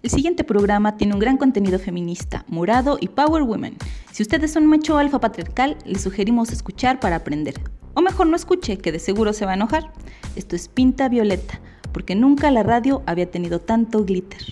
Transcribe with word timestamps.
El 0.00 0.10
siguiente 0.10 0.44
programa 0.44 0.96
tiene 0.96 1.14
un 1.14 1.18
gran 1.18 1.36
contenido 1.38 1.80
feminista, 1.80 2.44
morado 2.46 2.98
y 3.00 3.08
power 3.08 3.42
women. 3.42 3.76
Si 4.12 4.22
ustedes 4.22 4.52
son 4.52 4.64
macho 4.64 4.96
alfa 4.96 5.18
patriarcal, 5.18 5.76
les 5.84 6.02
sugerimos 6.02 6.52
escuchar 6.52 7.00
para 7.00 7.16
aprender. 7.16 7.54
O 7.94 8.00
mejor 8.00 8.28
no 8.28 8.36
escuche, 8.36 8.78
que 8.78 8.92
de 8.92 9.00
seguro 9.00 9.32
se 9.32 9.44
va 9.44 9.52
a 9.52 9.54
enojar. 9.54 9.92
Esto 10.36 10.54
es 10.54 10.68
Pinta 10.68 11.08
Violeta, 11.08 11.60
porque 11.92 12.14
nunca 12.14 12.52
la 12.52 12.62
radio 12.62 13.02
había 13.06 13.28
tenido 13.28 13.58
tanto 13.58 14.04
glitter. 14.04 14.42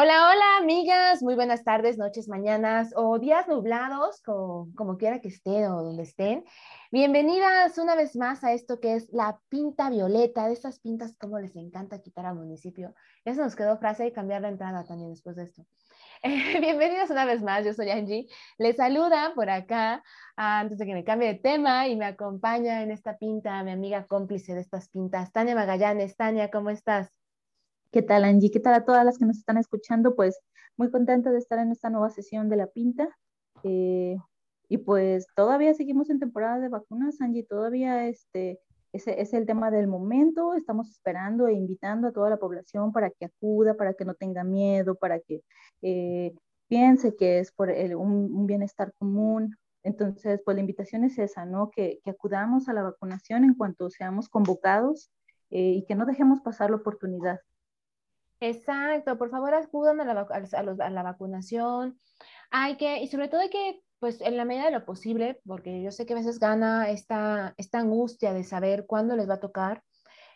Hola, 0.00 0.28
hola, 0.30 0.58
amigas. 0.60 1.24
Muy 1.24 1.34
buenas 1.34 1.64
tardes, 1.64 1.98
noches, 1.98 2.28
mañanas 2.28 2.92
o 2.94 3.18
días 3.18 3.48
nublados, 3.48 4.22
como, 4.22 4.96
quiera 4.96 5.20
que 5.20 5.26
estén 5.26 5.64
o 5.64 5.82
donde 5.82 6.04
estén. 6.04 6.44
Bienvenidas 6.92 7.76
una 7.78 7.96
vez 7.96 8.14
más 8.14 8.44
a 8.44 8.52
esto 8.52 8.78
que 8.78 8.94
es 8.94 9.12
la 9.12 9.40
pinta 9.48 9.90
violeta. 9.90 10.46
De 10.46 10.52
estas 10.52 10.78
pintas, 10.78 11.16
como 11.18 11.40
les 11.40 11.56
encanta 11.56 12.00
quitar 12.00 12.26
al 12.26 12.36
municipio. 12.36 12.94
Eso 13.24 13.42
nos 13.42 13.56
quedó 13.56 13.76
frase 13.78 14.06
y 14.06 14.12
cambiar 14.12 14.42
la 14.42 14.50
entrada 14.50 14.84
también 14.84 15.10
después 15.10 15.34
de 15.34 15.42
esto. 15.42 15.66
Eh, 16.22 16.60
bienvenidas 16.60 17.10
una 17.10 17.24
vez 17.24 17.42
más, 17.42 17.64
yo 17.64 17.74
soy 17.74 17.90
Angie. 17.90 18.28
Les 18.56 18.76
saluda 18.76 19.32
por 19.34 19.50
acá, 19.50 20.04
antes 20.36 20.78
de 20.78 20.86
que 20.86 20.94
me 20.94 21.02
cambie 21.02 21.26
de 21.26 21.40
tema, 21.40 21.88
y 21.88 21.96
me 21.96 22.04
acompaña 22.04 22.84
en 22.84 22.92
esta 22.92 23.18
pinta 23.18 23.64
mi 23.64 23.72
amiga 23.72 24.06
cómplice 24.06 24.54
de 24.54 24.60
estas 24.60 24.90
pintas, 24.90 25.32
Tania 25.32 25.56
Magallanes. 25.56 26.16
Tania, 26.16 26.52
¿cómo 26.52 26.70
estás? 26.70 27.17
¿Qué 27.90 28.02
tal, 28.02 28.24
Angie? 28.24 28.50
¿Qué 28.50 28.60
tal 28.60 28.74
a 28.74 28.84
todas 28.84 29.04
las 29.04 29.16
que 29.18 29.24
nos 29.24 29.38
están 29.38 29.56
escuchando? 29.56 30.14
Pues 30.14 30.38
muy 30.76 30.90
contenta 30.90 31.30
de 31.30 31.38
estar 31.38 31.58
en 31.58 31.72
esta 31.72 31.88
nueva 31.88 32.10
sesión 32.10 32.50
de 32.50 32.56
La 32.56 32.66
Pinta. 32.66 33.08
Eh, 33.62 34.16
y 34.68 34.78
pues 34.78 35.26
todavía 35.34 35.72
seguimos 35.74 36.10
en 36.10 36.18
temporada 36.18 36.58
de 36.60 36.68
vacunas, 36.68 37.20
Angie, 37.22 37.44
todavía 37.44 38.06
este, 38.06 38.60
ese 38.92 39.20
es 39.22 39.32
el 39.32 39.46
tema 39.46 39.70
del 39.70 39.86
momento. 39.88 40.54
Estamos 40.54 40.90
esperando 40.90 41.48
e 41.48 41.54
invitando 41.54 42.08
a 42.08 42.12
toda 42.12 42.28
la 42.28 42.36
población 42.36 42.92
para 42.92 43.10
que 43.10 43.24
acuda, 43.24 43.74
para 43.74 43.94
que 43.94 44.04
no 44.04 44.14
tenga 44.14 44.44
miedo, 44.44 44.94
para 44.96 45.20
que 45.20 45.42
eh, 45.80 46.34
piense 46.68 47.16
que 47.16 47.38
es 47.40 47.52
por 47.52 47.70
un, 47.70 48.46
bienestar 48.46 48.92
común. 48.98 49.56
Entonces, 49.82 50.42
pues 50.44 50.56
la 50.56 50.60
invitación 50.60 51.04
es 51.04 51.18
esa, 51.18 51.46
¿no? 51.46 51.70
Que, 51.70 52.00
que 52.04 52.10
acudamos 52.10 52.68
a 52.68 52.74
la 52.74 52.82
vacunación 52.82 53.44
en 53.44 53.54
cuanto 53.54 53.88
seamos 53.88 54.28
convocados 54.28 55.10
eh, 55.50 55.72
y 55.72 55.86
que 55.86 55.94
no 55.94 56.04
dejemos 56.04 56.42
pasar 56.42 56.70
la 56.70 56.76
oportunidad. 56.76 57.40
Exacto, 58.40 59.18
por 59.18 59.30
favor 59.30 59.54
acudan 59.54 60.00
a 60.00 60.14
la, 60.14 60.20
a, 60.22 60.90
la 60.90 61.02
vacunación. 61.02 61.98
Hay 62.50 62.76
que, 62.76 63.02
y 63.02 63.08
sobre 63.08 63.28
todo 63.28 63.40
hay 63.40 63.50
que, 63.50 63.82
pues 63.98 64.20
en 64.20 64.36
la 64.36 64.44
medida 64.44 64.66
de 64.66 64.70
lo 64.70 64.84
posible, 64.84 65.40
porque 65.46 65.82
yo 65.82 65.90
sé 65.90 66.06
que 66.06 66.12
a 66.12 66.16
veces 66.16 66.38
gana 66.38 66.88
esta, 66.90 67.54
esta 67.56 67.80
angustia 67.80 68.32
de 68.32 68.44
saber 68.44 68.86
cuándo 68.86 69.16
les 69.16 69.28
va 69.28 69.34
a 69.34 69.40
tocar, 69.40 69.82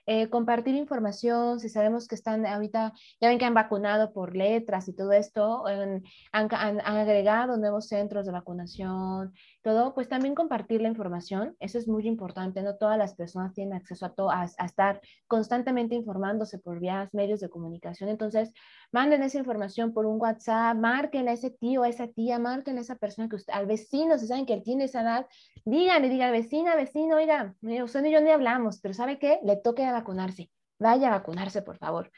eh, 0.07 0.29
compartir 0.31 0.75
información, 0.75 1.61
si 1.61 1.69
sabemos 1.69 2.09
que 2.09 2.17
están 2.17 2.45
ahorita, 2.45 2.93
ya 3.21 3.29
ven 3.29 3.39
que 3.39 3.45
han 3.45 3.55
vacunado 3.55 4.13
por 4.13 4.35
letras 4.35 4.89
y 4.89 4.95
todo 4.97 5.13
esto, 5.13 5.65
han, 5.67 6.03
han, 6.33 6.81
agregado 6.81 7.57
nuevos 7.57 7.87
centros 7.87 8.27
de 8.27 8.33
vacunación, 8.33 9.33
todo, 9.63 9.95
pues 9.95 10.09
también 10.09 10.35
compartir 10.35 10.83
la 10.83 10.89
información, 10.89 11.57
eso 11.61 11.79
es 11.79 11.89
muy 11.89 12.07
importante, 12.07 12.63
no 12.63 12.77
todas 12.77 12.99
las 12.99 13.15
personas 13.15 13.55
tienen 13.55 13.75
acceso 13.75 14.07
a, 14.07 14.11
todo, 14.15 14.31
a, 14.31 14.45
estar 14.45 15.01
constantemente 15.27 15.95
informándose 15.95 16.59
por 16.59 16.81
vías, 16.81 17.15
medios 17.15 17.41
de 17.41 17.49
comunicación, 17.49 18.11
entonces 18.11 18.53
manden 18.91 19.23
esa 19.23 19.39
información 19.39 19.93
por 19.93 20.07
un 20.07 20.21
WhatsApp, 20.21 20.77
marquen 20.77 21.29
a 21.29 21.33
ese 21.33 21.51
tío, 21.51 21.85
a 21.85 21.89
esa 21.89 22.09
tía, 22.09 22.39
marquen 22.39 22.79
a 22.79 22.81
esa 22.81 22.97
persona 22.97 23.29
que 23.29 23.37
usted, 23.37 23.53
al 23.53 23.67
vecino, 23.67 24.19
si 24.19 24.27
saben 24.27 24.47
que 24.47 24.55
él 24.55 24.63
tiene 24.63 24.85
esa 24.85 25.03
edad, 25.03 25.27
díganle, 25.65 26.09
diga 26.09 26.31
vecina, 26.31 26.75
vecino, 26.75 27.17
oiga, 27.17 27.55
usted 27.85 28.05
y 28.05 28.11
yo 28.11 28.21
ni 28.21 28.31
hablamos, 28.31 28.81
pero 28.81 28.95
¿sabe 28.95 29.19
qué? 29.19 29.39
Le 29.45 29.57
toque 29.57 29.85
a 29.85 29.93
vacunarse, 29.93 30.51
vaya 30.79 31.09
a 31.09 31.19
vacunarse, 31.19 31.63
por 31.63 31.79
favor. 31.79 32.11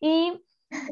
Y 0.00 0.40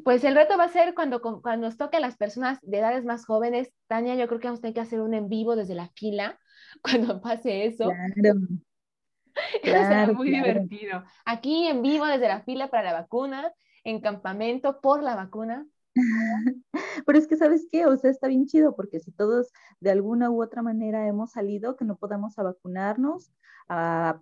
pues 0.05 0.25
el 0.25 0.35
reto 0.35 0.57
va 0.57 0.65
a 0.65 0.69
ser 0.69 0.95
cuando, 0.95 1.21
cuando 1.21 1.67
nos 1.67 1.77
toque 1.77 1.97
a 1.97 2.01
las 2.01 2.17
personas 2.17 2.59
de 2.63 2.79
edades 2.79 3.05
más 3.05 3.27
jóvenes. 3.27 3.73
Tania, 3.87 4.15
yo 4.15 4.27
creo 4.29 4.41
que 4.41 4.49
vamos 4.49 4.61
a 4.61 4.63
tener 4.63 4.75
que 4.75 4.81
hacer 4.81 5.01
un 5.01 5.15
en 5.15 5.29
vivo 5.29 5.57
desde 5.57 5.75
la 5.75 5.89
fila 5.95 6.39
cuando 6.83 7.21
pase 7.21 7.67
eso. 7.67 7.91
Claro. 8.15 8.41
Claro, 9.63 10.13
muy 10.13 10.29
divertido. 10.29 11.05
Aquí 11.25 11.67
en 11.67 11.81
vivo 11.81 12.05
desde 12.05 12.29
la 12.29 12.43
fila 12.43 12.69
para 12.69 12.93
la 12.93 13.01
vacuna, 13.01 13.51
en 13.83 14.03
campamento 14.03 14.79
por 14.83 15.03
la 15.03 15.17
vacuna. 15.17 15.67
Pero 17.07 17.19
es 17.19 17.27
que, 17.27 17.37
¿sabes 17.37 17.67
qué? 17.71 17.87
O 17.87 17.97
sea, 17.97 18.11
está 18.11 18.29
bien 18.29 18.47
chido 18.47 18.75
porque 18.75 19.01
si 19.01 19.13
todos 19.13 19.53
de 19.81 19.91
alguna 19.91 20.31
u 20.31 20.43
otra 20.43 20.63
manera 20.63 21.07
hemos 21.07 21.33
salido, 21.33 21.77
que 21.77 21.85
no 21.85 21.97
podamos 21.97 22.39
a 22.39 22.43
vacunarnos, 22.43 23.33
a, 23.69 24.21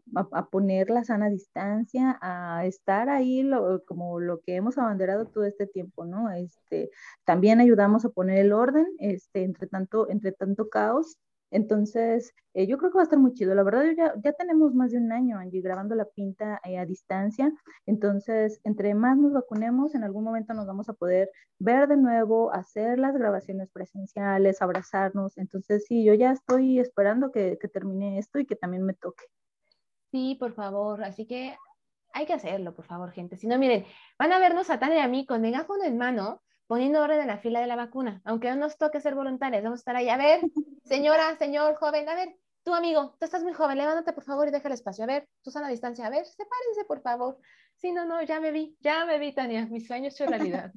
poner 0.51 0.91
la 0.91 1.05
sana 1.05 1.29
distancia, 1.29 2.19
a 2.21 2.67
estar 2.67 3.09
ahí 3.09 3.49
como 3.87 4.21
lo 4.21 4.41
que 4.41 4.57
hemos 4.57 4.79
abanderado 4.79 5.27
todo 5.27 5.45
este 5.45 5.67
tiempo, 5.67 6.05
¿no? 6.05 6.31
Este, 6.31 6.91
también 7.25 7.61
ayudamos 7.61 8.05
a 8.05 8.11
poner 8.11 8.39
el 8.39 8.53
orden, 8.53 8.87
este, 8.99 9.45
entre 9.45 9.67
tanto, 9.67 10.09
entre 10.11 10.33
tanto 10.33 10.69
caos 10.69 11.17
entonces, 11.51 12.33
eh, 12.55 12.67
yo 12.67 12.79
creo 12.79 12.91
que 12.91 12.97
va 12.97 13.03
a 13.03 13.05
estar 13.05 13.19
muy 13.19 13.35
chido. 13.35 13.55
La 13.55 13.63
verdad, 13.63 13.85
ya, 13.97 14.15
ya 14.23 14.33
tenemos 14.33 14.75
más 14.75 14.93
de 14.93 14.99
un 14.99 15.13
año, 15.13 15.39
Angie, 15.39 15.61
grabando 15.61 15.95
la 15.95 16.05
pinta 16.05 16.61
eh, 16.65 16.79
a 16.79 16.87
distancia. 16.87 17.53
Entonces, 17.87 18.61
entre 18.65 18.95
más 18.95 19.19
nos 19.19 19.33
vacunemos, 19.33 19.95
en 19.95 20.05
algún 20.05 20.25
momento 20.25 20.55
nos 20.55 20.67
vamos 20.67 20.89
a 20.89 20.93
poder 20.95 21.31
ver 21.59 21.89
de 21.89 21.97
nuevo, 21.97 22.53
hacer 22.53 22.99
las 22.99 23.15
grabaciones 23.15 23.69
presenciales, 23.71 24.63
abrazarnos. 24.63 25.37
Entonces, 25.39 25.85
sí, 25.87 26.05
yo 26.05 26.15
ya 26.15 26.33
estoy 26.33 26.79
esperando 26.79 27.33
que, 27.33 27.59
que 27.61 27.69
termine 27.69 28.19
esto 28.19 28.39
y 28.39 28.47
que 28.47 28.57
también 28.57 28.85
me 28.85 28.95
toque. 28.95 29.25
Sí, 30.13 30.37
por 30.39 30.53
favor. 30.55 31.03
Así 31.03 31.27
que 31.27 31.57
hay 32.13 32.27
que 32.27 32.33
hacerlo, 32.33 32.75
por 32.75 32.87
favor, 32.87 33.11
gente. 33.13 33.37
Si 33.37 33.47
no, 33.47 33.59
miren, 33.59 33.85
van 34.19 34.33
a 34.33 34.39
vernos 34.39 34.71
a 34.71 34.79
Tania 34.79 34.99
y 34.99 35.03
a 35.03 35.09
mí 35.09 35.27
con 35.27 35.41
megáfono 35.41 35.85
en 35.85 35.99
mano 35.99 36.43
poniendo 36.71 37.03
orden 37.03 37.21
en 37.21 37.27
la 37.27 37.39
fila 37.39 37.61
de 37.61 37.67
la 37.67 37.75
vacuna, 37.75 38.23
aunque 38.25 38.49
no 38.51 38.55
nos 38.55 38.79
toque 38.79 39.01
ser 39.01 39.17
voluntarios, 39.17 39.61
vamos 39.65 39.81
a 39.81 39.83
estar 39.83 39.97
ahí. 39.97 40.09
A 40.09 40.17
ver, 40.17 40.41
señora, 40.85 41.35
señor, 41.35 41.75
joven, 41.75 42.09
a 42.09 42.15
ver, 42.15 42.37
tú 42.63 42.73
amigo, 42.75 43.17
tú 43.19 43.25
estás 43.25 43.43
muy 43.43 43.53
joven, 43.53 43.77
levántate 43.77 44.13
por 44.13 44.23
favor 44.23 44.47
y 44.47 44.53
deja 44.53 44.69
el 44.69 44.75
espacio. 44.75 45.03
A 45.03 45.09
ver, 45.09 45.29
tú 45.43 45.51
sana 45.51 45.69
distancia, 45.69 46.07
a 46.07 46.11
ver, 46.11 46.25
sepárense 46.25 46.85
por 46.87 47.01
favor. 47.03 47.39
Sí, 47.75 47.91
no, 47.91 48.05
no, 48.05 48.23
ya 48.23 48.39
me 48.39 48.53
vi, 48.53 48.77
ya 48.79 49.05
me 49.05 49.19
vi, 49.19 49.35
Tania, 49.35 49.67
mis 49.67 49.89
sueños 49.89 50.15
son 50.15 50.29
realidad. 50.29 50.73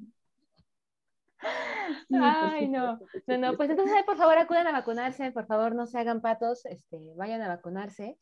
Ay, 2.11 2.69
no, 2.69 2.97
no, 3.27 3.37
no, 3.37 3.55
pues 3.55 3.69
entonces, 3.69 4.03
por 4.03 4.17
favor, 4.17 4.35
acudan 4.39 4.65
a 4.65 4.71
vacunarse, 4.71 5.31
por 5.31 5.45
favor, 5.45 5.75
no 5.75 5.85
se 5.85 5.99
hagan 5.99 6.21
patos, 6.21 6.65
este, 6.65 7.13
vayan 7.15 7.43
a 7.43 7.49
vacunarse. 7.49 8.17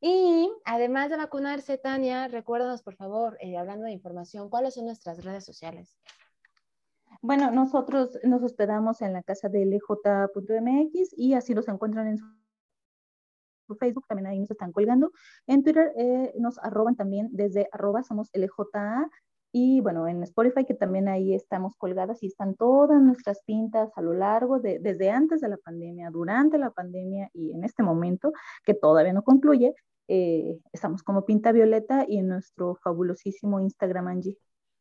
Y 0.00 0.52
además 0.64 1.10
de 1.10 1.16
vacunarse, 1.16 1.78
Tania, 1.78 2.28
recuérdanos, 2.28 2.84
por 2.84 2.94
favor, 2.94 3.36
eh, 3.40 3.56
hablando 3.56 3.86
de 3.86 3.92
información, 3.92 4.48
¿cuáles 4.50 4.74
son 4.74 4.84
nuestras 4.84 5.24
redes 5.24 5.44
sociales? 5.44 5.98
Bueno, 7.20 7.50
nosotros 7.50 8.16
nos 8.22 8.42
hospedamos 8.42 9.02
en 9.02 9.12
la 9.12 9.22
casa 9.22 9.48
de 9.48 9.64
lj.mx 9.66 11.14
y 11.16 11.34
así 11.34 11.52
los 11.52 11.66
encuentran 11.68 12.06
en 12.06 12.18
su 12.18 13.74
Facebook, 13.76 14.06
también 14.06 14.28
ahí 14.28 14.38
nos 14.38 14.50
están 14.50 14.72
colgando. 14.72 15.10
En 15.46 15.64
Twitter 15.64 15.92
eh, 15.96 16.32
nos 16.38 16.58
arroban 16.58 16.96
también 16.96 17.28
desde 17.32 17.68
arroba 17.72 18.02
somos 18.02 18.30
LJA 18.32 19.08
y 19.52 19.80
bueno, 19.80 20.06
en 20.06 20.22
Spotify 20.22 20.64
que 20.64 20.74
también 20.74 21.08
ahí 21.08 21.34
estamos 21.34 21.74
colgadas 21.76 22.22
y 22.22 22.26
están 22.26 22.54
todas 22.54 23.00
nuestras 23.02 23.42
pintas 23.44 23.90
a 23.96 24.02
lo 24.02 24.12
largo 24.12 24.60
de, 24.60 24.78
desde 24.78 25.10
antes 25.10 25.40
de 25.40 25.48
la 25.48 25.56
pandemia, 25.56 26.10
durante 26.10 26.56
la 26.58 26.70
pandemia 26.70 27.30
y 27.32 27.52
en 27.52 27.64
este 27.64 27.82
momento 27.82 28.32
que 28.64 28.74
todavía 28.74 29.12
no 29.12 29.24
concluye, 29.24 29.74
eh, 30.08 30.58
estamos 30.72 31.02
como 31.02 31.24
Pinta 31.24 31.52
Violeta 31.52 32.04
y 32.06 32.18
en 32.18 32.28
nuestro 32.28 32.76
fabulosísimo 32.76 33.58
Instagram 33.60 34.08
Angie. 34.08 34.38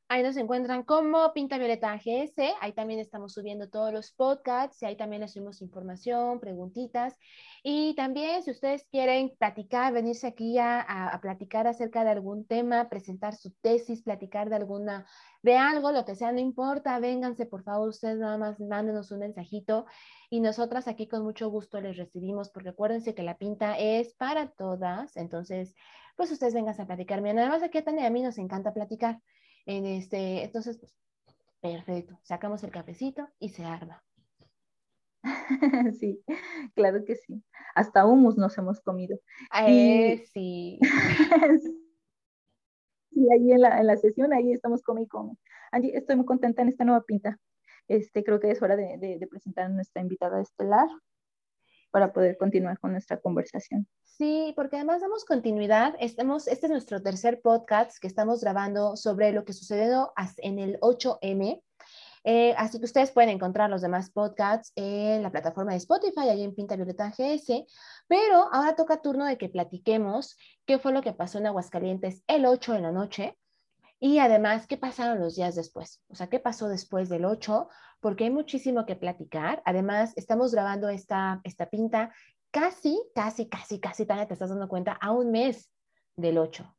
Ahí 0.10 0.24
nos 0.24 0.38
encuentran 0.38 0.84
como 0.84 1.34
Pinta 1.34 1.58
Violeta 1.58 1.92
AGS. 1.92 2.56
Ahí 2.62 2.72
también 2.72 3.02
estamos 3.02 3.34
subiendo 3.34 3.70
todos 3.70 3.92
los 3.92 4.14
podcasts 4.14 4.82
y 4.82 4.86
ahí 4.86 4.96
también 4.96 5.22
les 5.22 5.34
subimos 5.34 5.62
información, 5.62 6.40
preguntitas. 6.40 7.18
Y 7.62 7.94
también 7.96 8.42
si 8.42 8.52
ustedes 8.52 8.88
quieren 8.90 9.36
platicar, 9.38 9.92
venirse 9.92 10.26
aquí 10.28 10.58
a, 10.60 10.80
a, 10.80 11.20
platicar 11.20 11.68
acerca 11.68 12.06
de 12.06 12.12
algún 12.12 12.46
tema, 12.48 12.88
presentar 12.88 13.36
su 13.36 13.52
tesis, 13.60 14.02
platicar 14.02 14.50
de 14.50 14.56
alguna, 14.56 15.06
de 15.44 15.58
algo, 15.58 15.92
lo 15.92 16.06
que 16.06 16.16
sea, 16.16 16.32
no 16.32 16.40
importa, 16.40 16.98
vénganse 17.00 17.46
por 17.46 17.64
favor, 17.64 17.90
ustedes 17.90 18.18
nada 18.18 18.38
más 18.38 18.62
mándenos 18.62 19.12
un 19.12 19.20
mensajito 19.20 19.88
y 20.30 20.40
nosotras 20.40 20.88
aquí 20.88 21.10
con 21.10 21.24
mucho 21.24 21.50
gusto 21.50 21.82
les 21.82 21.98
recibimos 21.98 22.50
porque 22.50 22.70
acuérdense 22.70 23.14
que 23.14 23.24
la 23.24 23.38
pinta 23.38 23.78
es 23.78 24.14
para 24.14 24.52
todas. 24.52 25.18
Entonces, 25.18 25.76
pues 26.16 26.32
ustedes 26.32 26.54
vengan 26.54 26.80
a 26.80 26.88
platicarme. 26.88 27.34
Nada 27.34 27.50
más 27.50 27.62
aquí 27.62 27.78
a 27.78 27.84
Tania 27.84 28.08
a 28.08 28.10
mí 28.10 28.22
nos 28.22 28.38
encanta 28.38 28.74
platicar. 28.74 29.20
En 29.68 29.86
este, 29.86 30.46
entonces, 30.46 30.78
pues, 30.78 30.96
perfecto, 31.60 32.18
sacamos 32.24 32.64
el 32.64 32.72
cafecito 32.72 33.28
y 33.38 33.50
se 33.50 33.66
arma. 33.66 34.02
Sí, 36.00 36.24
claro 36.74 37.04
que 37.04 37.16
sí. 37.16 37.44
Hasta 37.76 38.06
humus 38.06 38.38
nos 38.38 38.58
hemos 38.58 38.80
comido. 38.80 39.20
Eh, 39.68 40.26
sí. 40.34 40.80
sí, 43.12 43.28
ahí 43.32 43.52
en 43.52 43.62
la, 43.62 43.80
en 43.80 43.88
la, 43.88 43.98
sesión, 43.98 44.34
ahí 44.34 44.54
estamos 44.54 44.82
con 44.84 45.00
y 45.00 45.08
con. 45.08 45.38
Angie, 45.72 45.98
estoy 45.98 46.16
muy 46.16 46.26
contenta 46.26 46.62
en 46.62 46.70
esta 46.70 46.86
nueva 46.86 47.04
pinta. 47.04 47.38
Este, 47.90 48.24
creo 48.24 48.40
que 48.40 48.52
es 48.52 48.62
hora 48.62 48.78
de, 48.78 48.98
de 48.98 49.28
presentar 49.28 49.66
a 49.66 49.70
nuestra 49.70 50.02
invitada 50.02 50.42
estelar 50.42 50.88
para 51.92 52.14
poder 52.14 52.38
continuar 52.38 52.80
con 52.80 52.94
nuestra 52.94 53.20
conversación. 53.20 53.86
Sí, 54.18 54.52
porque 54.56 54.78
además 54.78 55.02
damos 55.02 55.26
continuidad. 55.26 55.94
Estamos, 56.00 56.48
este 56.48 56.66
es 56.66 56.72
nuestro 56.72 57.04
tercer 57.04 57.40
podcast 57.40 58.00
que 58.00 58.08
estamos 58.08 58.42
grabando 58.42 58.96
sobre 58.96 59.32
lo 59.32 59.46
que 59.46 59.54
sucedió 59.54 60.12
en 60.38 60.58
el 60.58 60.80
8M. 60.80 61.62
Eh, 62.24 62.56
así 62.58 62.80
que 62.80 62.86
ustedes 62.86 63.12
pueden 63.12 63.30
encontrar 63.30 63.70
los 63.70 63.84
demás 63.84 64.10
podcasts 64.10 64.72
en 64.76 65.22
la 65.22 65.30
plataforma 65.30 65.74
de 65.74 65.78
Spotify, 65.78 66.30
allí 66.30 66.42
en 66.42 66.56
Pinta 66.56 66.76
Violeta 66.76 67.14
GS. 67.16 67.68
Pero 68.08 68.52
ahora 68.52 68.76
toca 68.76 69.04
turno 69.04 69.24
de 69.24 69.38
que 69.38 69.50
platiquemos 69.50 70.36
qué 70.66 70.80
fue 70.80 70.94
lo 70.94 71.04
que 71.04 71.14
pasó 71.14 71.38
en 71.38 71.46
Aguascalientes 71.46 72.24
el 72.26 72.48
8 72.48 72.74
de 72.74 72.82
la 72.82 72.92
noche 72.92 73.38
y 74.00 74.18
además 74.18 74.66
qué 74.66 74.78
pasaron 74.78 75.20
los 75.20 75.36
días 75.36 75.54
después. 75.54 76.02
O 76.10 76.16
sea, 76.16 76.28
qué 76.28 76.40
pasó 76.40 76.70
después 76.70 77.08
del 77.10 77.24
8, 77.24 77.70
porque 78.00 78.24
hay 78.24 78.32
muchísimo 78.32 78.88
que 78.88 78.96
platicar. 78.96 79.62
Además, 79.64 80.14
estamos 80.16 80.54
grabando 80.54 80.90
esta, 80.90 81.40
esta 81.44 81.70
pinta 81.70 82.12
casi, 82.52 83.02
casi, 83.14 83.48
casi, 83.48 83.80
casi, 83.80 84.06
Tania, 84.06 84.28
te 84.28 84.34
estás 84.34 84.50
dando 84.50 84.68
cuenta, 84.68 84.94
a 84.94 85.12
un 85.12 85.32
mes 85.32 85.70
del 86.16 86.38
8. 86.38 86.74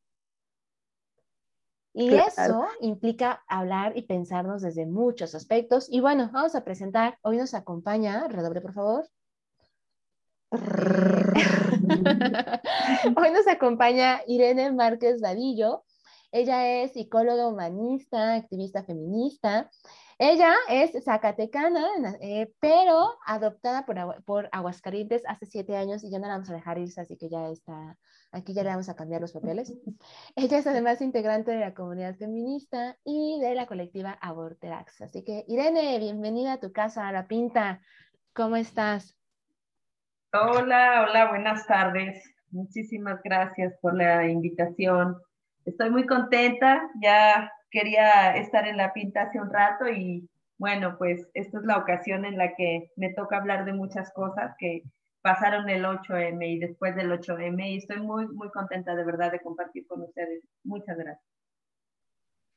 Y 1.95 2.15
eso 2.15 2.67
implica 2.81 3.43
hablar 3.49 3.97
y 3.97 4.03
pensarnos 4.03 4.63
desde 4.63 4.87
muchos 4.87 5.35
aspectos. 5.35 5.89
Y 5.91 6.01
bueno, 6.01 6.31
vamos 6.33 6.55
a 6.55 6.63
presentar, 6.63 7.19
hoy 7.23 7.39
nos 7.39 7.55
acompaña, 7.55 8.29
redoble 8.29 8.61
por 8.61 8.73
favor. 8.73 9.09
hoy 13.17 13.31
nos 13.33 13.49
acompaña 13.49 14.21
Irene 14.27 14.73
Márquez 14.73 15.21
Dadillo. 15.21 15.85
Ella 16.31 16.83
es 16.83 16.93
psicóloga 16.93 17.49
humanista, 17.49 18.35
activista 18.35 18.85
feminista. 18.85 19.71
Ella 20.21 20.53
es 20.69 20.93
zacatecana, 21.05 21.87
eh, 22.21 22.53
pero 22.59 23.19
adoptada 23.25 23.87
por, 23.87 24.25
por, 24.25 24.49
Aguascalientes 24.51 25.23
hace 25.29 25.47
siete 25.47 25.77
años 25.77 26.03
y 26.03 26.11
ya 26.11 26.19
no 26.19 26.27
la 26.27 26.35
vamos 26.35 26.51
a 26.51 26.55
dejar 26.55 26.77
irse, 26.79 27.01
así 27.01 27.17
que 27.17 27.29
ya 27.29 27.49
está, 27.51 27.97
aquí 28.33 28.53
ya 28.53 28.65
le 28.65 28.71
vamos 28.71 28.89
a 28.89 28.97
cambiar 28.97 29.21
los 29.21 29.33
papeles. 29.33 29.73
Ella 30.37 30.59
es 30.59 30.67
además 30.67 31.01
integrante 31.03 31.53
de 31.53 31.61
la 31.61 31.73
comunidad 31.73 32.17
feminista 32.17 32.97
y 33.05 33.39
de 33.41 33.55
la 33.55 33.67
colectiva 33.67 34.19
Aborterax. 34.21 35.03
Así 35.03 35.23
que, 35.23 35.45
Irene, 35.47 35.99
bienvenida 36.01 36.55
a 36.55 36.61
tu 36.61 36.73
casa, 36.73 37.07
a 37.07 37.13
La 37.13 37.29
Pinta. 37.29 37.81
¿Cómo 38.35 38.57
estás? 38.57 39.17
Hola, 40.33 41.07
hola, 41.09 41.31
buenas 41.31 41.65
tardes. 41.67 42.23
Muchísimas 42.51 43.23
gracias 43.23 43.73
por 43.81 43.95
la 43.95 44.27
invitación. 44.29 45.17
Estoy 45.69 45.91
muy 45.91 46.07
contenta, 46.07 46.91
ya 47.03 47.53
quería 47.71 48.37
estar 48.37 48.67
en 48.67 48.79
la 48.79 48.95
pinta 48.95 49.23
hace 49.23 49.39
un 49.39 49.53
rato 49.53 49.87
y 49.87 50.27
bueno, 50.57 50.97
pues 50.97 51.29
esta 51.35 51.59
es 51.59 51.65
la 51.65 51.77
ocasión 51.77 52.25
en 52.25 52.39
la 52.39 52.55
que 52.57 52.91
me 52.97 53.13
toca 53.13 53.37
hablar 53.37 53.67
de 53.67 53.75
muchas 53.75 54.11
cosas 54.15 54.55
que 54.59 54.83
pasaron 55.21 55.69
el 55.69 55.85
8M 55.85 56.43
y 56.43 56.59
después 56.59 56.97
del 56.97 57.13
8M 57.13 57.69
y 57.69 57.77
estoy 57.77 58.01
muy, 58.01 58.27
muy 58.29 58.49
contenta 58.51 58.95
de 58.95 59.05
verdad 59.05 59.31
de 59.31 59.41
compartir 59.41 59.87
con 59.87 60.01
ustedes. 60.03 60.43
Muchas 60.65 60.97
gracias. 60.97 61.23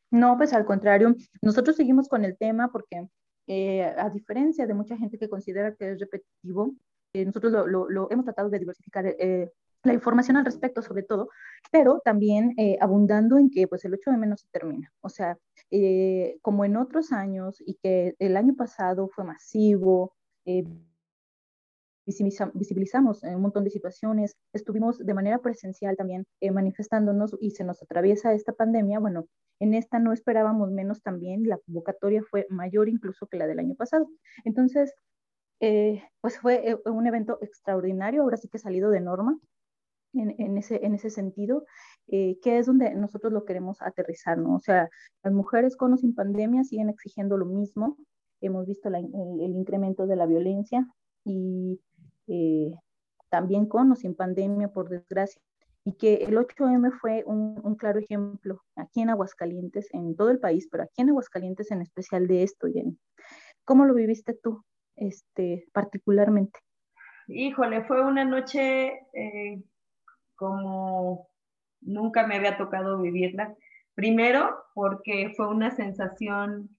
No, 0.10 0.38
pues 0.38 0.54
al 0.54 0.66
contrario, 0.66 1.14
nosotros 1.42 1.76
seguimos 1.76 2.08
con 2.08 2.24
el 2.24 2.38
tema 2.38 2.72
porque 2.72 3.08
eh, 3.48 3.84
a 3.84 4.10
diferencia 4.10 4.66
de 4.66 4.74
mucha 4.74 4.96
gente 4.96 5.18
que 5.18 5.28
considera 5.28 5.76
que 5.76 5.92
es 5.92 6.00
repetitivo, 6.00 6.76
eh, 7.12 7.26
nosotros 7.26 7.52
lo, 7.52 7.90
lo, 7.90 8.10
hemos 8.10 8.24
tratado 8.24 8.50
de 8.50 8.60
diversificar 8.60 9.06
eh, 9.06 9.52
la 9.84 9.94
información 9.94 10.38
al 10.38 10.46
respecto 10.46 10.82
sobre 10.82 11.04
todo, 11.04 11.30
pero 11.72 12.02
también 12.04 12.54
eh, 12.58 12.78
abundando 12.82 13.38
en 13.38 13.50
que 13.50 13.68
pues 13.68 13.84
el 13.86 13.94
8M 13.94 14.28
no 14.28 14.38
se 14.38 14.48
termina. 14.52 14.92
O 15.02 15.10
sea, 15.10 15.38
eh, 15.72 16.38
como 16.42 16.66
en 16.66 16.78
otros 16.78 17.12
años 17.12 17.62
y 17.66 17.76
que 17.76 18.16
el 18.20 18.38
año 18.38 18.56
pasado 18.56 19.10
fue 19.10 19.24
masivo, 19.24 20.14
eh, 20.46 20.64
visibilizamos 22.54 23.24
un 23.24 23.42
montón 23.42 23.64
de 23.64 23.70
situaciones, 23.70 24.36
estuvimos 24.54 24.98
de 24.98 25.14
manera 25.14 25.40
presencial 25.40 25.96
también 25.96 26.26
manifestándonos 26.52 27.38
y 27.40 27.52
se 27.52 27.64
nos 27.64 27.82
atraviesa 27.82 28.34
esta 28.34 28.54
pandemia, 28.54 29.00
bueno, 29.00 29.28
en 29.60 29.76
esta 29.76 30.00
no 30.00 30.12
esperábamos 30.12 30.72
menos 30.72 31.02
también, 31.04 31.48
la 31.48 31.60
convocatoria 31.60 32.22
fue 32.24 32.48
mayor 32.50 32.90
incluso 32.90 33.28
que 33.28 33.38
la 33.38 33.48
del 33.48 33.60
año 33.60 33.76
pasado. 33.76 34.10
Entonces, 34.44 34.94
pues 35.60 36.40
fue 36.40 36.82
un 36.86 37.08
evento 37.08 37.38
extraordinario, 37.42 38.24
ahora 38.24 38.36
sí 38.36 38.50
que 38.50 38.58
salido 38.58 38.90
de 38.90 39.00
norma, 39.00 39.40
en, 40.14 40.58
ese, 40.58 40.86
en 40.86 40.96
ese 40.96 41.10
sentido, 41.10 41.66
eh, 42.08 42.38
que 42.42 42.58
es 42.58 42.66
donde 42.66 42.94
nosotros 42.96 43.32
lo 43.32 43.46
queremos 43.46 43.82
aterrizar, 43.82 44.38
¿no? 44.38 44.56
O 44.56 44.60
sea, 44.60 44.90
las 45.24 45.34
mujeres 45.34 45.76
con 45.76 45.94
o 45.94 45.98
sin 45.98 46.14
pandemia 46.14 46.64
siguen 46.64 46.90
exigiendo 46.90 47.38
lo 47.38 47.46
mismo. 47.46 47.98
Hemos 48.42 48.66
visto 48.68 48.90
el, 48.90 49.56
incremento 49.56 50.08
de 50.08 50.16
la 50.16 50.26
violencia 50.26 50.88
y 51.24 51.80
eh, 52.28 52.74
también 53.30 53.68
con 53.68 53.92
o 53.92 53.96
sin 53.96 54.16
pandemia, 54.16 54.70
por 54.70 54.90
desgracia. 54.90 55.42
Y 55.84 55.94
que 55.94 56.16
el 56.16 56.38
8M 56.38 56.92
fue 57.00 57.24
un, 57.26 57.60
un, 57.64 57.76
claro 57.76 58.00
ejemplo 58.00 58.62
aquí 58.76 59.02
en 59.02 59.10
Aguascalientes, 59.10 59.88
en 59.94 60.16
todo 60.16 60.30
el 60.30 60.40
país, 60.40 60.68
pero 60.70 60.84
aquí 60.84 61.02
en 61.02 61.10
Aguascalientes 61.10 61.72
en 61.72 61.82
especial 61.82 62.28
de 62.28 62.44
esto, 62.44 62.68
Jenny. 62.68 62.98
¿Cómo 63.66 63.86
lo 63.86 63.94
viviste 63.94 64.34
tú 64.34 64.64
este, 64.96 65.66
particularmente? 65.74 66.60
Híjole, 67.28 67.84
fue 67.86 68.06
una 68.06 68.26
noche 68.26 69.08
eh, 69.14 69.64
como 70.42 71.30
nunca 71.82 72.26
me 72.26 72.36
había 72.36 72.58
tocado 72.58 73.00
vivirla. 73.00 73.56
Primero, 73.94 74.50
porque 74.74 75.34
fue 75.38 75.48
una 75.48 75.70
sensación 75.70 76.76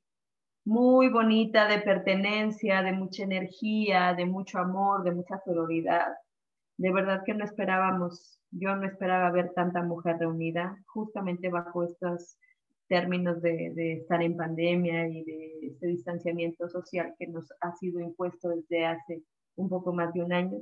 muy 0.64 1.08
bonita 1.08 1.68
de 1.68 1.78
pertenencia, 1.78 2.82
de 2.82 2.92
mucha 2.92 3.22
energía, 3.22 4.14
de 4.14 4.26
mucho 4.26 4.58
amor, 4.58 5.04
de 5.04 5.12
mucha 5.12 5.38
sororidad. 5.44 6.08
De 6.76 6.92
verdad 6.92 7.22
que 7.24 7.34
no 7.34 7.44
esperábamos, 7.44 8.40
yo 8.50 8.74
no 8.74 8.84
esperaba 8.84 9.30
ver 9.30 9.52
tanta 9.54 9.80
mujer 9.84 10.16
reunida, 10.18 10.76
justamente 10.86 11.48
bajo 11.48 11.84
estos 11.84 12.36
términos 12.88 13.40
de, 13.42 13.70
de 13.74 13.92
estar 13.92 14.20
en 14.22 14.36
pandemia 14.36 15.06
y 15.06 15.22
de 15.22 15.66
este 15.68 15.86
distanciamiento 15.86 16.68
social 16.68 17.14
que 17.16 17.28
nos 17.28 17.52
ha 17.60 17.76
sido 17.76 18.00
impuesto 18.00 18.48
desde 18.48 18.86
hace 18.86 19.22
un 19.54 19.68
poco 19.68 19.92
más 19.92 20.12
de 20.12 20.24
un 20.24 20.32
año. 20.32 20.58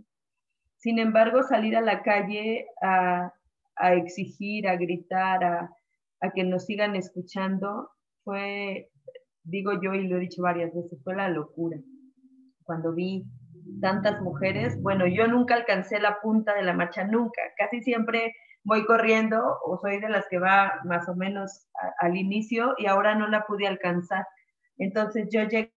Sin 0.80 0.98
embargo, 0.98 1.42
salir 1.42 1.76
a 1.76 1.82
la 1.82 2.02
calle 2.02 2.66
a, 2.80 3.32
exigir, 3.92 4.66
a 4.66 4.76
gritar, 4.76 5.44
a, 5.44 6.30
que 6.34 6.42
nos 6.42 6.64
sigan 6.64 6.96
escuchando, 6.96 7.90
fue, 8.24 8.90
digo 9.42 9.72
yo 9.82 9.92
y 9.92 10.08
lo 10.08 10.16
he 10.16 10.20
dicho 10.20 10.42
varias 10.42 10.74
veces, 10.74 10.98
fue 11.04 11.14
la 11.14 11.28
locura. 11.28 11.76
Cuando 12.64 12.94
vi 12.94 13.26
tantas 13.82 14.22
mujeres, 14.22 14.80
bueno, 14.80 15.06
yo 15.06 15.26
nunca 15.26 15.54
alcancé 15.54 16.00
la 16.00 16.18
punta 16.22 16.54
de 16.54 16.62
la 16.62 16.72
marcha, 16.72 17.04
nunca, 17.04 17.42
casi 17.58 17.82
siempre 17.82 18.34
voy 18.64 18.86
corriendo 18.86 19.58
o 19.62 19.78
soy 19.78 20.00
de 20.00 20.08
las 20.08 20.26
que 20.30 20.38
va 20.38 20.80
más 20.84 21.06
o 21.10 21.14
menos 21.14 21.68
al 21.98 22.16
inicio 22.16 22.74
y 22.78 22.86
ahora 22.86 23.14
no 23.14 23.28
la 23.28 23.44
pude 23.46 23.66
alcanzar. 23.66 24.24
Entonces 24.78 25.28
yo 25.30 25.42
llegué 25.42 25.74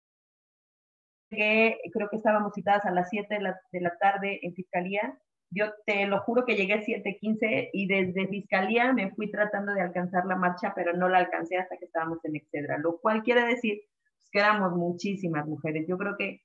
creo 1.33 2.09
que 2.09 2.17
estábamos 2.17 2.53
citadas 2.53 2.85
a 2.85 2.91
las 2.91 3.09
7 3.09 3.37
de 3.71 3.81
la, 3.81 3.97
tarde 3.97 4.39
en 4.41 4.53
fiscalía. 4.53 5.17
Yo 5.49 5.65
te 5.85 6.07
lo 6.07 6.19
juro 6.21 6.45
que 6.45 6.55
llegué 6.55 6.73
a 6.73 6.81
7.15 6.81 7.69
y 7.73 7.87
desde 7.87 8.27
fiscalía 8.27 8.91
me 8.93 9.11
fui 9.11 9.29
tratando 9.29 9.73
de 9.73 9.81
alcanzar 9.81 10.25
la 10.25 10.35
marcha, 10.35 10.73
pero 10.75 10.93
no 10.93 11.09
la 11.09 11.19
alcancé 11.19 11.57
hasta 11.57 11.77
que 11.77 11.85
estábamos 11.85 12.23
en 12.25 12.35
Excedra, 12.35 12.77
lo 12.79 12.99
cual 12.99 13.21
quiere 13.21 13.45
decir 13.45 13.81
pues, 14.15 14.29
que 14.31 14.39
éramos 14.39 14.73
muchísimas 14.73 15.45
mujeres. 15.45 15.85
Yo 15.87 15.97
creo 15.97 16.15
que 16.17 16.41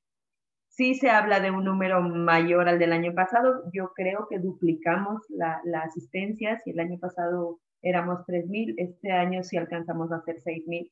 sí 0.68 0.95
se 0.95 1.11
habla 1.11 1.40
de 1.40 1.50
un 1.50 1.64
número 1.64 2.02
mayor 2.02 2.68
al 2.68 2.78
del 2.78 2.92
año 2.92 3.14
pasado. 3.14 3.64
Yo 3.73 3.92
creo 3.95 4.26
que 4.28 4.38
duplicamos 4.38 5.23
la, 5.30 5.61
la 5.64 5.80
asistencia. 5.80 6.59
Si 6.59 6.71
el 6.71 6.80
año 6.80 6.99
pasado 6.99 7.61
éramos 7.83 8.21
3.000, 8.26 8.75
este 8.76 9.12
año 9.12 9.42
sí 9.42 9.57
alcanzamos 9.57 10.12
a 10.12 10.16
hacer 10.16 10.37
6.000. 10.37 10.90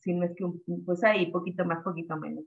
Si 0.00 0.12
no 0.12 0.24
es 0.26 0.34
que, 0.36 0.44
pues 0.84 1.02
ahí, 1.04 1.30
poquito 1.30 1.64
más, 1.64 1.82
poquito 1.82 2.16
menos. 2.16 2.44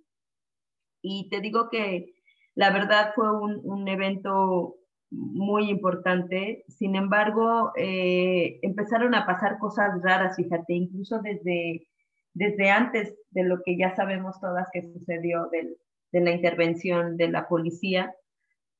Y 1.01 1.29
te 1.29 1.41
digo 1.41 1.69
que 1.69 2.13
la 2.55 2.71
verdad 2.71 3.11
fue 3.15 3.31
un, 3.31 3.87
evento 3.87 4.75
muy 5.09 5.69
importante. 5.69 6.65
Sin 6.67 6.95
embargo, 6.95 7.71
eh, 7.75 8.59
empezaron 8.61 9.15
a 9.15 9.25
pasar 9.25 9.59
cosas 9.59 10.01
raras, 10.01 10.35
fíjate, 10.35 10.73
incluso 10.73 11.21
desde, 11.21 11.87
desde 12.33 12.69
antes 12.71 13.15
de 13.29 13.43
lo 13.43 13.61
que 13.63 13.77
ya 13.77 13.95
sabemos 13.95 14.39
todas 14.41 14.67
que 14.73 14.81
sucedió 14.81 15.49
de 15.51 16.19
la 16.19 16.31
intervención 16.31 17.15
de 17.15 17.29
la 17.29 17.47
policía. 17.47 18.13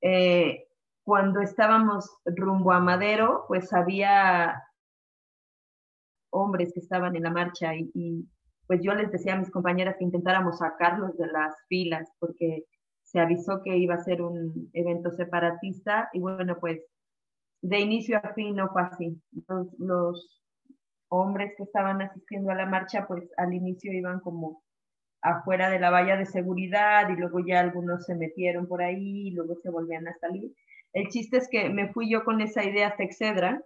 Eh, 0.02 0.68
cuando 1.04 1.42
estábamos 1.42 2.10
rumbo 2.26 2.72
a 2.72 2.80
Madero, 2.80 3.46
pues 3.48 3.72
había 3.74 4.62
hombres 6.32 6.74
que 6.74 6.80
estaban 6.80 7.16
en 7.16 7.24
la 7.24 7.32
marcha 7.32 7.76
y 7.76 8.28
pues 8.68 8.82
yo 8.84 8.94
les 8.94 9.12
decía 9.12 9.34
a 9.34 9.40
mis 9.40 9.52
compañeras 9.52 9.96
que 9.98 10.04
intentáramos 10.04 10.60
sacarlos 10.60 11.18
de 11.18 11.28
las 11.28 11.56
filas 11.68 12.10
porque 12.20 12.66
se 13.04 13.20
avisó 13.20 13.62
que 13.64 13.78
iba 13.78 13.96
a 13.96 14.04
ser 14.04 14.22
un 14.22 14.70
evento 14.74 15.12
separatista 15.12 16.10
y 16.14 16.20
bueno, 16.20 16.58
pues 16.60 16.82
de 17.62 17.80
inicio 17.80 18.18
a 18.18 18.34
fin 18.34 18.56
no 18.56 18.70
fue 18.70 18.82
así. 18.84 19.22
Los, 19.78 20.38
hombres 21.10 21.54
que 21.58 21.64
estaban 21.64 22.02
asistiendo 22.02 22.52
a 22.52 22.56
la 22.56 22.66
marcha, 22.66 23.08
pues 23.08 23.24
al 23.38 23.54
inicio 23.54 23.92
iban 23.94 24.20
como 24.20 24.64
afuera 25.22 25.70
de 25.70 25.80
la 25.80 25.90
valla 25.90 26.18
de 26.18 26.26
seguridad 26.26 27.10
y 27.10 27.16
luego 27.16 27.40
ya 27.46 27.60
algunos 27.60 28.06
se 28.06 28.16
metieron 28.16 28.68
por 28.68 28.82
ahí 28.82 29.28
y 29.28 29.32
luego 29.32 29.56
se 29.56 29.70
volvían 29.70 30.08
a 30.08 30.18
salir. 30.20 30.54
El 30.94 31.08
chiste 31.10 31.38
es 31.38 31.48
que 31.50 31.70
me 31.70 31.92
fui 31.92 32.10
yo 32.10 32.24
con 32.24 32.42
esa 32.42 32.64
idea 32.64 32.90
hasta 32.90 33.04
Excedra 33.04 33.62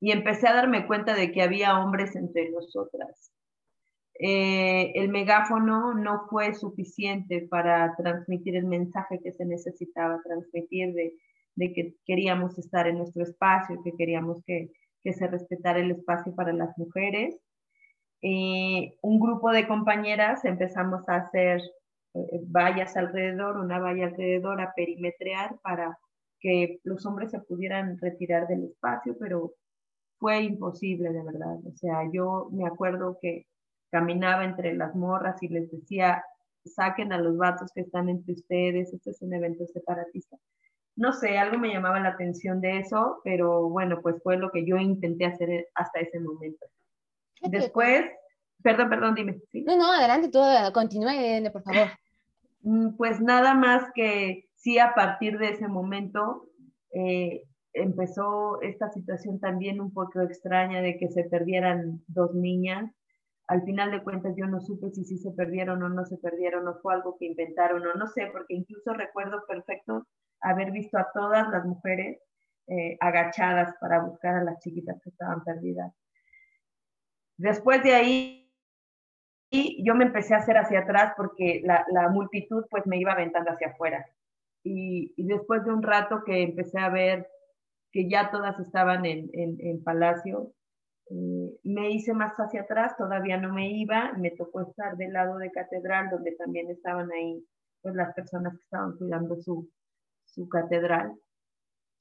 y 0.00 0.12
empecé 0.12 0.48
a 0.48 0.54
darme 0.54 0.86
cuenta 0.86 1.14
de 1.14 1.32
que 1.32 1.42
había 1.42 1.78
hombres 1.78 2.14
entre 2.16 2.50
nosotras. 2.50 3.33
Eh, 4.26 4.92
el 4.94 5.10
megáfono 5.10 5.92
no 5.92 6.26
fue 6.30 6.54
suficiente 6.54 7.46
para 7.50 7.94
transmitir 7.94 8.56
el 8.56 8.64
mensaje 8.64 9.20
que 9.22 9.32
se 9.32 9.44
necesitaba 9.44 10.22
transmitir 10.24 10.94
de, 10.94 11.12
que 11.74 11.94
queríamos 12.06 12.58
estar 12.58 12.86
en 12.86 12.96
nuestro 12.96 13.22
espacio, 13.22 13.82
que 13.84 13.92
queríamos 13.92 14.42
que, 14.46 14.70
se 15.12 15.26
respetara 15.26 15.80
el 15.80 15.90
espacio 15.90 16.34
para 16.34 16.54
las 16.54 16.70
mujeres. 16.78 17.36
Eh, 18.22 18.94
un 19.02 19.20
grupo 19.20 19.52
de 19.52 19.68
compañeras 19.68 20.42
empezamos 20.46 21.06
a 21.10 21.16
hacer 21.16 21.60
eh, 22.14 22.40
vallas 22.46 22.96
alrededor, 22.96 23.58
una 23.58 23.78
valla 23.78 24.06
alrededor, 24.06 24.58
a 24.62 24.72
perimetrear 24.74 25.58
para 25.62 25.98
que 26.40 26.78
los 26.84 27.04
hombres 27.04 27.30
se 27.30 27.40
pudieran 27.40 27.98
retirar 27.98 28.48
del 28.48 28.64
espacio, 28.64 29.18
pero 29.20 29.52
fue 30.18 30.44
imposible 30.44 31.12
de 31.12 31.22
verdad. 31.22 31.58
O 31.66 31.76
sea, 31.76 32.08
yo 32.10 32.48
me 32.52 32.66
acuerdo 32.66 33.18
que 33.20 33.44
caminaba 33.94 34.44
entre 34.44 34.74
las 34.74 34.92
morras 34.96 35.40
y 35.40 35.46
les 35.46 35.70
decía, 35.70 36.24
saquen 36.64 37.12
a 37.12 37.18
los 37.18 37.36
vatos 37.36 37.70
que 37.72 37.82
están 37.82 38.08
entre 38.08 38.34
ustedes, 38.34 38.92
este 38.92 39.10
es 39.10 39.22
un 39.22 39.32
evento 39.32 39.64
separatista. 39.68 40.36
No 40.96 41.12
sé, 41.12 41.38
algo 41.38 41.58
me 41.58 41.72
llamaba 41.72 42.00
la 42.00 42.08
atención 42.08 42.60
de 42.60 42.78
eso, 42.78 43.20
pero 43.22 43.68
bueno, 43.68 44.00
pues 44.02 44.16
fue 44.24 44.36
lo 44.36 44.50
que 44.50 44.66
yo 44.66 44.78
intenté 44.78 45.26
hacer 45.26 45.68
hasta 45.76 46.00
ese 46.00 46.18
momento. 46.18 46.66
Después, 47.42 48.04
perdón, 48.64 48.90
perdón, 48.90 49.14
dime. 49.14 49.40
No, 49.52 49.76
no, 49.76 49.92
adelante, 49.92 50.28
tú 50.28 50.40
continúa, 50.72 51.12
por 51.52 51.62
favor. 51.62 51.88
Mm, 52.62 52.96
pues 52.96 53.20
nada 53.20 53.54
más 53.54 53.84
que 53.94 54.48
sí, 54.56 54.80
a 54.80 54.92
partir 54.94 55.38
de 55.38 55.50
ese 55.50 55.68
momento 55.68 56.48
eh, 56.90 57.44
empezó 57.72 58.60
esta 58.60 58.90
situación 58.90 59.38
también 59.38 59.80
un 59.80 59.92
poco 59.92 60.20
extraña 60.20 60.82
de 60.82 60.96
que 60.98 61.08
se 61.10 61.22
perdieran 61.22 62.02
dos 62.08 62.34
niñas. 62.34 62.90
Al 63.46 63.62
final 63.62 63.90
de 63.90 64.02
cuentas 64.02 64.34
yo 64.36 64.46
no 64.46 64.60
supe 64.60 64.90
si 64.90 65.04
sí 65.04 65.18
se 65.18 65.30
perdieron 65.32 65.82
o 65.82 65.88
no 65.88 66.04
se 66.06 66.16
perdieron 66.16 66.66
o 66.66 66.80
fue 66.80 66.94
algo 66.94 67.16
que 67.18 67.26
inventaron 67.26 67.86
o 67.86 67.94
no 67.94 68.06
sé, 68.06 68.28
porque 68.32 68.54
incluso 68.54 68.94
recuerdo 68.94 69.44
perfecto 69.46 70.06
haber 70.40 70.70
visto 70.70 70.98
a 70.98 71.10
todas 71.12 71.48
las 71.50 71.64
mujeres 71.64 72.20
eh, 72.66 72.96
agachadas 73.00 73.74
para 73.80 74.00
buscar 74.00 74.36
a 74.36 74.44
las 74.44 74.58
chiquitas 74.60 75.00
que 75.02 75.10
estaban 75.10 75.44
perdidas. 75.44 75.92
Después 77.36 77.82
de 77.82 77.94
ahí 77.94 78.44
y 79.54 79.84
yo 79.84 79.94
me 79.94 80.04
empecé 80.04 80.34
a 80.34 80.38
hacer 80.38 80.56
hacia 80.56 80.80
atrás 80.80 81.12
porque 81.16 81.62
la, 81.64 81.86
la 81.92 82.08
multitud 82.08 82.64
pues 82.68 82.86
me 82.86 82.98
iba 82.98 83.12
aventando 83.12 83.52
hacia 83.52 83.68
afuera. 83.68 84.04
Y, 84.64 85.12
y, 85.16 85.26
después 85.26 85.64
de 85.64 85.72
un 85.72 85.82
rato 85.82 86.22
que 86.24 86.42
empecé 86.42 86.80
a 86.80 86.88
ver 86.88 87.28
que 87.92 88.08
ya 88.08 88.32
todas 88.32 88.58
estaban 88.58 89.04
en, 89.04 89.30
en, 89.32 89.84
Palacio, 89.84 90.40
eh, 90.42 90.63
me 91.10 91.90
hice 91.90 92.14
más 92.14 92.34
hacia 92.36 92.62
atrás, 92.62 92.96
todavía 92.96 93.36
no 93.36 93.52
me 93.52 93.70
iba, 93.70 94.12
me 94.14 94.30
tocó 94.30 94.62
estar 94.62 94.96
del 94.96 95.12
lado 95.12 95.38
de 95.38 95.50
Catedral, 95.50 96.10
donde 96.10 96.32
también 96.32 96.70
estaban 96.70 97.10
ahí 97.12 97.44
pues 97.82 97.94
las 97.94 98.14
personas 98.14 98.56
que 98.56 98.62
estaban 98.62 98.96
cuidando 98.96 99.36
su, 99.36 99.68
su 100.24 100.48
catedral. 100.48 101.14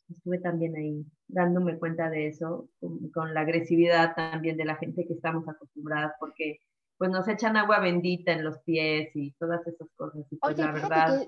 Estuve 0.10 0.40
también 0.40 0.76
ahí 0.76 1.06
dándome 1.28 1.78
cuenta 1.78 2.10
de 2.10 2.28
eso, 2.28 2.70
con, 2.80 3.10
con 3.10 3.34
la 3.34 3.42
agresividad 3.42 4.16
también 4.16 4.56
de 4.56 4.66
la 4.66 4.76
gente 4.76 5.06
que 5.06 5.14
estamos 5.14 5.48
acostumbradas, 5.48 6.14
porque 6.20 6.60
pues 6.98 7.12
nos 7.12 7.28
echan 7.28 7.58
agua 7.58 7.80
bendita 7.80 8.32
en 8.32 8.46
los 8.46 8.60
pies 8.60 9.10
y 9.14 9.32
todas 9.34 9.66
esas 9.68 9.90
cosas. 9.96 10.26
Y 10.32 10.38
pues 10.38 10.58
la 10.58 10.72
verdad, 10.72 11.28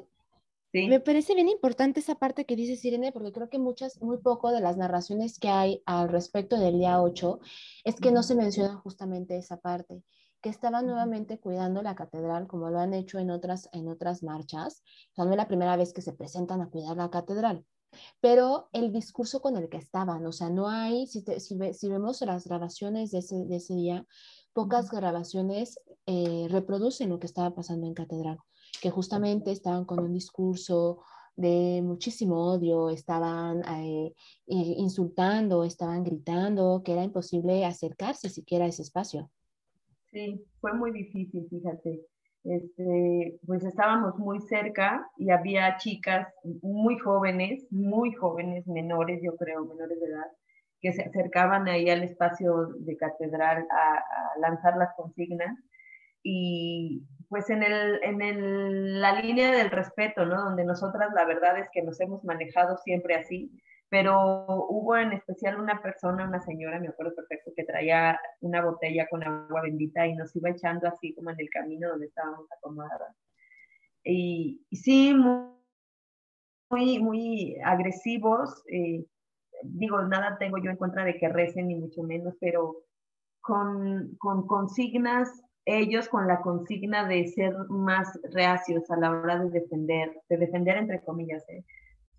¿sí? 0.82 0.88
me 0.88 1.00
parece 1.00 1.36
bien 1.36 1.50
importante 1.50 2.00
esa 2.00 2.16
parte 2.16 2.46
que 2.46 2.56
dice 2.56 2.88
Irene, 2.88 3.12
porque 3.12 3.32
creo 3.32 3.50
que 3.50 3.60
muchas, 3.60 4.02
muy 4.02 4.18
poco 4.18 4.52
de 4.52 4.62
las 4.62 4.78
narraciones 4.78 5.40
que 5.40 5.50
hay 5.50 5.82
al 5.86 6.10
respecto 6.10 6.58
del 6.58 6.80
día 6.80 7.02
8 7.02 7.40
es 7.84 7.96
que 7.96 8.12
no 8.12 8.24
se 8.24 8.36
menciona 8.36 8.76
justamente 8.78 9.38
esa 9.38 9.58
parte 9.58 10.04
que 10.42 10.50
estaban 10.50 10.86
nuevamente 10.86 11.40
cuidando 11.40 11.82
la 11.82 11.96
catedral 11.96 12.46
como 12.46 12.70
lo 12.70 12.80
han 12.80 12.94
hecho 12.94 13.18
en 13.18 13.32
otras, 13.32 13.68
en 13.72 13.88
otras 13.88 14.22
marchas. 14.22 14.84
O 15.12 15.16
sea, 15.16 15.26
no 15.26 15.32
es 15.32 15.38
la 15.38 15.48
primera 15.48 15.76
vez 15.76 15.92
que 15.92 16.04
se 16.04 16.14
presentan 16.14 16.62
a 16.62 16.70
cuidar 16.70 16.98
la 16.98 17.10
catedral 17.10 17.66
pero 18.20 18.70
el 18.74 18.92
discurso 18.92 19.42
con 19.42 19.58
el 19.58 19.70
que 19.70 19.78
estaban, 19.78 20.26
o 20.26 20.32
sea, 20.32 20.50
no 20.50 20.70
hay, 20.70 21.08
si, 21.08 21.24
si, 21.40 21.58
si 21.74 21.90
vemos 21.90 22.22
las 22.22 22.46
grabaciones 22.46 23.12
de 23.12 23.20
ese, 23.20 23.46
de 23.46 23.56
ese 23.56 23.74
día, 23.74 24.06
pocas 24.54 24.90
grabaciones 24.90 25.80
eh, 26.06 26.48
reproducen 26.50 27.10
lo 27.10 27.20
que 27.20 27.28
estaba 27.28 27.54
pasando 27.54 27.88
en 27.88 27.94
Catedral, 27.94 28.40
que 28.86 28.92
justamente 28.92 29.50
estaban 29.50 29.84
con 29.84 30.00
un 30.00 30.14
discurso 30.14 31.02
de 31.36 31.82
muchísimo 31.82 32.36
odio, 32.54 32.92
estaban 32.92 33.64
eh, 33.64 34.14
eh, 34.46 34.76
insultando, 34.78 35.64
estaban 35.64 36.04
gritando, 36.04 36.84
que 36.86 36.92
era 36.92 37.04
imposible 37.04 37.66
acercarse 37.66 38.30
siquiera 38.30 38.66
a 38.66 38.68
ese 38.68 38.84
espacio. 38.84 39.32
Sí, 40.12 40.40
fue 40.62 40.74
muy 40.74 40.92
difícil, 40.92 41.48
fíjate. 41.50 42.06
Este, 42.44 43.40
pues 43.48 43.64
estábamos 43.64 44.20
muy 44.20 44.40
cerca 44.42 45.10
y 45.18 45.32
había 45.32 45.78
chicas 45.78 46.28
muy 46.62 47.00
jóvenes, 47.00 47.66
muy 47.72 48.14
jóvenes, 48.14 48.68
menores, 48.68 49.20
yo 49.24 49.36
creo, 49.36 49.66
menores 49.66 50.00
de 50.00 50.06
edad, 50.06 50.28
que 50.80 50.94
se 50.94 51.02
acercaban 51.02 51.68
ahí 51.68 51.90
al 51.90 52.04
espacio 52.04 52.68
de 52.82 52.96
catedral 52.98 53.66
a, 53.72 54.40
lanzar 54.40 54.78
las 54.78 54.94
consignas 54.96 55.58
y 56.22 57.02
pues 57.30 57.50
en, 57.50 57.64
el, 57.64 58.04
en 58.04 58.22
el, 58.22 59.02
la 59.02 59.20
línea 59.22 59.52
del 59.52 59.72
respeto, 59.72 60.26
¿no? 60.26 60.44
Donde 60.44 60.66
nosotras 60.66 61.10
la 61.14 61.26
verdad 61.26 61.58
es 61.60 61.70
que 61.72 61.82
nos 61.82 62.00
hemos 62.00 62.24
manejado 62.24 62.78
siempre 62.78 63.16
así, 63.16 63.52
pero 63.90 64.46
hubo 64.70 64.98
en 64.98 65.14
especial 65.14 65.60
una 65.60 65.82
persona, 65.82 66.28
una 66.28 66.42
señora, 66.42 66.80
me 66.80 66.90
acuerdo 66.90 67.16
perfecto, 67.16 67.52
que 67.56 67.64
traía 67.64 68.20
una 68.42 68.64
botella 68.64 69.08
con 69.10 69.24
agua 69.24 69.62
bendita 69.62 70.06
y 70.08 70.16
nos 70.16 70.36
iba 70.36 70.50
echando 70.50 70.88
así 70.88 71.14
como 71.14 71.30
en 71.32 71.40
el 71.40 71.50
camino 71.50 71.90
donde 71.90 72.08
estábamos 72.08 72.48
acomodadas. 72.52 73.16
Y, 74.04 74.62
sí, 74.72 75.16
muy, 76.70 77.00
muy 77.00 77.58
agresivos. 77.64 78.64
Eh, 78.72 79.06
digo, 79.64 80.02
nada 80.04 80.38
tengo 80.38 80.58
yo 80.58 80.72
en 80.72 80.78
contra 80.78 81.04
de 81.04 81.18
que 81.18 81.30
recen, 81.30 81.68
ni 81.68 81.76
mucho 81.76 82.04
menos, 82.04 82.36
pero 82.40 82.84
con, 83.42 84.16
con 84.18 84.48
consignas, 84.48 85.30
ellos 85.66 86.08
con 86.10 86.28
la 86.28 86.42
consigna 86.42 87.08
de 87.08 87.28
ser 87.28 87.56
más 87.70 88.20
reacios 88.32 88.90
a 88.92 88.98
la 88.98 89.12
hora 89.12 89.40
de 89.40 89.50
defender, 89.50 90.22
de 90.30 90.38
defender 90.38 90.78
entre 90.78 91.04
comillas, 91.04 91.44
¿eh? 91.50 91.66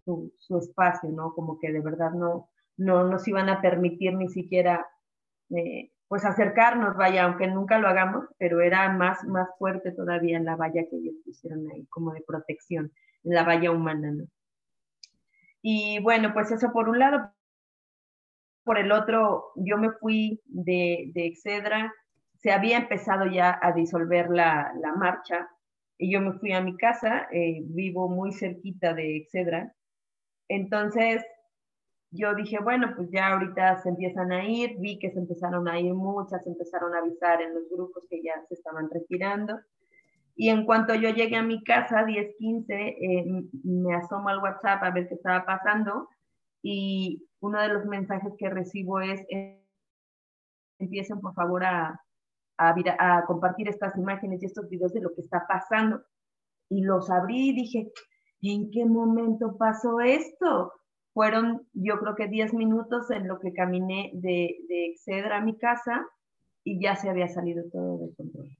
su, 0.04 0.32
su, 0.38 0.58
espacio, 0.58 1.10
¿no? 1.10 1.32
Como 1.32 1.58
que 1.58 1.72
de 1.72 1.80
verdad 1.80 2.10
no, 2.10 2.48
no 2.76 3.04
nos 3.04 3.26
iban 3.28 3.48
a 3.48 3.60
permitir 3.60 4.14
ni 4.14 4.28
siquiera, 4.28 4.86
eh, 5.50 5.92
pues 6.08 6.24
acercarnos, 6.24 6.96
vaya, 6.96 7.24
aunque 7.24 7.46
nunca 7.46 7.78
lo 7.78 7.88
hagamos, 7.88 8.26
pero 8.38 8.60
era 8.60 8.92
más, 8.92 9.24
más 9.24 9.48
fuerte 9.58 9.92
todavía 9.92 10.36
en 10.36 10.44
la 10.44 10.56
valla 10.56 10.84
que 10.88 10.96
ellos 10.96 11.14
pusieron 11.24 11.68
ahí, 11.70 11.86
como 11.86 12.12
de 12.12 12.22
protección, 12.26 12.92
en 13.24 13.34
la 13.34 13.44
valla 13.44 13.70
humana, 13.70 14.10
¿no? 14.12 14.24
Y 15.62 16.00
bueno, 16.00 16.32
pues 16.32 16.50
eso 16.52 16.72
por 16.72 16.88
un 16.88 17.00
lado. 17.00 17.32
Por 18.62 18.78
el 18.78 18.92
otro, 18.92 19.52
yo 19.56 19.78
me 19.78 19.90
fui 19.92 20.40
de, 20.46 21.10
de 21.12 21.26
Excedra, 21.26 21.92
se 22.38 22.52
había 22.52 22.78
empezado 22.78 23.26
ya 23.26 23.58
a 23.60 23.72
disolver 23.72 24.30
la, 24.30 24.72
la 24.80 24.92
marcha 24.94 25.48
y 25.98 26.12
yo 26.12 26.20
me 26.20 26.32
fui 26.34 26.52
a 26.52 26.60
mi 26.60 26.76
casa, 26.76 27.28
eh, 27.32 27.62
vivo 27.64 28.08
muy 28.08 28.32
cerquita 28.32 28.92
de 28.92 29.16
Excedra. 29.16 29.74
Entonces, 30.48 31.24
yo 32.10 32.34
dije, 32.34 32.58
bueno, 32.60 32.92
pues 32.96 33.10
ya 33.10 33.28
ahorita 33.32 33.78
se 33.82 33.88
empiezan 33.88 34.32
a 34.32 34.44
ir, 34.44 34.76
vi 34.78 34.98
que 34.98 35.10
se 35.10 35.18
empezaron 35.18 35.68
a 35.68 35.80
ir 35.80 35.94
muchas, 35.94 36.46
empezaron 36.46 36.94
a 36.94 36.98
avisar 36.98 37.40
en 37.42 37.54
los 37.54 37.68
grupos 37.70 38.04
que 38.10 38.22
ya 38.22 38.34
se 38.48 38.54
estaban 38.54 38.90
retirando. 38.90 39.58
Y 40.34 40.50
en 40.50 40.66
cuanto 40.66 40.94
yo 40.94 41.10
llegué 41.10 41.36
a 41.36 41.42
mi 41.42 41.64
casa, 41.64 42.04
10, 42.04 42.36
15, 42.38 42.74
eh, 42.74 43.24
me 43.64 43.94
asomo 43.94 44.28
al 44.28 44.38
WhatsApp 44.38 44.82
a 44.82 44.90
ver 44.90 45.08
qué 45.08 45.14
estaba 45.14 45.46
pasando 45.46 46.08
y 46.62 47.26
uno 47.40 47.60
de 47.60 47.68
los 47.68 47.86
mensajes 47.86 48.34
que 48.38 48.50
recibo 48.50 49.00
es, 49.00 49.24
empiecen 50.78 51.20
por 51.20 51.32
favor 51.34 51.64
a, 51.64 52.05
a, 52.58 52.75
a, 52.98 53.25
compartir 53.26 53.68
estas 53.68 53.96
imágenes 53.96 54.42
y 54.42 54.46
estos 54.46 54.68
videos 54.68 54.92
de 54.92 55.00
lo 55.00 55.14
que 55.14 55.22
está 55.22 55.46
pasando. 55.46 56.02
Y 56.68 56.82
los 56.82 57.10
abrí 57.10 57.50
y 57.50 57.54
dije, 57.54 57.92
¿en 58.42 58.70
qué 58.70 58.84
momento 58.84 59.56
pasó 59.56 60.00
esto? 60.00 60.72
Fueron 61.12 61.66
yo 61.72 61.98
creo 61.98 62.14
que 62.14 62.28
10 62.28 62.54
minutos 62.54 63.10
en 63.10 63.28
lo 63.28 63.38
que 63.40 63.52
caminé 63.52 64.10
de, 64.14 64.56
de 64.68 64.86
Excedra 64.86 65.38
a 65.38 65.44
mi 65.44 65.56
casa 65.56 66.06
y 66.64 66.80
ya 66.80 66.96
se 66.96 67.08
había 67.08 67.28
salido 67.28 67.64
todo 67.70 67.98
de 67.98 68.14
control. 68.14 68.55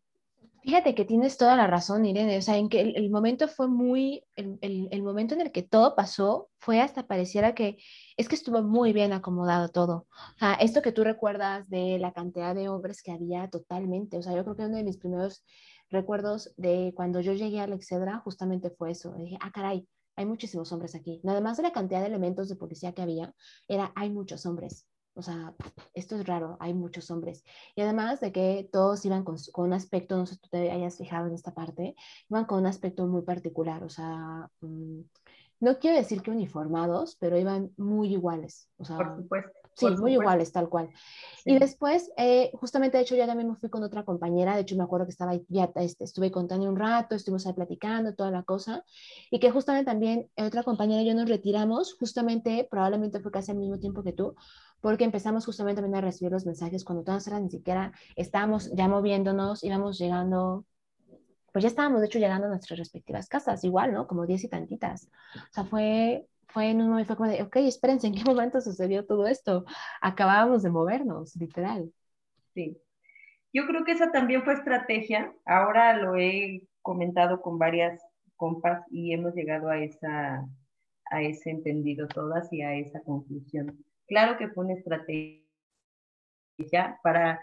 Fíjate 0.67 0.97
que 0.97 1.05
tienes 1.05 1.37
toda 1.37 1.55
la 1.55 1.69
razón, 1.69 2.05
Irene. 2.05 2.39
O 2.39 2.43
sea, 2.43 2.57
en 2.57 2.69
que 2.69 2.81
el, 2.81 3.09
momento 3.09 3.47
fue 3.47 3.69
muy, 3.69 4.25
el, 4.35 4.59
el, 4.91 5.03
momento 5.05 5.35
en 5.35 5.41
el 5.43 5.53
que 5.53 5.63
todo 5.63 5.95
pasó 5.95 6.51
fue 6.59 6.81
hasta 6.81 7.07
pareciera 7.07 7.55
que 7.55 7.79
es 8.17 8.29
que 8.29 8.35
estuvo 8.35 8.61
muy 8.65 8.93
bien 8.93 9.13
acomodado 9.13 9.69
todo. 9.69 10.09
O 10.35 10.39
sea, 10.41 10.55
esto 10.55 10.83
que 10.83 10.91
tú 10.91 11.05
recuerdas 11.05 11.71
de 11.71 12.01
la 12.01 12.13
cantidad 12.13 12.53
de 12.53 12.69
hombres 12.69 13.01
que 13.01 13.13
había 13.13 13.49
totalmente. 13.49 14.19
O 14.19 14.23
sea, 14.23 14.35
yo 14.35 14.43
creo 14.43 14.57
que 14.57 14.65
uno 14.65 14.77
de 14.77 14.83
mis 14.83 14.99
primeros 14.99 15.45
recuerdos 15.89 16.53
de 16.57 16.93
cuando 16.97 17.21
yo 17.21 17.33
llegué 17.35 17.61
a 17.61 17.69
la 17.69 17.77
Excedra 17.77 18.19
justamente 18.25 18.71
fue 18.71 18.91
eso. 18.91 19.15
Dije, 19.15 19.39
ah, 19.41 19.53
caray, 19.53 19.87
hay 20.17 20.27
muchísimos 20.27 20.73
hombres 20.73 20.97
aquí. 20.97 21.21
Nada 21.23 21.41
más 21.41 21.59
de 21.59 21.63
la 21.63 21.73
cantidad 21.73 22.01
de 22.01 22.09
elementos 22.09 22.49
de 22.49 22.57
policía 22.57 22.93
que 22.93 23.03
había, 23.03 23.33
era, 23.69 23.93
hay 23.95 24.11
muchos 24.11 24.45
hombres. 24.47 24.85
O 25.17 25.23
sea, 25.23 25.55
esto 25.95 26.17
es 26.17 26.27
raro, 26.27 26.57
hay 26.61 26.75
muchos 26.75 27.11
hombres. 27.11 27.43
Y 27.75 27.81
además 27.81 28.21
de 28.21 28.33
que 28.33 28.69
todos 28.71 29.05
iban 29.07 29.25
con, 29.25 29.37
con, 29.53 29.67
un 29.67 29.73
aspecto, 29.73 30.17
no 30.17 30.27
sé 30.27 30.35
si 30.35 30.41
tú 30.41 30.49
te 30.51 30.71
hayas 30.71 30.99
fijado 30.99 31.27
en 31.27 31.35
esta 31.35 31.55
parte, 31.55 31.97
iban 32.29 32.45
con 32.45 32.59
un 32.59 32.67
aspecto 32.67 33.07
muy 33.07 33.23
particular. 33.23 33.83
O 33.83 33.89
sea, 33.89 34.51
mmm, 34.61 35.01
no 35.61 35.79
quiero 35.79 35.97
decir 35.97 36.23
que 36.23 36.31
uniformados, 36.31 37.17
pero 37.19 37.39
iban 37.39 37.73
muy 37.77 38.13
iguales. 38.13 38.69
O 38.77 38.85
sea, 38.85 38.99
por 38.99 39.17
supuesto. 39.17 39.51
Sí, 39.77 39.87
muy 39.91 40.15
iguales, 40.15 40.53
tal 40.53 40.71
cual. 40.71 40.89
Sí. 41.45 41.53
Y 41.53 41.59
después, 41.59 42.11
eh, 42.17 42.51
justamente, 42.55 42.97
de 42.97 43.03
hecho, 43.03 43.15
yo 43.15 43.27
también 43.27 43.51
me 43.51 43.57
fui 43.57 43.69
con 43.69 43.83
otra 43.83 44.05
compañera, 44.07 44.55
de 44.55 44.63
hecho, 44.63 44.75
me 44.75 44.85
acuerdo 44.85 45.05
que 45.05 45.11
estaba 45.11 45.33
ahí, 45.33 45.45
ya 45.49 45.71
este, 45.77 46.05
estuve 46.05 46.31
contando 46.31 46.67
un 46.67 46.77
rato, 46.77 47.15
estuvimos 47.15 47.47
ahí 47.47 47.53
platicando, 47.53 48.15
toda 48.15 48.31
la 48.31 48.43
cosa, 48.43 48.85
y 49.31 49.39
que 49.39 49.51
justamente 49.51 49.91
también 49.91 50.31
otra 50.39 50.63
compañera 50.63 51.03
y 51.03 51.07
yo 51.07 51.15
nos 51.15 51.29
retiramos, 51.29 51.95
justamente, 51.99 52.67
probablemente 52.71 53.21
fue 53.21 53.31
casi 53.31 53.51
al 53.51 53.59
mismo 53.59 53.79
tiempo 53.79 54.03
que 54.03 54.15
tú, 54.15 54.35
porque 54.81 55.05
empezamos 55.05 55.45
justamente 55.45 55.81
también 55.81 56.03
a 56.03 56.07
recibir 56.07 56.33
los 56.33 56.47
mensajes 56.47 56.85
cuando 56.85 57.05
todas 57.05 57.27
eran 57.27 57.45
ni 57.45 57.51
siquiera 57.51 57.93
estábamos 58.15 58.71
ya 58.75 58.89
moviéndonos, 58.89 59.65
íbamos 59.65 59.99
llegando 59.99 60.65
pues 61.57 61.63
ya 61.63 61.69
estábamos 61.69 62.03
de 62.03 62.09
hecho 62.09 62.19
llegando 62.19 62.49
a 62.49 62.51
nuestras 62.51 62.79
respectivas 62.79 63.31
casas, 63.31 63.65
igual, 63.65 63.95
¿no? 63.95 64.07
Como 64.07 64.27
diez 64.27 64.45
y 64.45 64.49
tantitas. 64.51 65.11
O 65.37 65.53
sea, 65.55 65.65
fue, 65.65 66.27
fue 66.49 66.69
en 66.69 66.83
un 66.83 66.91
momento, 66.91 67.07
fue 67.07 67.17
como 67.17 67.31
de, 67.31 67.43
ok, 67.43 67.57
espérense, 67.57 68.09
¿en 68.09 68.15
qué 68.15 68.25
momento 68.25 68.61
sucedió 68.61 69.07
todo 69.07 69.27
esto? 69.27 69.65
Acabábamos 70.03 70.63
de 70.63 70.69
movernos, 70.69 71.35
literal. 71.37 71.91
Sí. 72.53 72.77
Yo 73.55 73.67
creo 73.67 73.85
que 73.85 73.93
esa 73.93 74.13
también 74.13 74.43
fue 74.43 74.53
estrategia. 74.53 75.33
Ahora 75.47 75.97
lo 75.97 76.17
he 76.17 76.69
comentado 76.83 77.41
con 77.41 77.59
varias 77.59 78.03
compas 78.37 78.85
y 78.91 79.15
hemos 79.15 79.35
llegado 79.35 79.71
a, 79.71 79.79
esa, 79.79 80.47
a 81.11 81.23
ese 81.23 81.49
entendido 81.49 82.07
todas 82.07 82.53
y 82.53 82.61
a 82.61 82.75
esa 82.75 83.01
conclusión. 83.01 83.83
Claro 84.07 84.39
que 84.39 84.49
fue 84.49 84.65
una 84.65 84.75
estrategia 84.75 85.43
para 87.03 87.41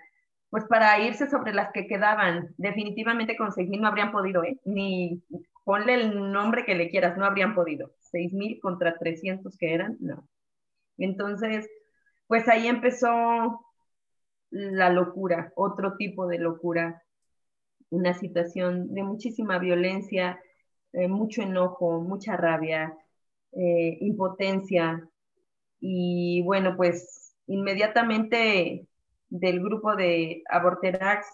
pues 0.49 0.65
para 0.65 0.99
irse 0.99 1.27
sobre 1.27 1.51
las 1.51 1.71
que 1.71 1.87
quedaban. 1.87 2.53
Definitivamente 2.57 3.35
conseguir 3.35 3.81
no 3.81 3.87
habrían 3.87 4.11
podido, 4.11 4.43
¿eh? 4.43 4.59
Ni 4.65 5.23
ponle 5.63 5.95
el 5.95 6.31
nombre 6.31 6.63
que 6.63 6.75
le 6.75 6.91
quieras, 6.91 7.17
no 7.17 7.25
habrían 7.25 7.55
podido. 7.55 7.91
6.000 7.99 8.59
contra 8.61 8.99
300 8.99 9.57
que 9.57 9.73
eran, 9.73 9.97
no. 9.99 10.27
Entonces, 10.99 11.67
pues 12.27 12.47
ahí 12.47 12.67
empezó 12.67 13.65
la 14.51 14.91
locura, 14.91 15.51
otro 15.55 15.95
tipo 15.97 16.27
de 16.27 16.37
locura, 16.37 17.01
una 17.89 18.13
situación 18.13 18.93
de 18.93 19.03
muchísima 19.03 19.57
violencia, 19.57 20.39
eh, 20.93 21.07
mucho 21.07 21.41
enojo, 21.41 22.01
mucha 22.01 22.37
rabia, 22.37 22.95
eh, 23.53 23.97
impotencia. 24.01 25.09
Y 25.85 26.41
bueno, 26.43 26.77
pues 26.77 27.35
inmediatamente 27.45 28.87
del 29.27 29.59
grupo 29.61 29.97
de 29.97 30.41
Aborterax, 30.49 31.27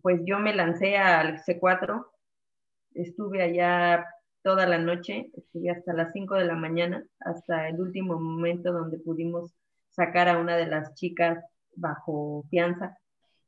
pues 0.00 0.20
yo 0.24 0.38
me 0.38 0.54
lancé 0.54 0.96
al 0.96 1.42
C4, 1.42 2.06
estuve 2.94 3.42
allá 3.42 4.06
toda 4.44 4.64
la 4.64 4.78
noche, 4.78 5.28
estuve 5.36 5.70
hasta 5.70 5.92
las 5.92 6.12
5 6.12 6.36
de 6.36 6.44
la 6.44 6.54
mañana, 6.54 7.04
hasta 7.18 7.68
el 7.68 7.80
último 7.80 8.14
momento 8.20 8.72
donde 8.72 8.98
pudimos 8.98 9.50
sacar 9.88 10.28
a 10.28 10.38
una 10.38 10.56
de 10.56 10.66
las 10.66 10.94
chicas 10.94 11.44
bajo 11.74 12.44
fianza. 12.48 12.96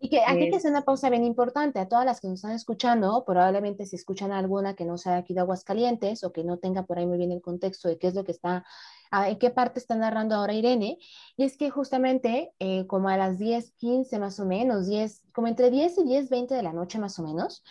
Y 0.01 0.11
que 0.11 0.23
aquí 0.27 0.43
hay 0.43 0.51
que 0.51 0.57
hacer 0.57 0.73
una 0.73 0.83
pausa 0.83 1.09
bien 1.09 1.23
importante 1.23 1.79
a 1.79 1.87
todas 1.87 2.05
las 2.05 2.21
que 2.21 2.27
nos 2.27 2.41
están 2.41 2.57
escuchando, 2.57 3.25
probablemente 3.25 3.87
si 3.87 3.95
escuchan 3.95 4.33
alguna 4.33 4.75
que 4.75 4.85
no 4.85 4.99
sea 4.99 5.19
aquí 5.19 5.35
de 5.35 5.41
Aguascalientes 5.41 6.25
o 6.25 6.33
que 6.33 6.43
no 6.43 6.59
tenga 6.59 6.83
por 6.83 6.99
ahí 6.99 7.07
muy 7.07 7.19
bien 7.19 7.31
el 7.31 7.41
contexto 7.41 7.89
de 7.89 7.97
qué 7.99 8.09
es 8.09 8.15
lo 8.17 8.25
que 8.25 8.33
está 8.33 8.65
en 9.13 9.39
qué 9.39 9.51
parte 9.51 9.79
está 9.79 9.95
narrando 9.95 10.35
ahora 10.35 10.55
Irene, 10.55 10.99
y 11.37 11.45
es 11.45 11.57
que 11.57 11.71
justamente 11.71 12.53
eh, 12.59 12.87
como 12.87 13.09
a 13.09 13.17
las 13.17 13.39
10, 13.39 13.73
15 13.73 14.19
más 14.19 14.41
o 14.41 14.47
menos, 14.47 14.87
10, 14.89 15.23
como 15.33 15.49
entre 15.49 15.71
10 15.71 15.99
y 15.99 16.05
10, 16.05 16.31
20 16.31 16.55
de 16.55 16.63
la 16.63 16.73
noche 16.73 16.99
más 16.99 17.19
o 17.19 17.23
menos, 17.23 17.63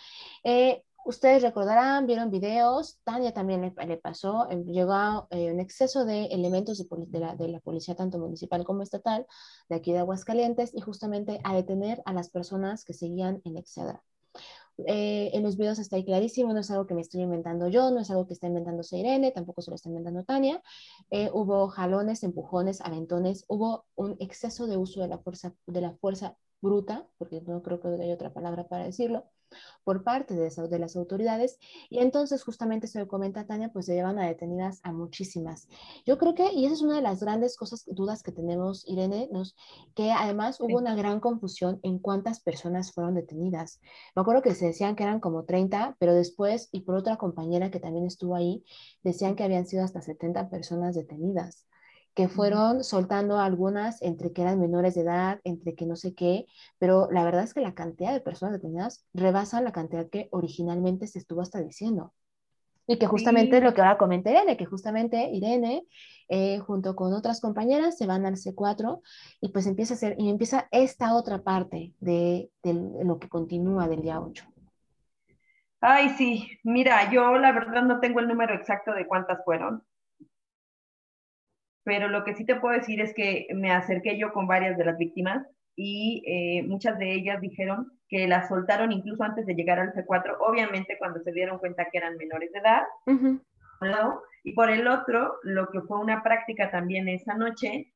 eh, 0.44 0.84
ustedes 1.04 1.42
recordarán, 1.42 2.06
vieron 2.06 2.30
videos, 2.30 3.00
Tania 3.04 3.32
también 3.32 3.74
le, 3.76 3.96
pasó, 3.96 4.48
eh, 4.50 4.62
llegó 4.66 5.26
un 5.30 5.60
exceso 5.60 6.04
de 6.04 6.26
elementos 6.26 6.78
de, 6.78 6.86
de, 7.08 7.18
la, 7.18 7.34
de, 7.34 7.48
la, 7.48 7.60
policía, 7.60 7.96
tanto 7.96 8.18
municipal 8.18 8.64
como 8.64 8.82
estatal, 8.82 9.26
de 9.68 9.76
aquí 9.76 9.92
de 9.92 9.98
Aguascalientes, 9.98 10.72
y 10.74 10.80
justamente 10.80 11.40
a 11.44 11.54
detener 11.54 12.02
a 12.04 12.12
las 12.12 12.30
personas 12.30 12.84
que 12.84 12.94
seguían 12.94 13.42
en 13.44 13.56
Excedra. 13.56 14.02
Eh, 14.86 15.30
en 15.34 15.42
los 15.42 15.56
videos 15.56 15.78
está 15.78 15.96
ahí 15.96 16.04
clarísimo, 16.04 16.52
no 16.52 16.60
es 16.60 16.70
algo 16.70 16.86
que 16.86 16.94
me 16.94 17.02
estoy 17.02 17.22
inventando 17.22 17.68
yo, 17.68 17.90
no 17.90 18.00
es 18.00 18.10
algo 18.10 18.26
que 18.26 18.32
está 18.34 18.46
inventándose 18.46 18.98
Irene, 18.98 19.30
tampoco 19.30 19.62
se 19.62 19.70
lo 19.70 19.76
está 19.76 19.88
inventando 19.88 20.24
Tania. 20.24 20.62
Eh, 21.10 21.30
hubo 21.32 21.68
jalones, 21.68 22.22
empujones, 22.22 22.80
aventones, 22.80 23.44
hubo 23.48 23.84
un 23.94 24.16
exceso 24.20 24.66
de 24.66 24.76
uso 24.76 25.00
de 25.00 25.08
la 25.08 25.18
fuerza, 25.18 25.54
de 25.66 25.80
la 25.80 25.92
fuerza 25.92 26.36
bruta, 26.60 27.08
porque 27.18 27.42
no 27.42 27.62
creo 27.62 27.80
que 27.80 27.88
haya 27.88 28.14
otra 28.14 28.32
palabra 28.32 28.68
para 28.68 28.84
decirlo, 28.84 29.24
por 29.84 30.04
parte 30.04 30.34
de, 30.34 30.50
de, 30.50 30.78
las 30.78 30.96
autoridades 30.96 31.58
y 31.90 31.98
entonces 31.98 32.42
justamente 32.42 32.86
se 32.86 32.98
lo 32.98 33.08
comenta 33.08 33.46
Tania, 33.46 33.70
pues 33.72 33.86
se 33.86 33.94
llevan 33.94 34.18
a 34.18 34.26
detenidas 34.26 34.80
a 34.82 34.92
muchísimas. 34.92 35.68
Yo 36.06 36.18
creo 36.18 36.34
que, 36.34 36.52
y 36.52 36.64
esa 36.64 36.74
es 36.74 36.82
una 36.82 36.96
de 36.96 37.02
las 37.02 37.20
grandes 37.20 37.56
cosas, 37.56 37.84
dudas 37.86 38.22
que 38.22 38.32
tenemos, 38.32 38.88
Irene, 38.88 39.28
nos, 39.32 39.56
que 39.94 40.12
además 40.12 40.60
hubo 40.60 40.78
una 40.78 40.94
gran 40.94 41.20
confusión 41.20 41.80
en 41.82 41.98
cuántas 41.98 42.40
personas 42.40 42.92
fueron 42.92 43.14
detenidas. 43.14 43.80
Me 44.14 44.22
acuerdo 44.22 44.42
que 44.42 44.54
se 44.54 44.66
decían 44.66 44.96
que 44.96 45.02
eran 45.02 45.20
como 45.20 45.44
30, 45.44 45.96
pero 45.98 46.14
después, 46.14 46.68
y 46.72 46.80
por 46.80 46.96
otra 46.96 47.16
compañera 47.16 47.70
que 47.70 47.80
también 47.80 48.06
estuvo 48.06 48.34
ahí, 48.34 48.64
decían 49.02 49.36
que 49.36 49.44
habían 49.44 49.66
sido 49.66 49.84
hasta 49.84 50.02
70 50.02 50.50
personas 50.50 50.94
detenidas 50.94 51.66
que 52.14 52.28
fueron 52.28 52.84
soltando 52.84 53.38
algunas 53.38 54.02
entre 54.02 54.32
que 54.32 54.42
eran 54.42 54.60
menores 54.60 54.94
de 54.94 55.02
edad, 55.02 55.40
entre 55.44 55.74
que 55.74 55.86
no 55.86 55.96
sé 55.96 56.14
qué, 56.14 56.46
pero 56.78 57.08
la 57.10 57.24
verdad 57.24 57.44
es 57.44 57.54
que 57.54 57.60
la 57.60 57.74
cantidad 57.74 58.12
de 58.12 58.20
personas 58.20 58.52
detenidas 58.52 59.06
rebasa 59.14 59.60
la 59.60 59.72
cantidad 59.72 60.08
que 60.08 60.28
originalmente 60.30 61.06
se 61.06 61.18
estuvo 61.18 61.40
hasta 61.40 61.60
diciendo. 61.60 62.12
Y 62.86 62.98
que 62.98 63.06
justamente 63.06 63.58
sí. 63.58 63.64
lo 63.64 63.72
que 63.74 63.80
ahora 63.80 63.96
comenta 63.96 64.30
Irene, 64.30 64.56
que 64.56 64.66
justamente 64.66 65.30
Irene, 65.32 65.86
eh, 66.28 66.58
junto 66.58 66.96
con 66.96 67.14
otras 67.14 67.40
compañeras, 67.40 67.96
se 67.96 68.06
van 68.06 68.26
al 68.26 68.36
C4 68.36 69.00
y 69.40 69.50
pues 69.50 69.66
empieza 69.66 69.94
a 69.94 69.96
hacer, 69.96 70.16
y 70.18 70.28
empieza 70.28 70.68
esta 70.72 71.14
otra 71.14 71.42
parte 71.42 71.94
de, 72.00 72.50
de 72.62 72.74
lo 73.04 73.18
que 73.18 73.28
continúa 73.28 73.88
del 73.88 74.02
día 74.02 74.20
8. 74.20 74.44
Ay, 75.80 76.10
sí, 76.10 76.48
mira, 76.62 77.10
yo 77.10 77.38
la 77.38 77.52
verdad 77.52 77.82
no 77.82 77.98
tengo 77.98 78.20
el 78.20 78.28
número 78.28 78.54
exacto 78.54 78.92
de 78.92 79.06
cuántas 79.06 79.44
fueron, 79.44 79.82
pero 81.84 82.08
lo 82.08 82.24
que 82.24 82.34
sí 82.34 82.44
te 82.44 82.56
puedo 82.56 82.74
decir 82.74 83.00
es 83.00 83.14
que 83.14 83.46
me 83.54 83.72
acerqué 83.72 84.18
yo 84.18 84.32
con 84.32 84.46
varias 84.46 84.76
de 84.76 84.84
las 84.84 84.98
víctimas 84.98 85.46
y 85.74 86.22
eh, 86.26 86.62
muchas 86.64 86.98
de 86.98 87.12
ellas 87.12 87.40
dijeron 87.40 87.90
que 88.08 88.28
las 88.28 88.48
soltaron 88.48 88.92
incluso 88.92 89.24
antes 89.24 89.46
de 89.46 89.54
llegar 89.54 89.78
al 89.78 89.92
C4, 89.94 90.36
obviamente 90.40 90.96
cuando 90.98 91.20
se 91.20 91.32
dieron 91.32 91.58
cuenta 91.58 91.86
que 91.90 91.98
eran 91.98 92.16
menores 92.16 92.52
de 92.52 92.58
edad. 92.58 92.82
Uh 93.06 93.12
-huh. 93.12 93.40
Y 94.44 94.52
por 94.52 94.70
el 94.70 94.86
otro, 94.86 95.38
lo 95.42 95.68
que 95.70 95.80
fue 95.82 95.98
una 95.98 96.22
práctica 96.22 96.70
también 96.70 97.08
esa 97.08 97.34
noche, 97.34 97.92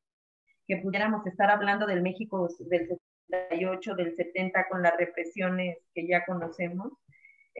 que 0.67 0.77
pudiéramos 0.77 1.25
estar 1.25 1.49
hablando 1.49 1.85
del 1.85 2.01
México 2.01 2.47
del 2.59 2.87
78, 3.29 3.95
del 3.95 4.15
70, 4.15 4.67
con 4.69 4.81
las 4.81 4.97
represiones 4.97 5.77
que 5.93 6.07
ya 6.07 6.25
conocemos, 6.25 6.93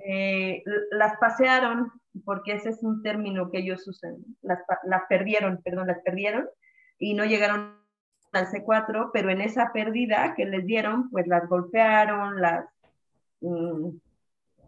eh, 0.06 0.64
las 0.92 1.18
pasearon, 1.18 1.92
porque 2.26 2.54
ese 2.54 2.70
es 2.70 2.84
un 2.84 3.02
término 3.02 3.50
que 3.50 3.60
ellos 3.60 3.88
usan, 3.88 4.18
las, 4.42 4.60
las 4.84 5.04
perdieron, 5.10 5.62
perdón, 5.64 5.88
las 5.88 6.00
perdieron 6.00 6.48
y 7.00 7.14
no 7.14 7.26
llegaron 7.26 7.78
al 8.32 8.48
C4, 8.48 9.12
pero 9.14 9.30
en 9.30 9.42
esa 9.42 9.72
pérdida 9.74 10.34
que 10.36 10.46
les 10.46 10.66
dieron, 10.66 11.10
pues 11.10 11.28
las 11.28 11.48
golpearon, 11.48 12.42
las, 12.42 12.66
mm, 13.42 13.90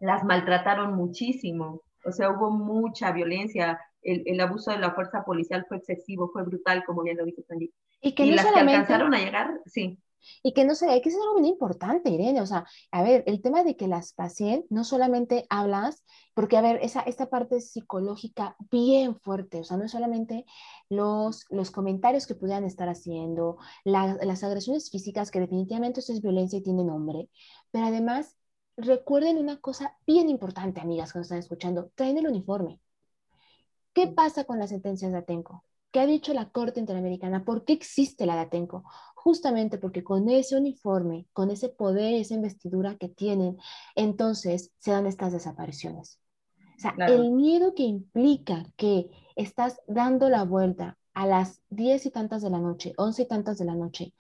las 0.02 0.24
maltrataron 0.24 0.96
muchísimo, 0.96 1.82
o 2.04 2.12
sea, 2.12 2.30
hubo 2.30 2.50
mucha 2.50 3.12
violencia, 3.12 3.80
el, 4.02 4.24
el, 4.26 4.40
abuso 4.40 4.72
de 4.72 4.80
la 4.80 4.92
fuerza 4.92 5.24
policial 5.26 5.66
fue 5.68 5.78
excesivo, 5.78 6.30
fue 6.32 6.44
brutal, 6.44 6.84
como 6.86 7.04
bien 7.04 7.18
lo 7.18 7.26
dice 7.26 7.44
Sandy. 7.44 7.72
Y, 8.02 8.16
que 8.16 8.24
y 8.24 8.30
no 8.30 8.36
las 8.38 8.46
solamente... 8.46 8.72
que 8.72 8.78
alcanzaron 8.78 9.14
a 9.14 9.20
llegar, 9.20 9.60
sí. 9.66 10.00
Y 10.44 10.54
que 10.54 10.66
no 10.66 10.76
sé, 10.76 10.90
hay 10.90 11.02
que 11.02 11.12
ser 11.12 11.20
algo 11.22 11.36
bien 11.36 11.48
importante, 11.48 12.10
Irene. 12.10 12.42
O 12.42 12.46
sea, 12.46 12.66
a 12.92 13.04
ver, 13.04 13.24
el 13.28 13.42
tema 13.42 13.64
de 13.64 13.76
que 13.76 13.88
las 13.88 14.14
pacientes 14.14 14.70
no 14.72 14.84
solamente 14.84 15.46
hablas, 15.50 16.04
porque 16.34 16.58
a 16.58 16.62
ver, 16.62 16.80
esa, 16.82 17.02
esta 17.02 17.30
parte 17.30 17.62
psicológica 17.62 18.56
bien 18.72 19.16
fuerte, 19.16 19.60
o 19.60 19.64
sea, 19.64 19.78
no 19.78 19.86
es 19.86 19.92
solamente 19.92 20.46
los, 20.90 21.46
los 21.50 21.72
comentarios 21.72 22.28
que 22.28 22.36
pudieran 22.36 22.64
estar 22.66 22.90
haciendo, 22.90 23.58
la, 23.84 24.18
las 24.24 24.44
agresiones 24.44 24.90
físicas, 24.90 25.32
que 25.32 25.40
definitivamente 25.40 26.00
eso 26.02 26.14
es 26.14 26.22
violencia 26.22 26.60
y 26.60 26.64
tiene 26.64 26.84
nombre, 26.84 27.30
pero 27.72 27.88
además 27.88 28.38
recuerden 28.78 29.38
una 29.38 29.60
cosa 29.60 29.98
bien 30.08 30.30
importante, 30.30 30.82
amigas 30.82 31.12
que 31.14 31.20
nos 31.20 31.26
están 31.28 31.40
escuchando, 31.40 31.92
traen 31.96 32.18
el 32.18 32.28
uniforme. 32.28 32.80
¿Qué 33.94 34.08
pasa 34.08 34.46
con 34.46 34.60
las 34.60 34.70
sentencias 34.70 35.12
de 35.12 35.18
Atenco? 35.18 35.66
¿Qué 35.92 36.00
ha 36.00 36.06
dicho 36.06 36.34
la 36.34 36.50
Corte 36.52 36.80
Interamericana? 36.80 37.44
¿Por 37.44 37.66
qué 37.66 37.74
existe 37.74 38.26
la 38.26 38.36
de 38.36 38.42
Atenco? 38.42 38.84
Justamente 39.20 39.78
porque 39.78 40.02
con 40.02 40.30
ese 40.30 40.56
uniforme, 40.56 41.28
con 41.34 41.52
ese 41.52 41.68
poder, 41.68 42.14
esa 42.14 42.36
investidura 42.36 42.96
que 42.96 43.10
tienen, 43.10 43.58
entonces 43.96 44.72
se 44.80 44.92
dan 44.92 45.06
estas 45.06 45.34
desapariciones. 45.34 46.22
O 46.78 46.80
sea, 46.80 46.96
el 47.08 47.32
miedo 47.32 47.76
que 47.76 47.84
implica 47.84 48.64
que 48.78 49.10
estás 49.36 49.82
dando 49.88 50.30
la 50.30 50.44
vuelta 50.46 50.98
a 51.14 51.26
las 51.26 51.62
diez 51.70 52.06
y 52.06 52.12
tantas 52.12 52.42
de 52.42 52.50
la 52.50 52.60
noche, 52.60 52.94
once 52.96 53.24
y 53.24 53.28
tantas 53.28 53.58
de 53.58 53.66
la 53.66 53.76
noche, 53.76 54.14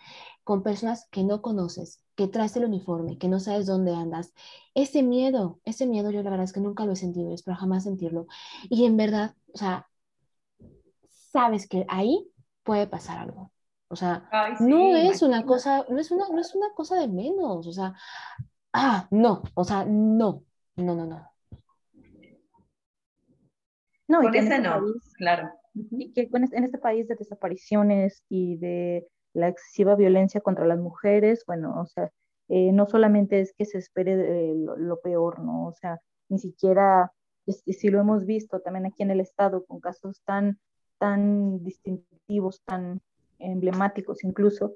con 0.43 0.63
personas 0.63 1.07
que 1.11 1.23
no 1.23 1.41
conoces, 1.41 2.03
que 2.15 2.27
traes 2.27 2.57
el 2.57 2.65
uniforme, 2.65 3.17
que 3.17 3.29
no 3.29 3.39
sabes 3.39 3.67
dónde 3.67 3.95
andas. 3.95 4.33
Ese 4.73 5.01
miedo, 5.01 5.61
ese 5.63 5.87
miedo 5.87 6.11
yo 6.11 6.21
la 6.23 6.29
verdad 6.29 6.43
es 6.43 6.51
que 6.51 6.59
nunca 6.59 6.85
lo 6.85 6.91
he 6.91 6.97
sentido, 6.97 7.33
espero 7.33 7.55
jamás 7.55 7.85
sentirlo. 7.85 8.27
Y 8.69 8.83
en 8.83 8.97
verdad, 8.97 9.33
o 9.53 9.57
sea, 9.57 9.87
sabes 11.31 11.69
que 11.69 11.85
ahí 11.87 12.29
puede 12.63 12.85
pasar 12.85 13.19
algo. 13.19 13.53
O 13.91 13.95
sea, 13.95 14.29
no 14.59 14.95
es 14.95 15.23
una 15.23 15.45
cosa, 15.45 15.83
no 15.89 15.99
es 15.99 16.11
una, 16.11 16.29
no 16.29 16.39
es 16.39 16.53
una 16.53 16.71
cosa 16.73 16.95
de 16.95 17.07
menos. 17.07 17.65
O 17.65 17.71
sea, 17.71 17.95
ah, 18.71 19.07
no, 19.09 19.41
o 19.55 19.63
sea, 19.63 19.83
no, 19.85 20.43
no, 20.75 20.95
no, 20.95 21.05
no. 21.05 21.31
No, 24.07 24.23
y 24.23 24.31
que 24.31 24.39
en 24.39 24.43
este 24.43 24.59
no, 24.59 24.81
claro. 25.17 25.51
Y 25.73 26.13
que 26.13 26.29
en 26.31 26.63
este 26.63 26.77
país 26.77 27.07
de 27.07 27.15
desapariciones 27.15 28.23
y 28.29 28.57
de 28.57 29.07
la 29.33 29.47
excesiva 29.47 29.95
violencia 29.95 30.41
contra 30.41 30.65
las 30.65 30.79
mujeres, 30.79 31.43
bueno, 31.47 31.79
o 31.81 31.85
sea, 31.85 32.11
eh, 32.47 32.71
no 32.71 32.87
solamente 32.87 33.39
es 33.41 33.53
que 33.53 33.65
se 33.65 33.77
espere 33.77 34.53
lo, 34.55 34.99
peor, 35.01 35.39
¿no? 35.39 35.67
O 35.67 35.73
sea, 35.73 35.99
ni 36.27 36.39
siquiera, 36.39 37.11
si 37.47 37.89
lo 37.89 37.99
hemos 37.99 38.25
visto 38.25 38.59
también 38.59 38.87
aquí 38.87 39.03
en 39.03 39.11
el 39.11 39.19
Estado, 39.19 39.65
con 39.65 39.79
casos 39.79 40.21
tan, 40.25 40.59
tan 40.97 41.63
distintivos, 41.63 42.61
tan 42.65 43.01
emblemáticos 43.39 44.23
incluso, 44.23 44.75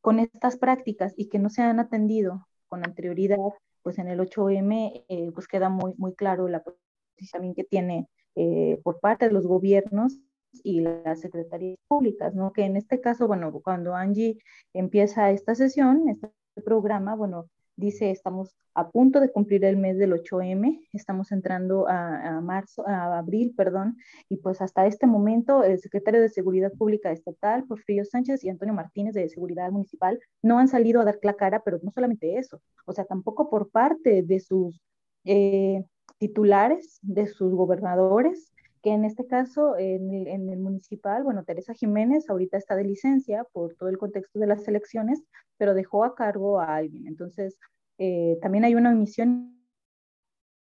con 0.00 0.18
estas 0.18 0.56
prácticas 0.58 1.14
y 1.16 1.28
que 1.28 1.38
no 1.38 1.48
se 1.48 1.62
han 1.62 1.80
atendido 1.80 2.46
con 2.66 2.84
anterioridad, 2.84 3.38
pues 3.82 3.98
en 3.98 4.08
el 4.08 4.20
8M, 4.20 5.04
eh, 5.08 5.30
pues 5.34 5.46
queda 5.48 5.68
muy, 5.68 5.94
muy 5.96 6.14
claro 6.14 6.48
la 6.48 6.62
posición 6.62 7.54
que 7.54 7.64
tiene 7.64 8.08
eh, 8.34 8.80
por 8.82 9.00
parte 9.00 9.26
de 9.26 9.32
los 9.32 9.46
gobiernos 9.46 10.18
y 10.64 10.80
las 10.80 11.20
secretarías 11.20 11.78
públicas, 11.88 12.34
¿no? 12.34 12.52
Que 12.52 12.64
en 12.64 12.76
este 12.76 13.00
caso, 13.00 13.26
bueno, 13.26 13.52
cuando 13.62 13.94
Angie 13.94 14.38
empieza 14.72 15.30
esta 15.30 15.54
sesión, 15.54 16.08
este 16.08 16.30
programa, 16.64 17.14
bueno, 17.14 17.48
dice, 17.82 18.10
estamos 18.10 18.56
a 18.74 18.90
punto 18.90 19.20
de 19.20 19.30
cumplir 19.30 19.64
el 19.64 19.76
mes 19.76 19.98
del 19.98 20.12
8M, 20.12 20.88
estamos 20.92 21.32
entrando 21.32 21.86
a, 21.88 22.40
marzo, 22.40 22.86
a 22.88 23.18
abril, 23.18 23.52
perdón, 23.56 23.98
y 24.28 24.36
pues 24.38 24.62
hasta 24.62 24.86
este 24.86 25.06
momento 25.06 25.64
el 25.64 25.78
secretario 25.78 26.20
de 26.20 26.28
Seguridad 26.28 26.72
Pública 26.72 27.12
Estatal, 27.12 27.64
Porfirio 27.64 28.04
Sánchez 28.04 28.44
y 28.44 28.48
Antonio 28.48 28.72
Martínez 28.72 29.14
de 29.14 29.28
Seguridad 29.28 29.70
Municipal 29.70 30.18
no 30.40 30.58
han 30.58 30.68
salido 30.68 31.00
a 31.00 31.04
dar 31.04 31.18
la 31.22 31.34
cara, 31.34 31.62
pero 31.64 31.78
no 31.82 31.90
solamente 31.90 32.38
eso, 32.38 32.62
o 32.86 32.92
sea, 32.92 33.04
tampoco 33.04 33.50
por 33.50 33.70
parte 33.70 34.22
de 34.22 34.40
sus 34.40 34.80
eh, 35.24 35.84
titulares, 36.18 36.98
de 37.02 37.26
sus 37.26 37.52
gobernadores, 37.52 38.51
que 38.82 38.90
en 38.90 39.04
este 39.04 39.26
caso, 39.26 39.76
en 39.76 40.12
el, 40.12 40.58
municipal, 40.58 41.22
bueno, 41.22 41.44
Teresa 41.44 41.72
Jiménez 41.72 42.28
ahorita 42.28 42.56
está 42.56 42.74
de 42.74 42.84
licencia 42.84 43.44
por 43.52 43.74
todo 43.76 43.88
el 43.88 43.98
contexto 43.98 44.38
de 44.38 44.46
las 44.46 44.66
elecciones, 44.66 45.22
pero 45.56 45.74
dejó 45.74 46.04
a 46.04 46.14
cargo 46.14 46.60
a 46.60 46.76
alguien. 46.76 47.06
Entonces, 47.06 47.58
eh, 47.98 48.38
también 48.42 48.64
hay 48.64 48.74
una 48.74 48.90
omisión 48.90 49.52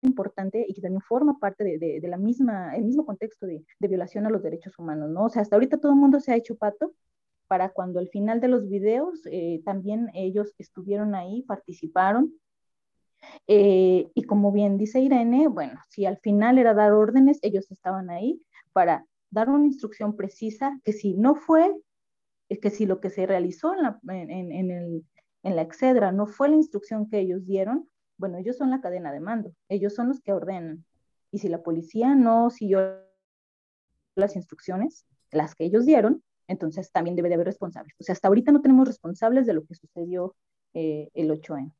importante 0.01 0.65
y 0.67 0.73
que 0.73 0.81
también 0.81 1.01
forma 1.01 1.39
parte 1.39 1.63
de, 1.63 2.07
la 2.07 2.17
misma, 2.17 2.75
el 2.75 2.85
mismo 2.85 3.05
contexto 3.05 3.45
de, 3.45 3.63
violación 3.79 4.25
a 4.25 4.29
los 4.29 4.43
derechos 4.43 4.77
humanos, 4.77 5.09
¿no? 5.09 5.25
O 5.25 5.29
sea, 5.29 5.41
hasta 5.41 5.55
ahorita 5.55 5.77
todo 5.77 5.93
el 5.93 5.97
mundo 5.99 6.19
se 6.19 6.31
ha 6.31 6.35
hecho 6.35 6.55
pato 6.55 6.93
para 7.47 7.69
cuando 7.69 7.99
al 7.99 8.09
final 8.09 8.39
de 8.41 8.47
los 8.47 8.69
videos 8.69 9.21
eh, 9.25 9.61
también 9.65 10.09
ellos 10.13 10.53
estuvieron 10.57 11.15
ahí, 11.15 11.43
participaron, 11.43 12.33
eh, 13.47 14.09
y 14.13 14.23
como 14.23 14.51
bien 14.51 14.77
dice 14.77 14.99
Irene, 14.99 15.47
bueno, 15.47 15.79
si 15.89 16.05
al 16.05 16.17
final 16.17 16.57
era 16.57 16.73
dar 16.73 16.93
órdenes, 16.93 17.39
ellos 17.41 17.69
estaban 17.71 18.09
ahí 18.09 18.41
para 18.73 19.05
dar 19.31 19.49
una 19.49 19.65
instrucción 19.65 20.15
precisa 20.15 20.79
que 20.83 20.93
si 20.93 21.13
no 21.13 21.35
fue, 21.35 21.73
es 22.49 22.59
que 22.59 22.69
si 22.69 22.85
lo 22.85 22.99
que 22.99 23.09
se 23.09 23.25
realizó 23.25 23.73
en 23.73 23.83
la, 23.83 23.99
en, 24.07 24.71
el, 24.71 25.05
en 25.43 25.55
la 25.55 25.61
Excedra 25.61 26.11
no 26.11 26.27
fue 26.27 26.49
la 26.49 26.55
instrucción 26.55 27.09
que 27.09 27.19
ellos 27.19 27.45
dieron, 27.45 27.89
bueno, 28.17 28.37
ellos 28.37 28.57
son 28.57 28.69
la 28.69 28.81
cadena 28.81 29.11
de 29.11 29.19
mando, 29.19 29.53
ellos 29.69 29.93
son 29.93 30.09
los 30.09 30.21
que 30.21 30.33
ordenan. 30.33 30.85
Y 31.31 31.39
si 31.39 31.47
la 31.47 31.61
policía 31.61 32.15
no 32.15 32.49
siguió 32.49 32.97
las 34.15 34.35
instrucciones, 34.35 35.05
las 35.31 35.55
que 35.55 35.65
ellos 35.65 35.85
dieron, 35.85 36.23
entonces 36.47 36.91
también 36.91 37.15
debe 37.15 37.29
de 37.29 37.35
haber 37.35 37.47
responsables. 37.47 37.95
O 37.99 38.03
sea, 38.03 38.13
hasta 38.13 38.27
ahorita 38.27 38.51
no 38.51 38.61
tenemos 38.61 38.87
responsables 38.87 39.45
de 39.45 39.53
lo 39.53 39.63
que 39.65 39.75
sucedió 39.75 40.35
eh, 40.73 41.09
el 41.13 41.29
8N 41.29 41.71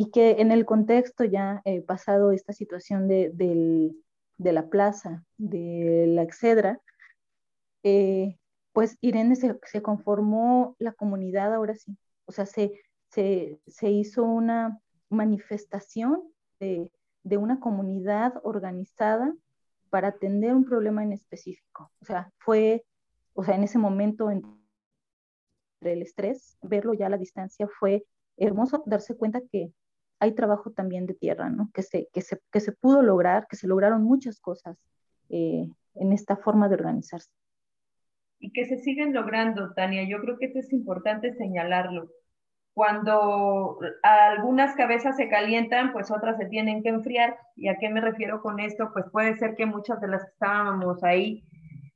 y 0.00 0.12
que 0.12 0.40
en 0.40 0.52
el 0.52 0.64
contexto 0.64 1.24
ya 1.24 1.60
eh, 1.64 1.82
pasado 1.82 2.30
esta 2.30 2.52
situación 2.52 3.08
de, 3.08 3.92
la 4.38 4.68
plaza, 4.68 5.24
de 5.38 6.04
la 6.06 6.22
Excedra, 6.22 6.80
eh, 7.82 8.38
pues 8.72 8.96
Irene 9.00 9.34
se, 9.34 9.82
conformó 9.82 10.76
la 10.78 10.92
comunidad 10.92 11.52
ahora 11.52 11.74
sí, 11.74 11.98
o 12.26 12.32
sea, 12.32 12.46
se, 12.46 12.80
se, 13.10 13.90
hizo 13.90 14.22
una 14.22 14.80
manifestación 15.08 16.22
de, 16.60 16.92
una 17.36 17.58
comunidad 17.58 18.34
organizada 18.44 19.34
para 19.90 20.08
atender 20.08 20.54
un 20.54 20.64
problema 20.64 21.02
en 21.02 21.12
específico. 21.12 21.90
O 22.00 22.04
sea, 22.04 22.30
fue, 22.38 22.84
o 23.34 23.42
sea, 23.42 23.56
en 23.56 23.64
ese 23.64 23.78
momento 23.78 24.30
entre 24.30 24.52
el 25.80 26.02
estrés, 26.02 26.56
verlo 26.62 26.94
ya 26.94 27.06
a 27.06 27.10
la 27.10 27.18
distancia 27.18 27.66
fue 27.80 28.06
hermoso 28.36 28.84
darse 28.86 29.16
cuenta 29.16 29.40
que 29.50 29.72
hay 30.20 30.34
trabajo 30.34 30.70
también 30.70 31.06
de 31.06 31.14
tierra, 31.14 31.48
¿no? 31.50 31.70
Que 31.72 31.82
se, 31.82 32.08
que 32.12 32.20
se, 32.20 32.40
que 32.52 32.60
se 32.60 32.72
pudo 32.72 33.02
lograr, 33.02 33.46
que 33.48 33.56
se 33.56 33.68
lograron 33.68 34.02
muchas 34.02 34.40
cosas 34.40 34.76
eh, 35.28 35.68
en 35.94 36.12
esta 36.12 36.36
forma 36.36 36.68
de 36.68 36.74
organizarse. 36.74 37.30
Y 38.40 38.52
que 38.52 38.66
se 38.66 38.78
siguen 38.78 39.12
logrando, 39.12 39.72
Tania. 39.74 40.08
Yo 40.08 40.20
creo 40.20 40.38
que 40.38 40.46
esto 40.46 40.60
es 40.60 40.72
importante 40.72 41.34
señalarlo. 41.34 42.10
Cuando 42.72 43.80
algunas 44.02 44.76
cabezas 44.76 45.16
se 45.16 45.28
calientan, 45.28 45.92
pues 45.92 46.12
otras 46.12 46.36
se 46.38 46.46
tienen 46.46 46.82
que 46.82 46.90
enfriar. 46.90 47.36
¿Y 47.56 47.68
a 47.68 47.76
qué 47.78 47.88
me 47.88 48.00
refiero 48.00 48.40
con 48.40 48.60
esto? 48.60 48.90
Pues 48.92 49.06
puede 49.10 49.36
ser 49.36 49.56
que 49.56 49.66
muchas 49.66 50.00
de 50.00 50.06
las 50.06 50.22
que 50.22 50.30
estábamos 50.30 51.02
ahí, 51.02 51.44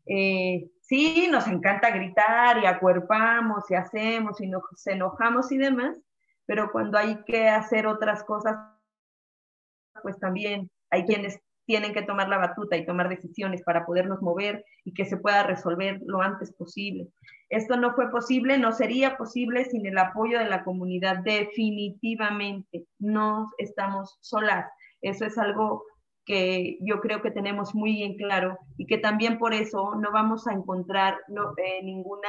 eh, 0.06 0.68
sí, 0.80 1.28
nos 1.30 1.46
encanta 1.46 1.90
gritar 1.90 2.58
y 2.60 2.66
acuerpamos 2.66 3.70
y 3.70 3.74
hacemos 3.74 4.40
y 4.40 4.48
nos 4.48 4.64
enojamos 4.86 5.52
y 5.52 5.58
demás, 5.58 5.96
pero 6.46 6.70
cuando 6.72 6.98
hay 6.98 7.22
que 7.24 7.48
hacer 7.48 7.86
otras 7.86 8.24
cosas, 8.24 8.56
pues 10.02 10.18
también 10.18 10.70
hay 10.90 11.04
quienes 11.04 11.40
tienen 11.66 11.92
que 11.92 12.02
tomar 12.02 12.28
la 12.28 12.38
batuta 12.38 12.76
y 12.76 12.84
tomar 12.84 13.08
decisiones 13.08 13.62
para 13.62 13.86
podernos 13.86 14.20
mover 14.20 14.64
y 14.84 14.94
que 14.94 15.04
se 15.04 15.16
pueda 15.16 15.42
resolver 15.42 16.00
lo 16.04 16.20
antes 16.20 16.52
posible. 16.52 17.08
Esto 17.48 17.76
no 17.76 17.94
fue 17.94 18.10
posible, 18.10 18.58
no 18.58 18.72
sería 18.72 19.16
posible 19.16 19.64
sin 19.66 19.86
el 19.86 19.98
apoyo 19.98 20.38
de 20.38 20.48
la 20.48 20.64
comunidad. 20.64 21.18
Definitivamente 21.18 22.86
no 22.98 23.50
estamos 23.58 24.18
solas. 24.20 24.66
Eso 25.02 25.24
es 25.24 25.38
algo 25.38 25.84
que 26.24 26.78
yo 26.80 27.00
creo 27.00 27.20
que 27.20 27.30
tenemos 27.30 27.74
muy 27.74 27.92
bien 27.92 28.16
claro 28.16 28.58
y 28.76 28.86
que 28.86 28.98
también 28.98 29.38
por 29.38 29.54
eso 29.54 29.94
no 29.96 30.12
vamos 30.12 30.46
a 30.46 30.52
encontrar 30.52 31.18
eh, 31.56 31.82
ninguna 31.82 32.28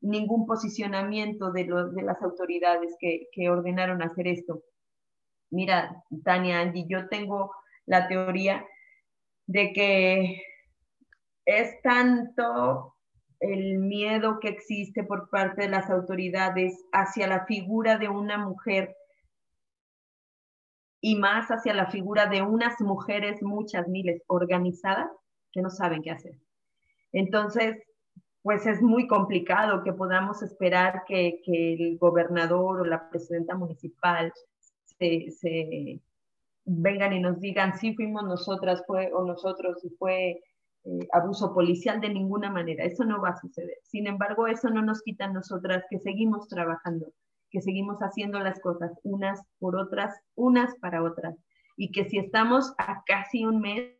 ningún 0.00 0.46
posicionamiento 0.46 1.52
de, 1.52 1.64
de 1.64 2.02
las 2.02 2.20
autoridades 2.22 2.94
que, 2.98 3.50
ordenaron 3.50 4.02
hacer 4.02 4.28
esto. 4.28 4.62
Mira, 5.50 6.02
Tania, 6.24 6.60
Angie, 6.60 6.86
yo 6.88 7.08
tengo 7.08 7.52
la 7.86 8.08
teoría 8.08 8.64
de 9.46 9.72
que 9.72 10.42
es 11.44 11.82
tanto 11.82 12.94
el 13.40 13.78
miedo 13.78 14.38
que 14.38 14.48
existe 14.48 15.02
por 15.02 15.28
parte 15.30 15.62
de 15.62 15.68
las 15.68 15.90
autoridades 15.90 16.84
hacia 16.92 17.26
la 17.26 17.46
figura 17.46 17.98
de 17.98 18.08
una 18.08 18.38
mujer 18.38 18.94
y 21.00 21.16
más 21.16 21.48
hacia 21.48 21.72
la 21.74 21.86
figura 21.90 22.26
de 22.26 22.42
unas 22.42 22.80
mujeres, 22.80 23.42
muchas 23.42 23.88
miles, 23.88 24.22
organizadas, 24.26 25.08
que 25.50 25.62
no 25.62 25.70
saben 25.70 26.02
qué 26.02 26.10
hacer. 26.10 26.34
Entonces, 27.12 27.76
pues 28.42 28.66
es 28.66 28.80
muy 28.80 29.06
complicado 29.06 29.82
que 29.82 29.92
podamos 29.92 30.42
esperar 30.42 31.04
que, 31.06 31.40
el 31.46 31.98
gobernador 31.98 32.80
o 32.80 32.84
la 32.84 33.10
presidenta 33.10 33.54
municipal 33.54 34.32
se, 34.98 36.00
vengan 36.64 37.12
y 37.12 37.20
nos 37.20 37.40
digan 37.40 37.78
si 37.78 37.94
fuimos 37.94 38.24
nosotras 38.24 38.82
o 38.88 39.24
nosotros 39.24 39.84
y 39.84 39.90
fue 39.90 40.42
eh, 40.84 41.08
abuso 41.12 41.52
policial 41.52 42.00
de 42.00 42.08
ninguna 42.08 42.50
manera. 42.50 42.84
Eso 42.84 43.04
no 43.04 43.20
va 43.20 43.30
a 43.30 43.40
suceder. 43.40 43.76
Sin 43.82 44.06
embargo, 44.06 44.46
eso 44.46 44.70
no 44.70 44.82
nos 44.82 45.02
quita 45.02 45.28
nosotras 45.28 45.84
que 45.90 45.98
seguimos 45.98 46.48
trabajando, 46.48 47.12
que 47.50 47.60
seguimos 47.60 47.98
haciendo 48.00 48.38
las 48.40 48.60
cosas 48.60 48.92
unas 49.02 49.40
por 49.58 49.76
otras, 49.76 50.18
unas 50.34 50.74
para 50.78 51.02
otras. 51.02 51.36
Y 51.76 51.92
que 51.92 52.08
si 52.08 52.18
estamos 52.18 52.72
a 52.78 53.02
casi 53.06 53.44
un 53.44 53.60
mes 53.60 53.99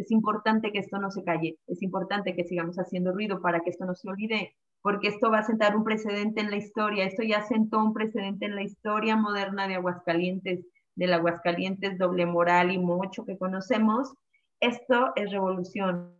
es 0.00 0.10
importante 0.10 0.72
que 0.72 0.78
esto 0.78 0.98
no 0.98 1.10
se 1.10 1.24
calle, 1.24 1.58
es 1.66 1.82
importante 1.82 2.34
que 2.34 2.44
sigamos 2.44 2.76
haciendo 2.78 3.12
ruido 3.12 3.40
para 3.40 3.60
que 3.60 3.70
esto 3.70 3.84
no 3.84 3.94
se 3.94 4.08
olvide, 4.08 4.56
porque 4.82 5.08
esto 5.08 5.30
va 5.30 5.40
a 5.40 5.44
sentar 5.44 5.76
un 5.76 5.84
precedente 5.84 6.40
en 6.40 6.50
la 6.50 6.56
historia, 6.56 7.04
esto 7.04 7.22
ya 7.22 7.42
sentó 7.42 7.78
un 7.78 7.92
precedente 7.92 8.46
en 8.46 8.56
la 8.56 8.62
historia 8.62 9.16
moderna 9.16 9.68
de 9.68 9.74
Aguascalientes, 9.74 10.66
del 10.94 11.12
Aguascalientes 11.12 11.98
doble 11.98 12.26
moral 12.26 12.72
y 12.72 12.78
mocho 12.78 13.24
que 13.24 13.38
conocemos, 13.38 14.12
esto 14.60 15.12
es 15.16 15.30
revolución. 15.30 16.14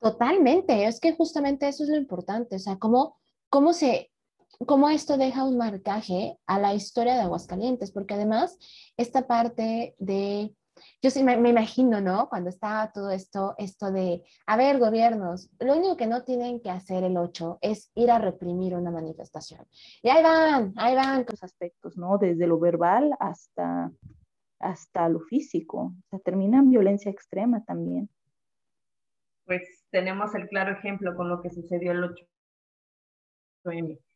Totalmente, 0.00 0.84
es 0.84 1.00
que 1.00 1.14
justamente 1.14 1.66
eso 1.66 1.84
es 1.84 1.88
lo 1.88 1.96
importante, 1.96 2.56
o 2.56 2.58
sea, 2.58 2.78
cómo, 2.78 3.16
cómo 3.48 3.72
se, 3.72 4.10
cómo 4.66 4.88
esto 4.88 5.16
deja 5.16 5.44
un 5.44 5.58
marcaje 5.58 6.38
a 6.46 6.58
la 6.58 6.74
historia 6.74 7.14
de 7.14 7.22
Aguascalientes, 7.22 7.92
porque 7.92 8.14
además 8.14 8.58
esta 8.96 9.26
parte 9.26 9.94
de, 9.98 10.54
yo 11.02 11.10
sí 11.10 11.22
me, 11.22 11.34
imagino, 11.34 12.00
¿no? 12.00 12.28
Cuando 12.28 12.50
estaba 12.50 12.92
todo 12.92 13.10
esto, 13.10 13.54
esto 13.58 13.90
de, 13.90 14.22
a 14.46 14.56
ver, 14.56 14.78
gobiernos, 14.78 15.50
lo 15.60 15.76
único 15.76 15.96
que 15.96 16.06
no 16.06 16.24
tienen 16.24 16.60
que 16.60 16.70
hacer 16.70 17.04
el 17.04 17.16
8 17.16 17.58
es 17.60 17.90
ir 17.94 18.10
a 18.10 18.18
reprimir 18.18 18.74
una 18.74 18.90
manifestación. 18.90 19.66
Y 20.02 20.08
ahí 20.08 20.22
van, 20.22 20.72
ahí 20.76 20.94
van. 20.94 21.26
Los 21.28 21.42
aspectos, 21.42 21.96
¿no? 21.96 22.18
Desde 22.18 22.46
lo 22.46 22.58
verbal 22.58 23.14
hasta, 23.20 23.90
hasta 24.58 25.08
lo 25.08 25.20
físico, 25.20 25.78
o 25.78 26.08
sea, 26.10 26.18
termina 26.20 26.58
en 26.58 26.70
violencia 26.70 27.10
extrema 27.10 27.64
también. 27.64 28.08
Pues 29.46 29.84
tenemos 29.90 30.34
el 30.34 30.48
claro 30.48 30.72
ejemplo 30.72 31.14
con 31.14 31.28
lo 31.28 31.42
que 31.42 31.50
sucedió 31.50 31.92
el 31.92 32.04
8 32.04 32.24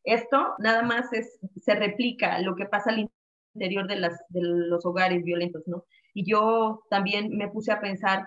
Esto 0.09 0.55
nada 0.59 0.83
más 0.83 1.13
es, 1.13 1.39
se 1.61 1.75
replica 1.75 2.41
lo 2.41 2.57
que 2.57 2.65
pasa 2.65 2.91
al 2.91 3.11
interior 3.55 3.87
de, 3.87 3.97
las, 3.97 4.19
de 4.31 4.41
los 4.43 4.87
hogares 4.87 5.23
violentos, 5.23 5.65
¿no? 5.67 5.85
Y 6.15 6.25
yo 6.25 6.81
también 6.89 7.37
me 7.37 7.49
puse 7.49 7.73
a 7.73 7.81
pensar, 7.83 8.27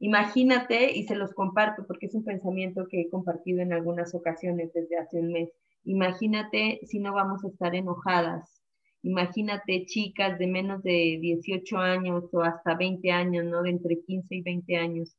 imagínate, 0.00 0.90
y 0.90 1.04
se 1.04 1.14
los 1.14 1.32
comparto 1.32 1.86
porque 1.86 2.06
es 2.06 2.16
un 2.16 2.24
pensamiento 2.24 2.88
que 2.90 3.02
he 3.02 3.10
compartido 3.10 3.60
en 3.60 3.72
algunas 3.72 4.12
ocasiones 4.12 4.72
desde 4.72 4.98
hace 4.98 5.20
un 5.20 5.30
mes, 5.30 5.50
imagínate 5.84 6.80
si 6.84 6.98
no 6.98 7.14
vamos 7.14 7.44
a 7.44 7.48
estar 7.48 7.76
enojadas, 7.76 8.60
imagínate 9.02 9.86
chicas 9.86 10.36
de 10.36 10.48
menos 10.48 10.82
de 10.82 11.18
18 11.20 11.78
años 11.78 12.24
o 12.32 12.42
hasta 12.42 12.74
20 12.74 13.08
años, 13.12 13.44
¿no? 13.44 13.62
De 13.62 13.70
entre 13.70 14.00
15 14.00 14.34
y 14.34 14.42
20 14.42 14.76
años, 14.76 15.16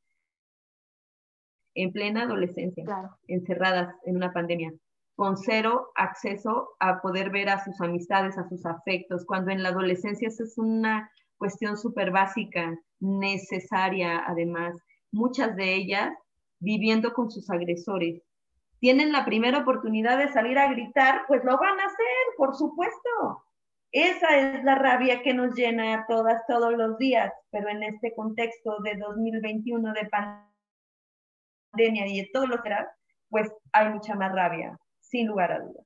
en 1.74 1.94
plena 1.94 2.24
adolescencia, 2.24 2.84
encerradas 3.28 3.96
en 4.06 4.18
una 4.18 4.34
pandemia, 4.34 4.74
con 5.16 5.38
cero 5.38 5.92
acceso 5.96 6.72
a 6.80 7.02
poder 7.02 7.30
ver 7.30 7.50
a 7.50 7.64
sus 7.64 7.80
amistades, 7.82 8.38
a 8.38 8.48
sus 8.48 8.66
afectos, 8.66 9.26
cuando 9.26 9.52
en 9.52 9.64
la 9.64 9.70
adolescencia 9.70 10.28
eso 10.28 10.44
es 10.44 10.58
una 10.58 11.12
cuestión 11.38 11.78
súper 11.78 12.12
básica, 12.12 12.78
necesaria 13.00 14.24
además, 14.28 14.76
muchas 15.12 15.56
de 15.56 15.76
ellas 15.76 16.14
viviendo 16.60 17.14
con 17.14 17.32
sus 17.32 17.50
agresores. 17.50 18.22
Tienen 18.80 19.12
la 19.12 19.26
primera 19.26 19.60
oportunidad 19.60 20.18
de 20.18 20.32
salir 20.32 20.58
a 20.58 20.72
gritar, 20.72 21.24
pues 21.28 21.44
lo 21.44 21.58
van 21.58 21.80
a 21.80 21.86
hacer, 21.86 22.36
por 22.38 22.56
supuesto. 22.56 23.44
Esa 23.92 24.38
es 24.38 24.64
la 24.64 24.76
rabia 24.76 25.22
que 25.22 25.34
nos 25.34 25.54
llena 25.54 25.94
a 25.94 26.08
todas 26.08 26.42
todos 26.48 26.74
los 26.74 26.98
días, 26.98 27.34
pero 27.52 27.70
en 27.70 27.84
este 27.84 28.16
contexto 28.16 28.78
de 28.80 28.96
2021 28.96 29.94
de 29.94 30.10
pandemia, 31.74 32.08
y 32.08 32.22
de 32.22 32.30
todo 32.32 32.48
lo 32.48 32.62
que 32.64 32.70
pues 33.30 33.52
hay 33.74 33.90
mucha 33.90 34.16
más 34.16 34.32
rabia, 34.32 34.80
sin 35.12 35.28
lugar 35.28 35.52
a 35.52 35.60
dudas. 35.60 35.86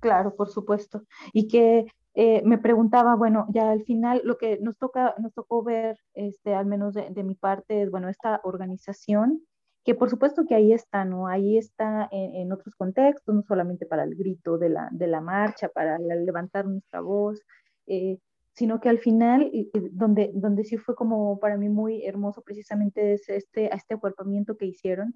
Claro, 0.00 0.36
por 0.36 0.48
supuesto. 0.48 1.02
Y 1.32 1.48
que 1.48 1.86
eh, 2.14 2.42
me 2.44 2.58
preguntaba, 2.58 3.16
bueno, 3.16 3.46
ya 3.50 3.70
al 3.70 3.82
final 3.84 4.20
lo 4.24 4.38
que 4.38 4.58
nos 4.60 4.76
toca, 4.78 5.14
nos 5.18 5.32
tocó 5.34 5.62
ver, 5.64 5.98
este, 6.14 6.54
al 6.54 6.66
menos 6.66 6.94
de, 6.94 7.24
mi 7.24 7.34
parte, 7.34 7.82
es 7.82 7.90
bueno, 7.90 8.08
esta 8.08 8.40
organización, 8.44 9.42
que 9.84 9.94
por 9.94 10.10
supuesto 10.10 10.44
que 10.46 10.54
ahí 10.54 10.72
está, 10.72 11.04
¿no? 11.04 11.26
Ahí 11.28 11.56
está 11.56 12.08
en, 12.12 12.52
otros 12.52 12.74
contextos, 12.76 13.34
no 13.34 13.42
solamente 13.42 13.86
para 13.86 14.04
el 14.04 14.14
grito 14.16 14.58
de 14.58 14.68
la, 14.68 14.88
de 14.92 15.06
la 15.06 15.20
marcha, 15.20 15.68
para 15.68 15.98
levantar 15.98 16.66
nuestra 16.66 17.00
voz, 17.00 17.40
eh, 17.86 18.18
sino 18.52 18.80
que 18.80 18.88
al 18.88 18.98
final, 18.98 19.50
donde, 19.92 20.30
donde 20.34 20.64
sí 20.64 20.76
fue 20.76 20.94
como 20.96 21.38
para 21.38 21.56
mí 21.56 21.68
muy 21.68 22.04
hermoso 22.04 22.42
precisamente 22.42 23.12
es 23.14 23.28
este, 23.28 23.74
este 23.74 23.94
acuerpamiento 23.94 24.56
que 24.56 24.66
hicieron 24.66 25.14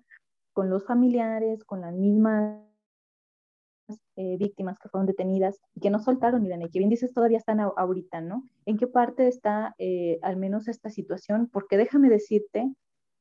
con 0.52 0.70
los 0.70 0.84
familiares, 0.84 1.64
con 1.64 1.80
las 1.80 1.94
mismas 1.94 2.60
eh, 4.16 4.36
víctimas 4.38 4.78
que 4.78 4.88
fueron 4.88 5.06
detenidas 5.06 5.58
y 5.74 5.80
que 5.80 5.90
no 5.90 5.98
soltaron, 5.98 6.44
Irene, 6.46 6.70
que 6.70 6.78
bien 6.78 6.90
dices, 6.90 7.12
todavía 7.12 7.38
están 7.38 7.60
ahorita, 7.60 8.20
¿no? 8.20 8.44
¿En 8.66 8.78
qué 8.78 8.86
parte 8.86 9.28
está 9.28 9.74
eh, 9.78 10.18
al 10.22 10.36
menos 10.36 10.68
esta 10.68 10.90
situación? 10.90 11.48
Porque 11.52 11.76
déjame 11.76 12.08
decirte 12.08 12.72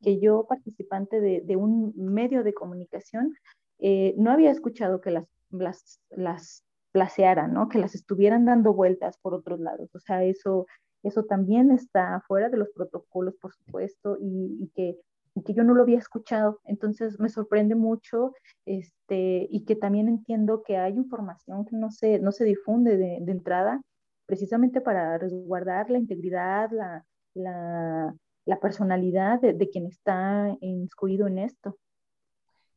que 0.01 0.19
yo, 0.19 0.45
participante 0.47 1.21
de, 1.21 1.41
de 1.41 1.55
un 1.55 1.93
medio 1.95 2.43
de 2.43 2.53
comunicación, 2.53 3.33
eh, 3.79 4.13
no 4.17 4.31
había 4.31 4.51
escuchado 4.51 5.01
que 5.01 5.11
las, 5.11 5.25
las, 5.49 5.99
las 6.11 6.63
placearan, 6.91 7.53
¿no? 7.53 7.67
Que 7.69 7.79
las 7.79 7.95
estuvieran 7.95 8.45
dando 8.45 8.73
vueltas 8.73 9.17
por 9.17 9.33
otros 9.33 9.59
lados. 9.59 9.89
O 9.95 9.99
sea, 9.99 10.23
eso, 10.23 10.67
eso 11.03 11.23
también 11.23 11.71
está 11.71 12.21
fuera 12.27 12.49
de 12.49 12.57
los 12.57 12.69
protocolos, 12.69 13.35
por 13.37 13.53
supuesto, 13.53 14.17
y, 14.21 14.69
que, 14.75 14.97
que 15.45 15.53
yo 15.53 15.63
no 15.63 15.73
lo 15.73 15.83
había 15.83 15.97
escuchado. 15.97 16.59
Entonces 16.65 17.19
me 17.19 17.29
sorprende 17.29 17.75
mucho 17.75 18.33
este, 18.65 19.47
y 19.49 19.65
que 19.65 19.75
también 19.75 20.07
entiendo 20.07 20.63
que 20.63 20.77
hay 20.77 20.93
información 20.93 21.65
que 21.65 21.75
no 21.75 21.91
se, 21.91 22.19
no 22.19 22.31
se 22.31 22.45
difunde 22.45 22.97
de, 22.97 23.31
entrada, 23.31 23.81
precisamente 24.25 24.81
para 24.81 25.17
resguardar 25.17 25.89
la 25.89 25.97
integridad, 25.97 26.69
la, 26.71 27.05
la, 27.33 28.13
la 28.45 28.59
personalidad 28.59 29.39
de, 29.39 29.53
de, 29.53 29.69
quien 29.69 29.87
está 29.87 30.55
inscrito 30.61 31.27
en 31.27 31.39
esto. 31.39 31.77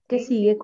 ¿Qué 0.06 0.18
sigue 0.18 0.58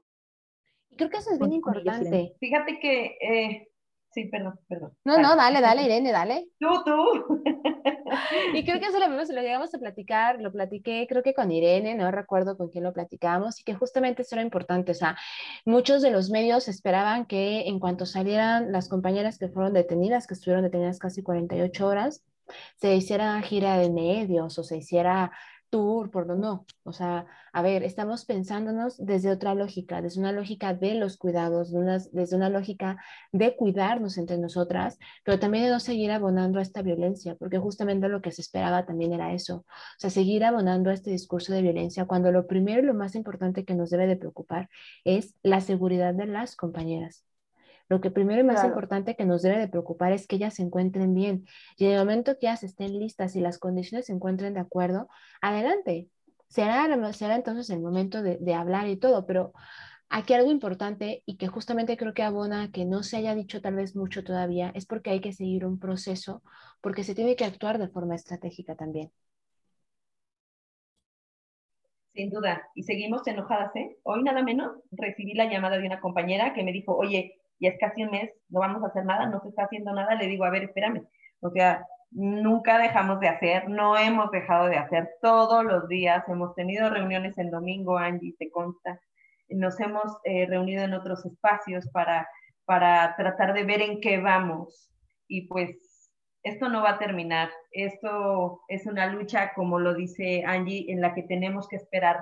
creo 1.00 1.10
que 1.10 1.16
eso 1.16 1.30
es 1.30 1.38
bien 1.38 1.54
importante. 1.54 2.34
Fíjate 2.38 2.78
que, 2.78 3.16
eh, 3.22 3.68
sí, 4.12 4.24
perdón, 4.26 4.58
perdón. 4.68 4.92
No, 5.04 5.18
no, 5.18 5.36
dale, 5.36 5.60
dale, 5.60 5.82
Irene, 5.82 6.12
dale. 6.12 6.48
Tú, 6.58 6.68
tú. 6.84 7.42
y 8.54 8.64
creo 8.64 8.80
que 8.80 8.86
eso 8.86 8.98
lo, 8.98 9.08
lo 9.08 9.42
llegamos 9.42 9.74
a 9.74 9.78
platicar, 9.78 10.40
lo 10.40 10.52
platiqué 10.52 11.06
creo 11.08 11.22
que 11.22 11.34
con 11.34 11.50
Irene, 11.50 11.94
no 11.94 12.10
recuerdo 12.10 12.56
con 12.56 12.68
quién 12.68 12.84
lo 12.84 12.92
platicamos, 12.92 13.60
y 13.60 13.64
que 13.64 13.74
justamente 13.74 14.22
eso 14.22 14.34
era 14.34 14.42
importante, 14.42 14.92
o 14.92 14.94
sea, 14.94 15.16
muchos 15.64 16.02
de 16.02 16.10
los 16.10 16.30
medios 16.30 16.68
esperaban 16.68 17.26
que 17.26 17.68
en 17.68 17.78
cuanto 17.78 18.06
salieran 18.06 18.72
las 18.72 18.88
compañeras 18.88 19.38
que 19.38 19.48
fueron 19.48 19.72
detenidas, 19.72 20.26
que 20.26 20.34
estuvieron 20.34 20.64
detenidas 20.64 20.98
casi 20.98 21.22
48 21.22 21.86
horas, 21.86 22.24
se 22.76 22.94
hiciera 22.94 23.40
gira 23.42 23.78
de 23.78 23.90
medios 23.90 24.58
o 24.58 24.64
se 24.64 24.76
hiciera 24.76 25.30
tour, 25.70 26.10
por 26.10 26.26
no. 26.36 26.66
O 26.84 26.92
sea, 26.92 27.26
a 27.52 27.62
ver, 27.62 27.82
estamos 27.84 28.24
pensándonos 28.24 28.96
desde 28.98 29.30
otra 29.30 29.54
lógica, 29.54 30.02
desde 30.02 30.20
una 30.20 30.32
lógica 30.32 30.74
de 30.74 30.94
los 30.94 31.16
cuidados, 31.16 31.72
desde 32.12 32.36
una 32.36 32.48
lógica 32.50 32.98
de 33.32 33.56
cuidarnos 33.56 34.18
entre 34.18 34.38
nosotras, 34.38 34.98
pero 35.24 35.38
también 35.38 35.64
de 35.64 35.70
no 35.70 35.80
seguir 35.80 36.10
abonando 36.10 36.58
a 36.58 36.62
esta 36.62 36.82
violencia, 36.82 37.36
porque 37.36 37.58
justamente 37.58 38.08
lo 38.08 38.20
que 38.22 38.32
se 38.32 38.42
esperaba 38.42 38.84
también 38.86 39.12
era 39.12 39.32
eso. 39.32 39.56
O 39.58 39.64
sea, 39.98 40.10
seguir 40.10 40.44
abonando 40.44 40.90
a 40.90 40.94
este 40.94 41.10
discurso 41.10 41.52
de 41.52 41.62
violencia 41.62 42.06
cuando 42.06 42.32
lo 42.32 42.46
primero 42.46 42.82
y 42.82 42.86
lo 42.86 42.94
más 42.94 43.14
importante 43.14 43.64
que 43.64 43.74
nos 43.74 43.90
debe 43.90 44.06
de 44.06 44.16
preocupar 44.16 44.68
es 45.04 45.34
la 45.42 45.60
seguridad 45.60 46.14
de 46.14 46.26
las 46.26 46.56
compañeras. 46.56 47.29
Lo 47.90 48.00
que 48.00 48.12
primero 48.12 48.40
y 48.40 48.44
más 48.44 48.64
importante 48.64 49.16
que 49.16 49.24
nos 49.24 49.42
debe 49.42 49.58
de 49.58 49.66
preocupar 49.66 50.12
es 50.12 50.28
que 50.28 50.36
ellas 50.36 50.54
se 50.54 50.62
encuentren 50.62 51.12
bien. 51.12 51.44
Y 51.76 51.86
en 51.86 51.92
el 51.92 51.98
momento 51.98 52.38
que 52.38 52.46
ellas 52.46 52.62
estén 52.62 52.96
listas 52.98 53.34
y 53.34 53.40
las 53.40 53.58
condiciones 53.58 54.06
se 54.06 54.12
encuentren 54.12 54.54
de 54.54 54.60
acuerdo, 54.60 55.08
adelante. 55.42 56.08
Será, 56.48 57.12
será 57.12 57.34
entonces 57.34 57.68
el 57.70 57.80
momento 57.80 58.22
de, 58.22 58.38
de 58.38 58.54
hablar 58.54 58.86
y 58.86 58.96
todo, 58.96 59.26
pero 59.26 59.52
aquí 60.08 60.34
algo 60.34 60.52
importante 60.52 61.24
y 61.26 61.36
que 61.36 61.48
justamente 61.48 61.96
creo 61.96 62.14
que 62.14 62.22
abona 62.22 62.70
que 62.70 62.84
no 62.84 63.02
se 63.02 63.16
haya 63.16 63.34
dicho 63.34 63.60
tal 63.60 63.74
vez 63.74 63.96
mucho 63.96 64.22
todavía 64.22 64.70
es 64.76 64.86
porque 64.86 65.10
hay 65.10 65.20
que 65.20 65.32
seguir 65.32 65.66
un 65.66 65.80
proceso, 65.80 66.44
porque 66.80 67.02
se 67.02 67.16
tiene 67.16 67.34
que 67.34 67.44
actuar 67.44 67.78
de 67.78 67.88
forma 67.88 68.14
estratégica 68.14 68.76
también. 68.76 69.10
Sin 72.14 72.30
duda, 72.30 72.62
y 72.76 72.84
seguimos 72.84 73.26
enojadas, 73.26 73.74
¿eh? 73.74 73.96
Hoy 74.04 74.22
nada 74.22 74.42
menos 74.42 74.76
recibí 74.92 75.34
la 75.34 75.50
llamada 75.50 75.78
de 75.78 75.86
una 75.86 76.00
compañera 76.00 76.54
que 76.54 76.62
me 76.62 76.72
dijo, 76.72 76.96
oye, 76.96 77.40
y 77.60 77.66
es 77.68 77.78
casi 77.78 78.02
un 78.02 78.10
mes, 78.10 78.30
no 78.48 78.60
vamos 78.60 78.82
a 78.82 78.86
hacer 78.86 79.04
nada, 79.04 79.26
no 79.26 79.40
se 79.42 79.50
está 79.50 79.64
haciendo 79.64 79.92
nada, 79.92 80.14
le 80.14 80.26
digo, 80.26 80.44
a 80.44 80.50
ver, 80.50 80.64
espérame. 80.64 81.06
O 81.40 81.50
sea, 81.50 81.86
nunca 82.10 82.78
dejamos 82.78 83.20
de 83.20 83.28
hacer, 83.28 83.68
no 83.68 83.98
hemos 83.98 84.30
dejado 84.30 84.66
de 84.66 84.78
hacer 84.78 85.10
todos 85.20 85.62
los 85.64 85.86
días, 85.86 86.24
hemos 86.28 86.54
tenido 86.54 86.88
reuniones 86.88 87.36
el 87.38 87.50
domingo, 87.50 87.98
Angie, 87.98 88.34
te 88.38 88.50
consta, 88.50 88.98
nos 89.50 89.78
hemos 89.78 90.04
eh, 90.24 90.46
reunido 90.46 90.84
en 90.84 90.94
otros 90.94 91.24
espacios 91.26 91.86
para, 91.90 92.26
para 92.64 93.14
tratar 93.16 93.52
de 93.52 93.64
ver 93.64 93.82
en 93.82 94.00
qué 94.00 94.18
vamos. 94.18 94.90
Y 95.28 95.46
pues 95.46 96.10
esto 96.42 96.70
no 96.70 96.82
va 96.82 96.92
a 96.92 96.98
terminar, 96.98 97.50
esto 97.72 98.62
es 98.68 98.86
una 98.86 99.06
lucha, 99.06 99.52
como 99.54 99.78
lo 99.78 99.94
dice 99.94 100.44
Angie, 100.46 100.90
en 100.90 101.02
la 101.02 101.14
que 101.14 101.24
tenemos 101.24 101.68
que 101.68 101.76
esperar 101.76 102.20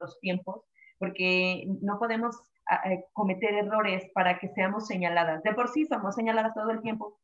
los 0.00 0.20
tiempos, 0.20 0.64
porque 0.98 1.64
no 1.80 1.98
podemos 1.98 2.36
cometer 3.12 3.54
errores 3.54 4.04
para 4.14 4.38
que 4.38 4.48
seamos 4.48 4.86
señaladas. 4.86 5.42
De 5.42 5.54
por 5.54 5.68
sí 5.68 5.86
somos 5.86 6.14
señaladas 6.14 6.54
todo 6.54 6.70
el 6.70 6.80
tiempo. 6.80 7.18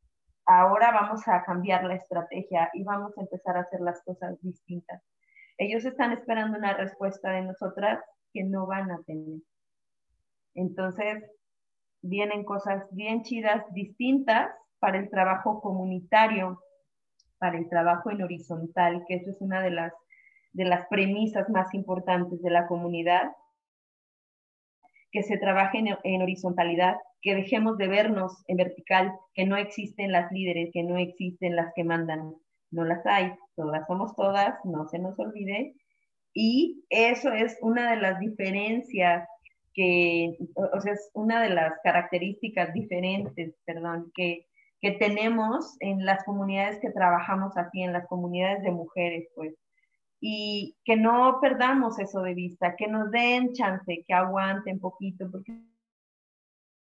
Ahora 0.45 0.91
vamos 0.91 1.27
a 1.27 1.43
cambiar 1.43 1.83
la 1.83 1.95
estrategia 1.95 2.69
y 2.73 2.83
vamos 2.83 3.17
a 3.17 3.21
empezar 3.21 3.57
a 3.57 3.61
hacer 3.61 3.81
las 3.81 4.01
cosas 4.03 4.41
distintas. 4.41 5.01
Ellos 5.57 5.85
están 5.85 6.11
esperando 6.11 6.57
una 6.57 6.73
respuesta 6.73 7.31
de 7.31 7.41
nosotras 7.41 7.99
que 8.33 8.43
no 8.43 8.65
van 8.65 8.91
a 8.91 9.01
tener. 9.05 9.39
Entonces, 10.55 11.23
vienen 12.01 12.43
cosas 12.43 12.83
bien 12.91 13.23
chidas, 13.23 13.63
distintas 13.73 14.49
para 14.79 14.97
el 14.97 15.09
trabajo 15.09 15.61
comunitario, 15.61 16.59
para 17.37 17.57
el 17.57 17.69
trabajo 17.69 18.11
en 18.11 18.23
horizontal, 18.23 19.03
que 19.07 19.15
eso 19.15 19.31
es 19.31 19.41
una 19.41 19.61
de 19.61 19.71
las, 19.71 19.93
de 20.53 20.65
las 20.65 20.87
premisas 20.87 21.49
más 21.49 21.73
importantes 21.73 22.41
de 22.41 22.49
la 22.49 22.67
comunidad, 22.67 23.31
que 25.11 25.23
se 25.23 25.37
trabaje 25.37 25.83
en, 26.03 26.21
horizontalidad, 26.21 26.97
que 27.21 27.35
dejemos 27.35 27.77
de 27.77 27.87
vernos 27.87 28.43
en 28.47 28.57
vertical, 28.57 29.11
que 29.33 29.45
no 29.45 29.57
existen 29.57 30.11
las 30.11 30.31
líderes, 30.31 30.69
que 30.71 30.83
no 30.83 30.97
existen 30.97 31.55
las 31.55 31.73
que 31.75 31.83
mandan, 31.83 32.33
no 32.71 32.85
las 32.85 33.05
hay, 33.05 33.33
todas 33.55 33.85
somos 33.87 34.15
todas, 34.15 34.53
no 34.65 34.87
se 34.87 34.99
nos 34.99 35.17
olvide. 35.19 35.73
Y 36.33 36.85
eso 36.89 37.33
es 37.33 37.57
una 37.61 37.91
de 37.91 37.97
las 37.97 38.19
diferencias 38.19 39.27
que, 39.73 40.37
o 40.55 40.79
sea, 40.81 40.93
es 40.93 41.09
una 41.13 41.41
de 41.41 41.49
las 41.49 41.73
características 41.83 42.73
diferentes, 42.73 43.55
perdón, 43.65 44.11
que, 44.15 44.45
que 44.81 44.91
tenemos 44.91 45.75
en 45.79 46.05
las 46.05 46.23
comunidades 46.23 46.79
que 46.79 46.91
trabajamos 46.91 47.57
aquí, 47.57 47.83
en 47.83 47.93
las 47.93 48.07
comunidades 48.07 48.63
de 48.63 48.71
mujeres, 48.71 49.27
pues 49.35 49.55
y 50.21 50.75
que 50.83 50.97
no 50.97 51.39
perdamos 51.41 51.99
eso 51.99 52.21
de 52.21 52.33
vista, 52.33 52.75
que 52.75 52.87
nos 52.87 53.11
den 53.11 53.53
chance, 53.53 54.03
que 54.07 54.13
aguanten 54.13 54.79
poquito, 54.79 55.29
porque 55.31 55.53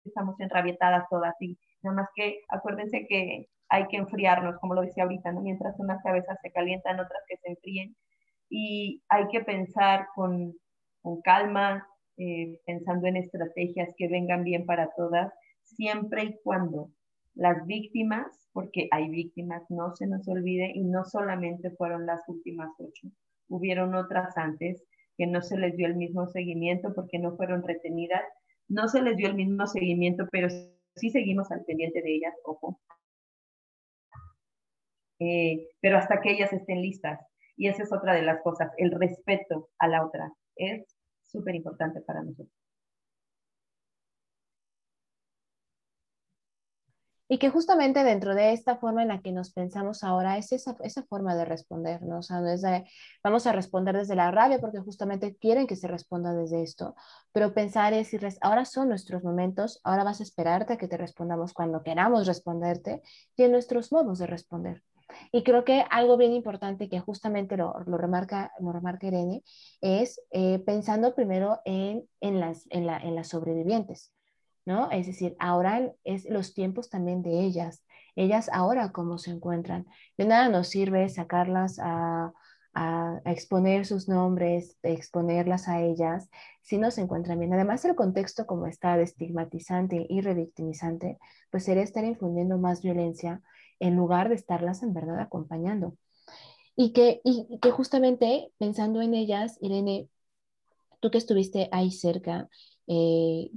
estamos 0.05 0.39
enrabietadas 0.39 1.05
todas 1.09 1.35
y 1.39 1.57
nada 1.81 1.97
más 1.97 2.09
que 2.15 2.41
acuérdense 2.49 3.05
que 3.07 3.47
hay 3.69 3.87
que 3.87 3.97
enfriarnos, 3.97 4.59
como 4.59 4.73
lo 4.75 4.81
decía 4.81 5.03
ahorita, 5.03 5.31
¿no? 5.31 5.41
mientras 5.41 5.79
unas 5.79 6.03
cabezas 6.03 6.37
se 6.41 6.51
calientan, 6.51 6.99
otras 6.99 7.23
que 7.27 7.37
se 7.37 7.51
enfríen, 7.51 7.95
y 8.49 9.01
hay 9.07 9.27
que 9.29 9.41
pensar 9.41 10.07
con, 10.13 10.53
con 11.01 11.21
calma, 11.21 11.87
eh, 12.17 12.59
pensando 12.65 13.07
en 13.07 13.15
estrategias 13.15 13.93
que 13.97 14.09
vengan 14.09 14.43
bien 14.43 14.65
para 14.65 14.89
todas, 14.97 15.33
siempre 15.63 16.25
y 16.25 16.39
cuando 16.43 16.91
las 17.33 17.65
víctimas, 17.65 18.49
porque 18.51 18.89
hay 18.91 19.09
víctimas, 19.09 19.63
no 19.69 19.95
se 19.95 20.05
nos 20.05 20.27
olvide, 20.27 20.71
y 20.75 20.83
no 20.83 21.05
solamente 21.05 21.71
fueron 21.71 22.05
las 22.05 22.27
últimas 22.27 22.69
ocho, 22.77 23.07
hubieron 23.51 23.93
otras 23.95 24.35
antes 24.37 24.83
que 25.17 25.27
no 25.27 25.41
se 25.41 25.57
les 25.57 25.75
dio 25.75 25.87
el 25.87 25.95
mismo 25.95 26.27
seguimiento 26.27 26.93
porque 26.95 27.19
no 27.19 27.35
fueron 27.35 27.61
retenidas, 27.63 28.23
no 28.67 28.87
se 28.87 29.01
les 29.01 29.17
dio 29.17 29.27
el 29.27 29.35
mismo 29.35 29.67
seguimiento, 29.67 30.25
pero 30.31 30.47
sí 30.95 31.09
seguimos 31.09 31.51
al 31.51 31.63
pendiente 31.65 32.01
de 32.01 32.15
ellas, 32.15 32.33
ojo. 32.45 32.79
Eh, 35.19 35.67
pero 35.81 35.97
hasta 35.97 36.21
que 36.21 36.31
ellas 36.31 36.51
estén 36.53 36.81
listas. 36.81 37.19
Y 37.57 37.67
esa 37.67 37.83
es 37.83 37.93
otra 37.93 38.15
de 38.15 38.23
las 38.23 38.41
cosas, 38.41 38.71
el 38.77 38.91
respeto 38.91 39.69
a 39.77 39.87
la 39.87 40.03
otra 40.05 40.31
es 40.55 40.97
súper 41.21 41.55
importante 41.55 42.01
para 42.01 42.23
nosotros. 42.23 42.60
Y 47.31 47.37
que 47.37 47.49
justamente 47.49 48.03
dentro 48.03 48.35
de 48.35 48.51
esta 48.51 48.75
forma 48.75 49.03
en 49.03 49.07
la 49.07 49.21
que 49.21 49.31
nos 49.31 49.53
pensamos 49.53 50.03
ahora 50.03 50.37
es 50.37 50.51
esa, 50.51 50.75
esa 50.83 51.03
forma 51.03 51.33
de 51.33 51.45
responder, 51.45 52.01
¿no? 52.01 52.17
O 52.17 52.21
sea, 52.21 52.41
no 52.41 52.83
vamos 53.23 53.47
a 53.47 53.53
responder 53.53 53.95
desde 53.95 54.17
la 54.17 54.31
rabia 54.31 54.59
porque 54.59 54.79
justamente 54.79 55.37
quieren 55.37 55.65
que 55.65 55.77
se 55.77 55.87
responda 55.87 56.33
desde 56.33 56.61
esto, 56.61 56.93
pero 57.31 57.53
pensar 57.53 57.93
es 57.93 58.07
decirles, 58.07 58.37
ahora 58.41 58.65
son 58.65 58.89
nuestros 58.89 59.23
momentos, 59.23 59.79
ahora 59.85 60.03
vas 60.03 60.19
a 60.19 60.23
esperarte 60.23 60.73
a 60.73 60.77
que 60.77 60.89
te 60.89 60.97
respondamos 60.97 61.53
cuando 61.53 61.83
queramos 61.83 62.27
responderte 62.27 63.01
y 63.37 63.43
en 63.43 63.53
nuestros 63.53 63.93
modos 63.93 64.19
de 64.19 64.27
responder. 64.27 64.83
Y 65.31 65.43
creo 65.43 65.63
que 65.63 65.85
algo 65.89 66.17
bien 66.17 66.33
importante 66.33 66.89
que 66.89 66.99
justamente 66.99 67.55
lo, 67.55 67.79
lo 67.85 67.97
remarca, 67.97 68.51
lo 68.59 68.73
remarca 68.73 69.07
Irene 69.07 69.41
es 69.79 70.19
eh, 70.31 70.59
pensando 70.65 71.15
primero 71.15 71.61
en, 71.63 72.03
en, 72.19 72.41
las, 72.41 72.65
en, 72.71 72.85
la, 72.85 72.97
en 72.97 73.15
las 73.15 73.29
sobrevivientes. 73.29 74.11
¿No? 74.65 74.89
Es 74.91 75.07
decir, 75.07 75.35
ahora 75.39 75.91
es 76.03 76.25
los 76.29 76.53
tiempos 76.53 76.89
también 76.89 77.21
de 77.21 77.41
ellas, 77.41 77.83
ellas 78.15 78.49
ahora 78.51 78.91
cómo 78.91 79.17
se 79.17 79.31
encuentran. 79.31 79.85
De 80.17 80.25
nada 80.25 80.49
nos 80.49 80.67
sirve 80.69 81.07
sacarlas 81.09 81.79
a, 81.81 82.33
exponer 83.25 83.85
sus 83.85 84.07
nombres, 84.07 84.77
exponerlas 84.81 85.67
a 85.67 85.81
ellas, 85.81 86.29
si 86.61 86.77
no 86.77 86.89
se 86.89 87.01
encuentran 87.01 87.37
bien. 87.37 87.53
Además, 87.53 87.83
el 87.83 87.95
contexto 87.95 88.45
como 88.47 88.65
está 88.65 88.95
de 88.95 89.03
estigmatizante 89.03 90.05
y 90.07 90.21
revictimizante, 90.21 91.17
pues 91.49 91.65
sería 91.65 91.83
estar 91.83 92.05
infundiendo 92.05 92.57
más 92.57 92.81
violencia 92.81 93.41
en 93.79 93.97
lugar 93.97 94.29
de 94.29 94.35
estarlas 94.35 94.83
en 94.83 94.93
verdad 94.93 95.19
acompañando. 95.19 95.97
Y 96.77 96.93
que, 96.93 97.19
y 97.25 97.59
que 97.59 97.71
justamente 97.71 98.53
pensando 98.57 99.01
en 99.01 99.15
ellas, 99.15 99.57
Irene, 99.59 100.07
tú 101.01 101.11
que 101.11 101.17
estuviste 101.17 101.67
ahí 101.73 101.91
cerca, 101.91 102.47
eh, 102.87 103.51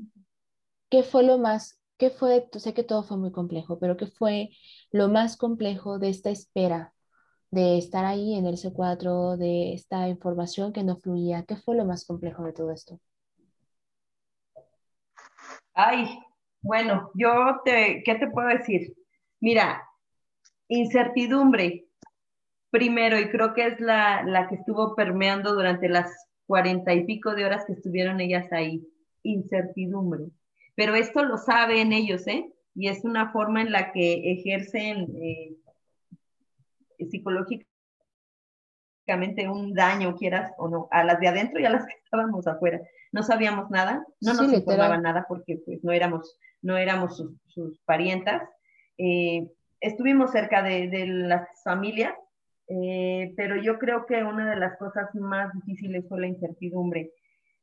¿qué 0.94 1.02
fue 1.02 1.24
lo 1.24 1.38
más, 1.38 1.83
qué 1.98 2.09
fue, 2.09 2.48
sé 2.52 2.72
que 2.72 2.85
todo 2.85 3.02
fue 3.02 3.16
muy 3.16 3.33
complejo, 3.33 3.80
pero 3.80 3.96
qué 3.96 4.07
fue 4.07 4.50
lo 4.92 5.09
más 5.09 5.37
complejo 5.37 5.98
de 5.98 6.09
esta 6.09 6.30
espera, 6.30 6.94
de 7.50 7.78
estar 7.78 8.04
ahí 8.04 8.37
en 8.37 8.46
el 8.46 8.57
C4, 8.57 9.37
de 9.37 9.72
esta 9.72 10.07
información 10.07 10.72
que 10.72 10.85
no 10.85 10.96
fluía? 10.98 11.44
¿Qué 11.48 11.57
fue 11.57 11.74
lo 11.74 11.85
más 11.85 12.07
complejo 12.07 12.44
de 12.44 12.52
todo 12.52 12.70
esto? 12.70 13.00
Ay, 15.72 16.16
bueno, 16.62 17.11
yo 17.14 17.61
te, 17.64 18.04
¿qué 18.04 18.14
te 18.14 18.28
puedo 18.28 18.46
decir? 18.46 18.94
Mira, 19.40 19.83
incertidumbre, 20.68 21.88
primero, 22.70 23.18
y 23.18 23.30
creo 23.30 23.52
que 23.52 23.66
es 23.66 23.80
la, 23.80 24.22
la 24.22 24.46
que 24.46 24.54
estuvo 24.54 24.94
permeando 24.94 25.54
durante 25.54 25.88
las 25.88 26.28
cuarenta 26.46 26.94
y 26.94 27.04
pico 27.04 27.35
de 27.35 27.46
horas 27.46 27.64
que 27.66 27.72
estuvieron 27.72 28.20
ellas 28.20 28.52
ahí, 28.52 28.87
incertidumbre 29.24 30.30
pero 30.75 30.95
esto 30.95 31.23
lo 31.25 31.39
saben 31.39 31.93
ellos, 31.93 32.27
¿eh? 32.27 32.53
Y 32.75 32.89
es 32.89 33.05
una 33.05 33.31
forma 33.33 33.63
en 33.63 33.71
la 33.71 33.93
que 33.93 34.33
ejercen 34.33 35.15
eh, 35.23 35.55
psicológicamente 36.99 37.69
un 39.49 39.75
daño, 39.75 40.17
quieras 40.17 40.53
o 40.59 40.69
no, 40.69 40.89
a 40.91 41.05
las 41.05 41.21
de 41.21 41.29
adentro 41.29 41.61
y 41.61 41.67
a 41.67 41.71
las 41.71 41.87
que 41.87 41.95
estábamos 42.03 42.47
afuera. 42.47 42.81
No 43.13 43.23
sabíamos 43.23 43.71
nada, 43.71 44.05
no 44.21 44.35
nos 44.35 44.53
informaban 44.53 45.03
nada 45.03 45.27
porque 45.29 45.61
pues 45.65 45.85
no 45.85 45.93
éramos, 45.93 46.37
no 46.63 46.77
éramos 46.77 47.23
sus, 47.47 47.79
parientas. 47.85 48.43
Eh, 48.99 49.47
estuvimos 49.81 50.33
cerca 50.33 50.63
de, 50.63 51.07
las 51.07 51.63
familias, 51.63 52.15
eh, 52.67 53.33
pero 53.37 53.57
yo 53.57 53.79
creo 53.79 54.07
que 54.07 54.25
una 54.25 54.51
de 54.51 54.57
las 54.57 54.77
cosas 54.79 55.15
más 55.15 55.53
difíciles 55.53 56.05
fue 56.09 56.21
la 56.21 56.27
incertidumbre. 56.27 57.13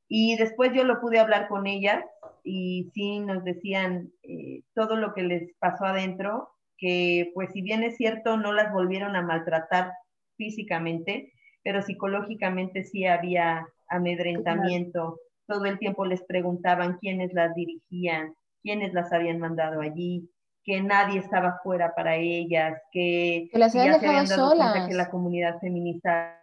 Y 0.07 0.37
después 0.37 0.71
yo 0.73 0.83
lo 0.83 1.01
pude 1.01 1.19
hablar 1.19 1.47
con 1.47 1.67
ellas 1.67 2.03
y 2.43 2.89
sí 2.93 3.19
nos 3.19 3.43
decían 3.43 4.11
eh, 4.23 4.63
todo 4.73 4.95
lo 4.95 5.13
que 5.13 5.23
les 5.23 5.53
pasó 5.59 5.85
adentro, 5.85 6.49
que 6.77 7.31
pues 7.33 7.51
si 7.53 7.61
bien 7.61 7.83
es 7.83 7.97
cierto 7.97 8.37
no 8.37 8.53
las 8.53 8.73
volvieron 8.73 9.15
a 9.15 9.21
maltratar 9.21 9.91
físicamente, 10.37 11.31
pero 11.63 11.81
psicológicamente 11.81 12.83
sí 12.83 13.05
había 13.05 13.67
amedrentamiento. 13.87 15.19
Todo 15.47 15.65
el 15.65 15.77
tiempo 15.77 16.05
les 16.05 16.23
preguntaban 16.23 16.97
quiénes 16.99 17.33
las 17.33 17.53
dirigían, 17.53 18.33
quiénes 18.63 18.93
las 18.93 19.11
habían 19.13 19.39
mandado 19.39 19.81
allí, 19.81 20.29
que 20.63 20.81
nadie 20.81 21.19
estaba 21.19 21.59
fuera 21.63 21.93
para 21.93 22.15
ellas, 22.15 22.79
que, 22.91 23.49
que 23.51 23.59
las 23.59 23.75
habían 23.75 23.99
dejado 23.99 24.27
solas. 24.27 24.87
que 24.87 24.93
la 24.93 25.09
comunidad 25.09 25.59
feminista 25.59 26.37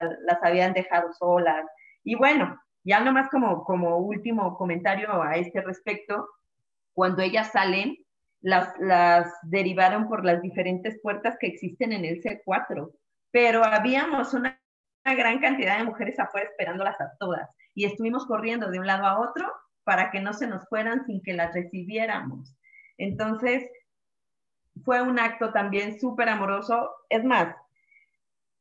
las 0.00 0.42
habían 0.42 0.72
dejado 0.74 1.12
solas, 1.12 1.64
y 2.04 2.14
bueno, 2.14 2.56
ya 2.88 3.00
nomás 3.00 3.28
como, 3.28 3.64
como 3.64 3.98
último 3.98 4.56
comentario 4.56 5.22
a 5.22 5.36
este 5.36 5.60
respecto, 5.60 6.26
cuando 6.94 7.22
ellas 7.22 7.52
salen, 7.52 7.98
las, 8.40 8.72
las 8.78 9.30
derivaron 9.42 10.08
por 10.08 10.24
las 10.24 10.40
diferentes 10.40 10.98
puertas 11.02 11.36
que 11.38 11.48
existen 11.48 11.92
en 11.92 12.06
el 12.06 12.22
C4, 12.22 12.90
pero 13.30 13.62
habíamos 13.62 14.32
una, 14.32 14.58
una 15.04 15.14
gran 15.14 15.38
cantidad 15.38 15.76
de 15.76 15.84
mujeres 15.84 16.18
afuera 16.18 16.48
esperándolas 16.48 16.98
a 16.98 17.12
todas 17.18 17.50
y 17.74 17.84
estuvimos 17.84 18.26
corriendo 18.26 18.70
de 18.70 18.78
un 18.78 18.86
lado 18.86 19.04
a 19.04 19.20
otro 19.20 19.52
para 19.84 20.10
que 20.10 20.20
no 20.20 20.32
se 20.32 20.46
nos 20.46 20.66
fueran 20.68 21.04
sin 21.04 21.22
que 21.22 21.34
las 21.34 21.52
recibiéramos. 21.52 22.56
Entonces, 22.96 23.70
fue 24.84 25.02
un 25.02 25.18
acto 25.18 25.52
también 25.52 26.00
súper 26.00 26.28
amoroso. 26.28 26.90
Es 27.10 27.22
más, 27.22 27.54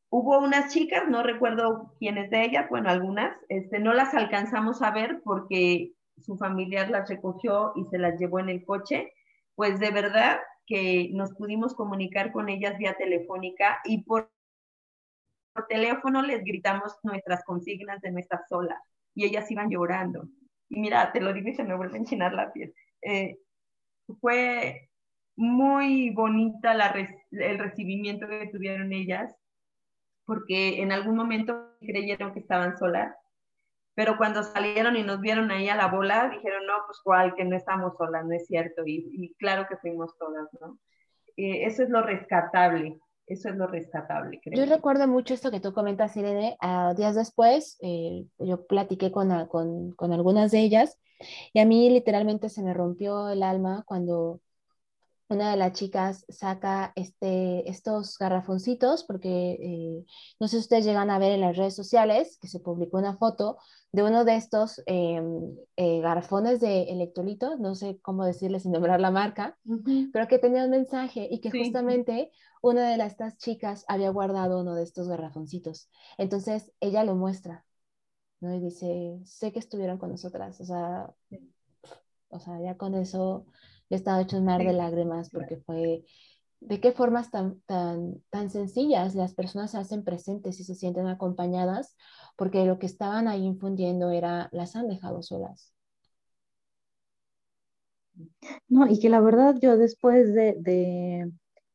Hubo 0.09 0.39
unas 0.39 0.73
chicas, 0.73 1.03
no 1.09 1.21
recuerdo 1.21 1.93
quiénes 1.99 2.29
de 2.29 2.45
ellas, 2.45 2.69
bueno, 2.69 2.89
algunas, 2.89 3.35
este, 3.49 3.79
no 3.79 3.93
las 3.93 4.13
alcanzamos 4.13 4.81
a 4.81 4.91
ver 4.91 5.21
porque 5.23 5.91
su 6.21 6.37
familiar 6.37 6.89
las 6.89 7.09
recogió 7.09 7.73
y 7.75 7.85
se 7.85 7.97
las 7.97 8.17
llevó 8.19 8.39
en 8.39 8.49
el 8.49 8.63
coche, 8.63 9.11
pues 9.55 9.79
de 9.79 9.91
verdad 9.91 10.39
que 10.65 11.09
nos 11.13 11.33
pudimos 11.33 11.75
comunicar 11.75 12.31
con 12.31 12.49
ellas 12.49 12.77
vía 12.77 12.95
telefónica 12.95 13.79
y 13.85 14.03
por, 14.03 14.31
teléfono 15.67 16.21
les 16.21 16.43
gritamos 16.43 16.95
nuestras 17.03 17.43
consignas 17.43 17.99
de 18.01 18.11
nuestra 18.11 18.45
sola 18.47 18.79
y 19.15 19.25
ellas 19.25 19.49
iban 19.49 19.69
llorando. 19.69 20.27
Y 20.69 20.79
mira, 20.79 21.11
te 21.11 21.19
lo 21.19 21.33
digo 21.33 21.49
y 21.49 21.55
se 21.55 21.63
me 21.63 21.75
vuelve 21.75 21.95
a 21.95 22.01
enchinar 22.01 22.33
la 22.33 22.53
piel. 22.53 22.73
Eh, 23.01 23.39
fue 24.21 24.89
muy 25.35 26.11
bonita 26.11 26.73
la 26.73 26.93
el 27.31 27.59
recibimiento 27.59 28.27
que 28.27 28.49
tuvieron 28.51 28.93
ellas 28.93 29.35
porque 30.27 30.81
en 30.81 30.91
algún 30.91 31.15
momento 31.15 31.71
creyeron 31.79 32.33
que 32.33 32.41
estaban 32.41 32.77
solas, 32.77 33.15
pero 33.95 34.17
cuando 34.17 34.43
salieron 34.43 34.95
y 34.97 35.01
nos 35.01 35.21
vieron 35.21 35.49
ahí 35.49 35.69
a 35.69 35.75
la 35.75 35.87
bola, 35.87 36.29
dijeron, 36.29 36.67
no, 36.67 36.73
pues 36.85 36.99
cuál, 37.03 37.33
que 37.33 37.45
no 37.45 37.55
estamos 37.55 37.97
solas, 37.97 38.25
no 38.25 38.33
es 38.33 38.45
cierto, 38.45 38.83
y, 38.85 39.33
claro 39.39 39.65
que 39.67 39.77
fuimos 39.77 40.15
todas, 40.19 40.47
¿no? 40.61 40.77
Eh, 41.37 41.65
eso 41.65 41.81
es 41.81 41.89
lo 41.89 42.01
rescatable, 42.01 42.99
eso 43.25 43.49
es 43.49 43.55
lo 43.55 43.67
rescatable, 43.67 44.39
creo. 44.43 44.65
Yo 44.65 44.71
recuerdo 44.71 45.07
mucho 45.07 45.33
esto 45.33 45.49
que 45.49 45.61
tú 45.61 45.73
comentas, 45.73 46.15
Irene, 46.17 46.57
días 46.97 47.15
después, 47.15 47.77
eh, 47.81 48.25
yo 48.37 48.67
platiqué 48.67 49.11
con, 49.11 49.47
con, 49.47 49.93
con 49.93 50.11
algunas 50.11 50.51
de 50.51 50.59
ellas, 50.59 50.99
y 51.53 51.59
a 51.59 51.65
mí 51.65 51.89
literalmente 51.89 52.49
se 52.49 52.61
me 52.61 52.73
rompió 52.73 53.29
el 53.29 53.41
alma 53.43 53.83
cuando 53.87 54.41
una 55.29 55.51
de 55.51 55.57
las 55.57 55.73
chicas 55.73 56.25
saca 56.29 56.93
este, 56.95 57.69
estos 57.69 58.17
garrafoncitos, 58.17 59.03
porque 59.03 59.57
eh, 59.59 60.05
no 60.39 60.47
sé 60.47 60.57
si 60.57 60.61
ustedes 60.61 60.85
llegan 60.85 61.09
a 61.09 61.19
ver 61.19 61.33
en 61.33 61.41
las 61.41 61.57
redes 61.57 61.75
sociales 61.75 62.37
que 62.41 62.47
se 62.47 62.59
publicó 62.59 62.97
una 62.97 63.17
foto 63.17 63.57
de 63.91 64.03
uno 64.03 64.25
de 64.25 64.35
estos 64.35 64.81
em, 64.85 65.55
eh, 65.75 65.99
garrafones 66.01 66.59
de 66.59 66.83
electrolito, 66.83 67.57
no 67.57 67.75
sé 67.75 67.99
cómo 68.01 68.25
decirle 68.25 68.59
sin 68.59 68.71
nombrar 68.71 69.01
la 69.01 69.11
marca, 69.11 69.57
pero 70.13 70.27
que 70.27 70.39
tenía 70.39 70.63
un 70.63 70.71
mensaje 70.71 71.27
y 71.29 71.41
que 71.41 71.51
justamente 71.51 72.31
una 72.61 72.89
de 72.89 72.97
las, 72.97 73.11
estas 73.11 73.37
chicas 73.37 73.85
había 73.87 74.09
guardado 74.09 74.61
uno 74.61 74.75
de 74.75 74.83
estos 74.83 75.07
garrafoncitos. 75.07 75.89
Entonces 76.17 76.71
ella 76.79 77.03
lo 77.03 77.15
muestra, 77.15 77.65
¿no? 78.39 78.53
Y 78.53 78.59
dice, 78.59 79.19
sé 79.25 79.51
que 79.51 79.59
estuvieron 79.59 79.97
con 79.97 80.11
nosotras, 80.11 80.59
o 80.61 80.65
sea, 80.65 81.13
o 82.29 82.39
sea, 82.39 82.61
ya 82.61 82.77
con 82.77 82.93
eso 82.95 83.45
he 83.95 83.95
estado 83.95 84.21
hecho 84.21 84.37
un 84.37 84.45
mar 84.45 84.63
de 84.63 84.73
lágrimas 84.73 85.29
porque 85.29 85.57
fue 85.57 86.03
de 86.59 86.81
qué 86.81 86.91
formas 86.91 87.29
tan, 87.31 87.61
tan, 87.61 88.21
tan 88.29 88.49
sencillas 88.49 89.15
las 89.15 89.33
personas 89.33 89.71
se 89.71 89.77
hacen 89.77 90.03
presentes 90.03 90.59
y 90.59 90.63
se 90.63 90.75
sienten 90.75 91.07
acompañadas 91.07 91.95
porque 92.35 92.65
lo 92.65 92.79
que 92.79 92.87
estaban 92.87 93.27
ahí 93.27 93.45
infundiendo 93.45 94.11
era, 94.11 94.49
las 94.51 94.75
han 94.75 94.87
dejado 94.87 95.21
solas. 95.21 95.73
No, 98.67 98.87
y 98.87 98.99
que 98.99 99.09
la 99.09 99.19
verdad 99.21 99.55
yo 99.61 99.77
después 99.77 100.33
de, 100.33 100.55
de 100.59 101.31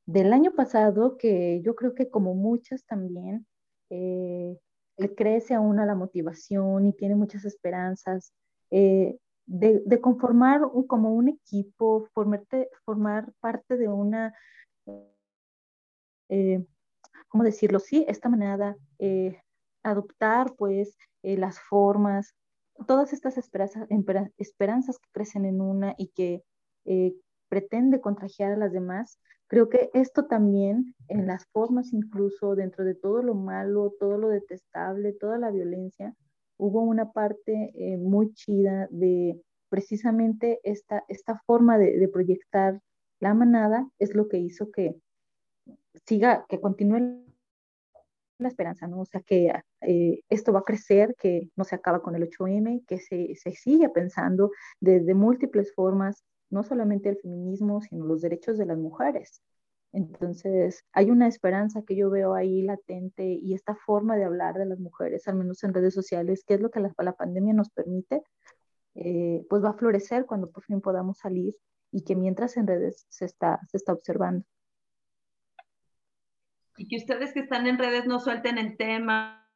del 0.06 0.32
año 0.32 0.52
pasado, 0.54 1.16
que 1.16 1.62
yo 1.64 1.74
creo 1.76 1.94
que 1.94 2.10
como 2.10 2.34
muchas 2.34 2.84
también, 2.84 3.46
eh, 3.90 4.58
crece 5.16 5.54
a 5.54 5.60
una 5.60 5.86
la 5.86 5.94
motivación 5.94 6.86
y 6.86 6.92
tiene 6.92 7.14
muchas 7.16 7.44
esperanzas. 7.44 8.32
Eh, 8.70 9.18
de, 9.46 10.00
conformar 10.00 10.60
como 10.86 11.14
un 11.14 11.28
equipo, 11.28 12.08
formarte, 12.14 12.68
formar 12.84 13.32
parte 13.40 13.76
de 13.76 13.88
una, 13.88 14.34
eh, 16.28 16.64
¿cómo 17.28 17.44
decirlo? 17.44 17.78
Sí, 17.78 18.04
esta 18.08 18.28
manera, 18.28 18.76
eh, 18.98 19.40
adoptar 19.82 20.54
pues 20.56 20.96
eh, 21.22 21.36
las 21.36 21.60
formas, 21.60 22.34
todas 22.86 23.12
estas 23.12 23.36
esperanzas, 23.38 23.86
esperanzas 24.38 24.98
que 24.98 25.08
crecen 25.12 25.44
en 25.44 25.60
una 25.60 25.94
y 25.98 26.08
que 26.08 26.42
pretende 27.48 28.00
contagiar 28.00 28.52
a 28.52 28.56
las 28.56 28.72
demás. 28.72 29.18
Creo 29.46 29.68
que 29.68 29.90
esto 29.92 30.26
también 30.26 30.94
en 31.08 31.26
las 31.26 31.44
formas, 31.52 31.92
incluso 31.92 32.54
dentro 32.54 32.84
de 32.84 32.94
todo 32.94 33.22
lo 33.22 33.34
malo, 33.34 33.92
todo 34.00 34.16
lo 34.16 34.28
detestable, 34.28 35.12
toda 35.12 35.36
la 35.36 35.50
violencia, 35.50 36.14
hubo 36.62 36.80
una 36.82 37.10
parte 37.10 37.72
eh, 37.74 37.98
muy 37.98 38.32
chida 38.34 38.86
de 38.90 39.42
precisamente 39.68 40.60
esta, 40.62 41.04
esta 41.08 41.40
forma 41.44 41.76
de, 41.76 42.08
proyectar 42.08 42.80
la 43.18 43.34
manada, 43.34 43.88
es 43.98 44.14
lo 44.14 44.28
que 44.28 44.38
hizo 44.38 44.70
que 44.70 44.94
siga, 46.06 46.46
que 46.48 46.60
continúe 46.60 47.24
la 48.38 48.48
esperanza, 48.48 48.86
¿no? 48.86 49.00
O 49.00 49.04
sea, 49.06 49.22
que 49.22 49.52
eh, 49.80 50.20
esto 50.28 50.52
va 50.52 50.60
a 50.60 50.64
crecer, 50.64 51.16
que 51.18 51.48
no 51.56 51.64
se 51.64 51.74
acaba 51.74 52.00
con 52.00 52.14
el 52.14 52.28
8M, 52.28 52.84
que 52.86 52.98
se, 52.98 53.34
se 53.34 53.52
sigue 53.52 53.88
pensando 53.88 54.50
desde 54.80 55.14
múltiples 55.14 55.74
formas, 55.74 56.22
no 56.50 56.62
solamente 56.62 57.08
el 57.08 57.16
feminismo, 57.16 57.80
sino 57.80 58.06
los 58.06 58.20
derechos 58.20 58.56
de 58.56 58.66
las 58.66 58.78
mujeres. 58.78 59.42
Entonces, 59.92 60.86
hay 60.92 61.10
una 61.10 61.28
esperanza 61.28 61.82
que 61.86 61.94
yo 61.94 62.08
veo 62.08 62.34
ahí 62.34 62.62
latente 62.62 63.24
y 63.24 63.52
esta 63.52 63.74
forma 63.74 64.16
de 64.16 64.24
hablar 64.24 64.54
de 64.54 64.64
las 64.64 64.78
mujeres, 64.78 65.28
al 65.28 65.36
menos 65.36 65.62
en 65.64 65.74
redes 65.74 65.92
sociales, 65.92 66.44
que 66.46 66.54
es 66.54 66.60
lo 66.60 66.70
que 66.70 66.80
la, 66.80 67.12
pandemia 67.12 67.52
nos 67.52 67.68
permite, 67.68 68.22
eh, 68.94 69.44
pues 69.50 69.62
va 69.62 69.70
a 69.70 69.74
florecer 69.74 70.24
cuando 70.24 70.50
por 70.50 70.64
fin 70.64 70.80
podamos 70.80 71.18
salir 71.18 71.54
y 71.90 72.04
que 72.04 72.16
mientras 72.16 72.56
en 72.56 72.66
redes 72.66 73.04
se 73.10 73.26
está, 73.26 73.60
se 73.68 73.76
está 73.76 73.92
observando. 73.92 74.46
Y 76.78 76.88
que 76.88 76.96
ustedes 76.96 77.34
que 77.34 77.40
están 77.40 77.66
en 77.66 77.76
redes 77.76 78.06
no 78.06 78.18
suelten 78.18 78.56
el 78.56 78.78
tema, 78.78 79.46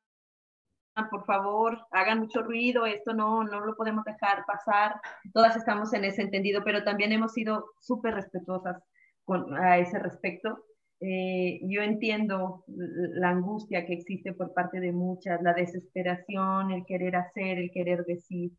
por 1.11 1.25
favor, 1.25 1.87
hagan 1.93 2.21
mucho 2.21 2.43
ruido, 2.43 2.85
esto 2.85 3.15
no, 3.15 3.43
no 3.43 3.61
lo 3.61 3.75
podemos 3.75 4.05
dejar 4.05 4.45
pasar, 4.45 5.01
todas 5.33 5.57
estamos 5.57 5.95
en 5.95 6.05
ese 6.05 6.21
entendido, 6.21 6.63
pero 6.63 6.85
también 6.85 7.13
hemos 7.13 7.33
sido 7.33 7.73
súper 7.81 8.15
respetuosas 8.15 8.83
a 9.61 9.79
ese 9.79 9.99
respecto. 9.99 10.65
Eh, 11.01 11.61
yo 11.63 11.83
entiendo 11.83 12.65
la 12.69 13.31
angustia 13.31 13.85
que 13.85 13.93
existe 13.95 14.33
por 14.33 14.55
parte 14.55 14.81
de 14.81 14.93
muchas, 14.93 15.43
la 15.43 15.53
desesperación, 15.53 16.71
el 16.71 16.87
querer 16.87 17.17
hacer, 17.17 17.59
el 17.59 17.71
querer 17.71 18.05
decir. 18.05 18.53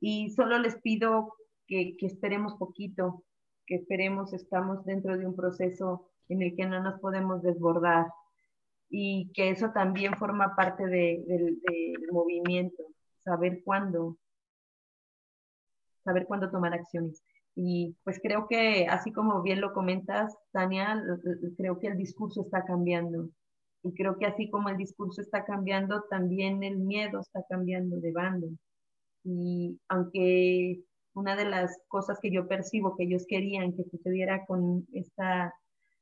Y 0.00 0.30
solo 0.30 0.58
les 0.58 0.76
pido 0.82 1.32
que, 1.66 1.96
esperemos 2.00 2.54
poquito, 2.56 3.24
que 3.66 3.76
esperemos, 3.76 4.32
estamos 4.34 4.84
dentro 4.84 5.16
de 5.16 5.26
un 5.26 5.34
proceso 5.34 6.10
en 6.28 6.42
el 6.42 6.54
que 6.56 6.66
no 6.66 6.82
nos 6.82 7.00
podemos 7.00 7.42
desbordar 7.42 8.06
y 8.90 9.32
que 9.32 9.50
eso 9.50 9.70
también 9.72 10.14
forma 10.18 10.54
parte 10.54 10.86
de, 10.86 11.24
del 11.26 12.12
movimiento, 12.12 12.82
saber 13.24 13.62
cuándo, 13.64 14.18
saber 16.04 16.26
cuándo 16.26 16.50
tomar 16.50 16.74
acciones. 16.74 17.22
Y 17.58 17.96
pues 18.04 18.20
creo 18.22 18.46
que, 18.48 18.86
así 18.86 19.12
como 19.12 19.40
bien 19.40 19.62
lo 19.62 19.72
comentas, 19.72 20.36
Tania, 20.52 21.02
creo 21.56 21.80
que 21.80 21.86
el 21.88 21.96
discurso 21.96 22.42
está 22.42 22.64
cambiando. 22.66 23.30
Y 23.82 23.94
creo 23.94 24.18
que 24.18 24.26
así 24.26 24.50
como 24.50 24.68
el 24.68 24.76
discurso 24.76 25.22
está 25.22 25.44
cambiando, 25.44 26.02
también 26.10 26.62
el 26.62 26.76
miedo 26.76 27.20
está 27.20 27.42
cambiando 27.48 27.96
de 27.96 28.12
bando. 28.12 28.48
Y 29.24 29.80
aunque 29.88 30.82
una 31.14 31.34
de 31.34 31.46
las 31.46 31.78
cosas 31.88 32.18
que 32.20 32.30
yo 32.30 32.46
percibo 32.46 32.94
que 32.94 33.04
ellos 33.04 33.24
querían 33.26 33.74
que 33.74 33.84
sucediera 33.84 34.44
con 34.44 34.86
esta, 34.92 35.54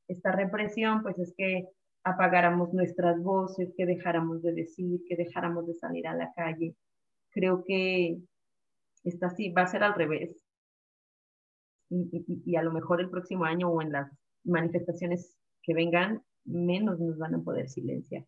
esta 0.09 0.33
represión, 0.33 1.03
pues 1.03 1.17
es 1.19 1.33
que 1.37 1.69
apagáramos 2.03 2.73
nuestras 2.73 3.23
voces, 3.23 3.73
que 3.77 3.85
dejáramos 3.85 4.43
de 4.43 4.51
decir, 4.51 4.99
que 5.07 5.15
dejáramos 5.15 5.67
de 5.67 5.75
salir 5.75 6.05
a 6.05 6.15
la 6.15 6.33
calle. 6.33 6.75
Creo 7.31 7.63
que 7.63 8.17
esta 9.05 9.29
sí 9.29 9.51
va 9.51 9.61
a 9.61 9.67
ser 9.67 9.83
al 9.83 9.95
revés 9.95 10.44
y, 11.89 12.55
a 12.55 12.63
lo 12.63 12.71
mejor 12.71 13.01
el 13.01 13.09
próximo 13.09 13.45
año 13.45 13.69
o 13.69 13.81
en 13.81 13.91
las 13.91 14.11
manifestaciones 14.43 15.35
que 15.61 15.73
vengan, 15.73 16.23
menos 16.43 16.99
nos 16.99 17.17
van 17.17 17.35
a 17.35 17.41
poder 17.41 17.69
silenciar. 17.69 18.25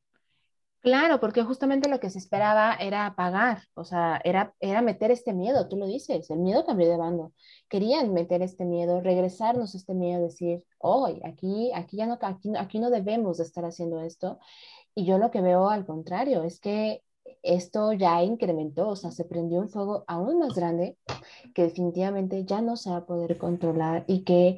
Claro, 0.81 1.19
porque 1.19 1.43
justamente 1.43 1.89
lo 1.89 1.99
que 1.99 2.09
se 2.09 2.19
esperaba 2.19 2.75
era 2.75 3.07
apagar, 3.07 3.63
o 3.73 3.83
sea, 3.83 4.21
era, 4.23 4.53
era 4.59 4.81
meter 4.81 5.11
este 5.11 5.33
miedo, 5.33 5.67
tú 5.67 5.75
lo 5.75 5.87
dices, 5.87 6.29
el 6.29 6.39
miedo 6.39 6.65
cambió 6.65 6.87
de 6.87 6.97
bando. 6.97 7.33
Querían 7.67 8.13
meter 8.13 8.41
este 8.41 8.63
miedo, 8.63 9.01
regresarnos 9.01 9.75
este 9.75 9.93
miedo, 9.93 10.23
decir, 10.23 10.63
hoy, 10.77 11.19
aquí, 11.25 11.71
aquí 11.73 11.97
ya 11.97 12.05
no, 12.05 12.17
aquí, 12.21 12.51
aquí 12.57 12.79
no 12.79 12.89
debemos 12.89 13.37
de 13.37 13.43
estar 13.43 13.65
haciendo 13.65 14.01
esto. 14.01 14.39
Y 14.95 15.05
yo 15.05 15.17
lo 15.17 15.29
que 15.31 15.41
veo 15.41 15.69
al 15.69 15.85
contrario 15.85 16.43
es 16.43 16.59
que 16.59 17.03
esto 17.43 17.93
ya 17.93 18.23
incrementó, 18.23 18.89
o 18.89 18.95
sea, 18.95 19.11
se 19.11 19.25
prendió 19.25 19.59
un 19.59 19.69
fuego 19.69 20.03
aún 20.07 20.39
más 20.39 20.53
grande 20.53 20.97
que 21.53 21.63
definitivamente 21.63 22.45
ya 22.45 22.61
no 22.61 22.75
se 22.75 22.89
va 22.89 22.97
a 22.97 23.05
poder 23.05 23.37
controlar 23.37 24.03
y 24.07 24.23
que 24.23 24.57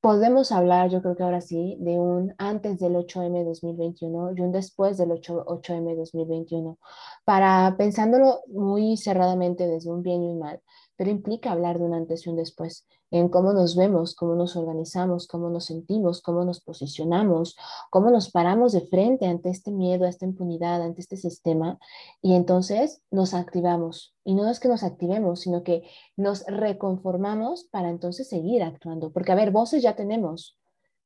podemos 0.00 0.52
hablar, 0.52 0.90
yo 0.90 1.00
creo 1.02 1.16
que 1.16 1.22
ahora 1.22 1.40
sí, 1.40 1.76
de 1.80 1.98
un 1.98 2.34
antes 2.38 2.78
del 2.78 2.96
8M 2.96 3.44
2021 3.44 4.32
y 4.36 4.40
un 4.40 4.52
después 4.52 4.98
del 4.98 5.12
8, 5.12 5.44
8M 5.46 5.96
2021, 5.96 6.78
para 7.24 7.74
pensándolo 7.78 8.40
muy 8.48 8.96
cerradamente 8.96 9.66
desde 9.66 9.90
un 9.90 10.02
bien 10.02 10.22
y 10.22 10.28
un 10.28 10.38
mal, 10.38 10.60
pero 10.96 11.10
implica 11.10 11.52
hablar 11.52 11.78
de 11.78 11.84
un 11.84 11.94
antes 11.94 12.26
y 12.26 12.30
un 12.30 12.36
después 12.36 12.86
en 13.10 13.28
cómo 13.28 13.52
nos 13.52 13.76
vemos, 13.76 14.14
cómo 14.14 14.34
nos 14.34 14.56
organizamos, 14.56 15.26
cómo 15.26 15.50
nos 15.50 15.66
sentimos, 15.66 16.22
cómo 16.22 16.44
nos 16.44 16.60
posicionamos, 16.60 17.56
cómo 17.90 18.10
nos 18.10 18.30
paramos 18.30 18.72
de 18.72 18.82
frente 18.82 19.26
ante 19.26 19.50
este 19.50 19.70
miedo, 19.70 20.04
a 20.04 20.08
esta 20.08 20.24
impunidad, 20.24 20.82
ante 20.82 21.00
este 21.00 21.16
sistema, 21.16 21.78
y 22.22 22.34
entonces 22.34 23.02
nos 23.10 23.34
activamos. 23.34 24.14
Y 24.24 24.34
no 24.34 24.48
es 24.48 24.60
que 24.60 24.68
nos 24.68 24.82
activemos, 24.82 25.40
sino 25.40 25.62
que 25.62 25.88
nos 26.16 26.44
reconformamos 26.46 27.64
para 27.64 27.90
entonces 27.90 28.28
seguir 28.28 28.62
actuando. 28.62 29.12
Porque, 29.12 29.32
a 29.32 29.36
ver, 29.36 29.50
voces 29.50 29.82
ya 29.82 29.96
tenemos. 29.96 30.58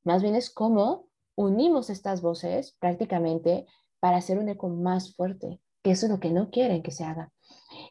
Más 0.03 0.23
bien 0.23 0.35
es 0.35 0.51
cómo 0.51 1.07
unimos 1.37 1.91
estas 1.91 2.21
voces 2.21 2.77
prácticamente 2.79 3.67
para 4.01 4.19
hacer 4.19 4.39
un 4.39 4.49
eco 4.49 4.69
más 4.69 5.15
fuerte, 5.15 5.61
que 5.83 5.93
eso 5.93 6.07
es 6.07 6.13
lo 6.13 6.21
que 6.21 6.31
no 6.31 6.51
quieren 6.51 6.83
que 6.83 6.91
se 6.91 7.05
haga. 7.05 7.33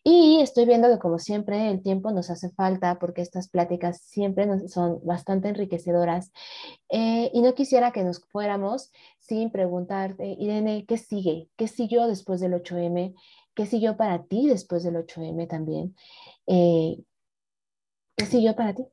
Y 0.03 0.41
estoy 0.41 0.65
viendo 0.65 0.89
que 0.89 0.99
como 0.99 1.19
siempre 1.19 1.69
el 1.69 1.81
tiempo 1.81 2.11
nos 2.11 2.29
hace 2.29 2.49
falta 2.51 2.99
porque 2.99 3.21
estas 3.21 3.49
pláticas 3.49 4.01
siempre 4.01 4.67
son 4.67 4.99
bastante 5.03 5.49
enriquecedoras 5.49 6.31
eh, 6.89 7.31
y 7.33 7.41
no 7.41 7.53
quisiera 7.53 7.91
que 7.91 8.03
nos 8.03 8.23
fuéramos 8.25 8.91
sin 9.19 9.51
preguntarte, 9.51 10.35
Irene, 10.39 10.85
¿qué 10.85 10.97
sigue? 10.97 11.49
¿Qué 11.55 11.67
siguió 11.67 12.07
después 12.07 12.41
del 12.41 12.53
8M? 12.53 13.15
¿Qué 13.55 13.65
siguió 13.65 13.95
para 13.97 14.23
ti 14.23 14.47
después 14.47 14.83
del 14.83 14.95
8M 14.95 15.47
también? 15.47 15.95
Eh, 16.47 16.97
¿Qué 18.17 18.25
siguió 18.25 18.55
para 18.55 18.73
ti? 18.73 18.83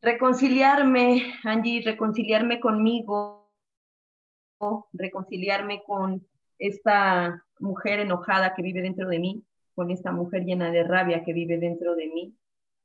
Reconciliarme, 0.00 1.34
Angie, 1.42 1.82
reconciliarme 1.82 2.60
conmigo, 2.60 3.50
reconciliarme 4.92 5.82
con 5.84 6.26
esta 6.58 7.44
mujer 7.58 8.00
enojada 8.00 8.54
que 8.54 8.62
vive 8.62 8.82
dentro 8.82 9.08
de 9.08 9.18
mí, 9.18 9.44
con 9.74 9.90
esta 9.90 10.12
mujer 10.12 10.44
llena 10.44 10.70
de 10.70 10.84
rabia 10.84 11.22
que 11.24 11.32
vive 11.32 11.58
dentro 11.58 11.94
de 11.94 12.08
mí, 12.08 12.34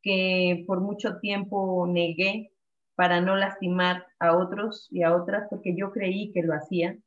que 0.02 0.64
por 0.68 0.82
mucho 0.82 1.18
tiempo 1.20 1.88
negué 1.88 2.52
para 2.96 3.22
no 3.22 3.36
lastimar 3.36 4.06
a 4.20 4.36
otros 4.38 4.88
y 4.92 5.04
a 5.04 5.16
otras, 5.16 5.48
porque 5.50 5.76
yo 5.76 5.92
creí 5.92 6.32
que 6.32 6.44
lo 6.44 6.54
hacía. 6.54 6.98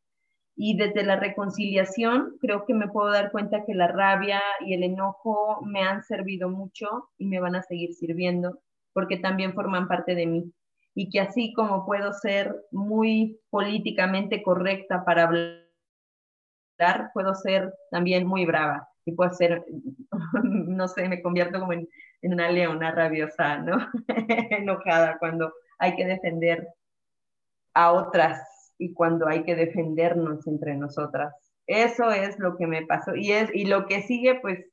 Y 0.57 0.77
desde 0.77 1.05
la 1.05 1.17
reconciliación 1.17 2.37
creo 2.41 2.65
que 2.65 2.75
me 2.75 2.89
puedo 2.89 3.13
dar 3.13 3.31
cuenta 3.31 3.65
que 3.65 3.75
la 3.75 3.89
rabia 3.89 4.41
y 4.65 4.75
el 4.75 4.83
enojo 4.83 5.61
me 5.65 5.83
han 5.83 6.03
servido 6.03 6.49
mucho 6.49 7.11
y 7.19 7.27
me 7.27 7.41
van 7.41 7.55
a 7.55 7.63
seguir 7.63 7.93
sirviendo, 7.93 8.59
porque 8.93 9.19
también 9.19 9.53
forman 9.53 9.87
parte 9.87 10.15
de 10.15 10.27
mí. 10.27 10.53
Y 10.95 11.11
que 11.11 11.21
así 11.21 11.53
como 11.53 11.85
puedo 11.85 12.13
ser 12.15 12.57
muy 12.73 13.39
políticamente 13.51 14.43
correcta 14.43 15.05
para 15.05 15.25
hablar, 15.25 15.66
puedo 17.13 17.35
ser 17.35 17.73
también 17.91 18.27
muy 18.27 18.47
brava 18.47 18.89
y 19.05 19.13
puedo 19.13 19.31
ser, 19.31 19.65
no 20.43 20.89
sé, 20.89 21.09
me 21.09 21.23
convierto 21.23 21.61
como 21.61 21.73
en, 21.73 21.89
en 22.23 22.33
una 22.33 22.51
leona 22.51 22.91
rabiosa, 22.93 23.59
¿no? 23.59 23.79
Enojada 24.51 25.19
cuando 25.19 25.53
hay 25.79 25.95
que 25.97 26.07
defender 26.07 26.67
a 27.75 27.93
otras 27.93 28.73
y 28.79 28.93
cuando 28.93 29.29
hay 29.29 29.45
que 29.45 29.55
defendernos 29.55 30.47
entre 30.47 30.77
nosotras. 30.77 31.35
Eso 31.67 32.11
es 32.11 32.39
lo 32.39 32.57
que 32.57 32.67
me 32.67 32.87
pasó 32.87 33.15
y 33.17 33.33
es 33.33 33.51
y 33.55 33.67
lo 33.67 33.87
que 33.87 34.03
sigue 34.03 34.39
pues 34.41 34.65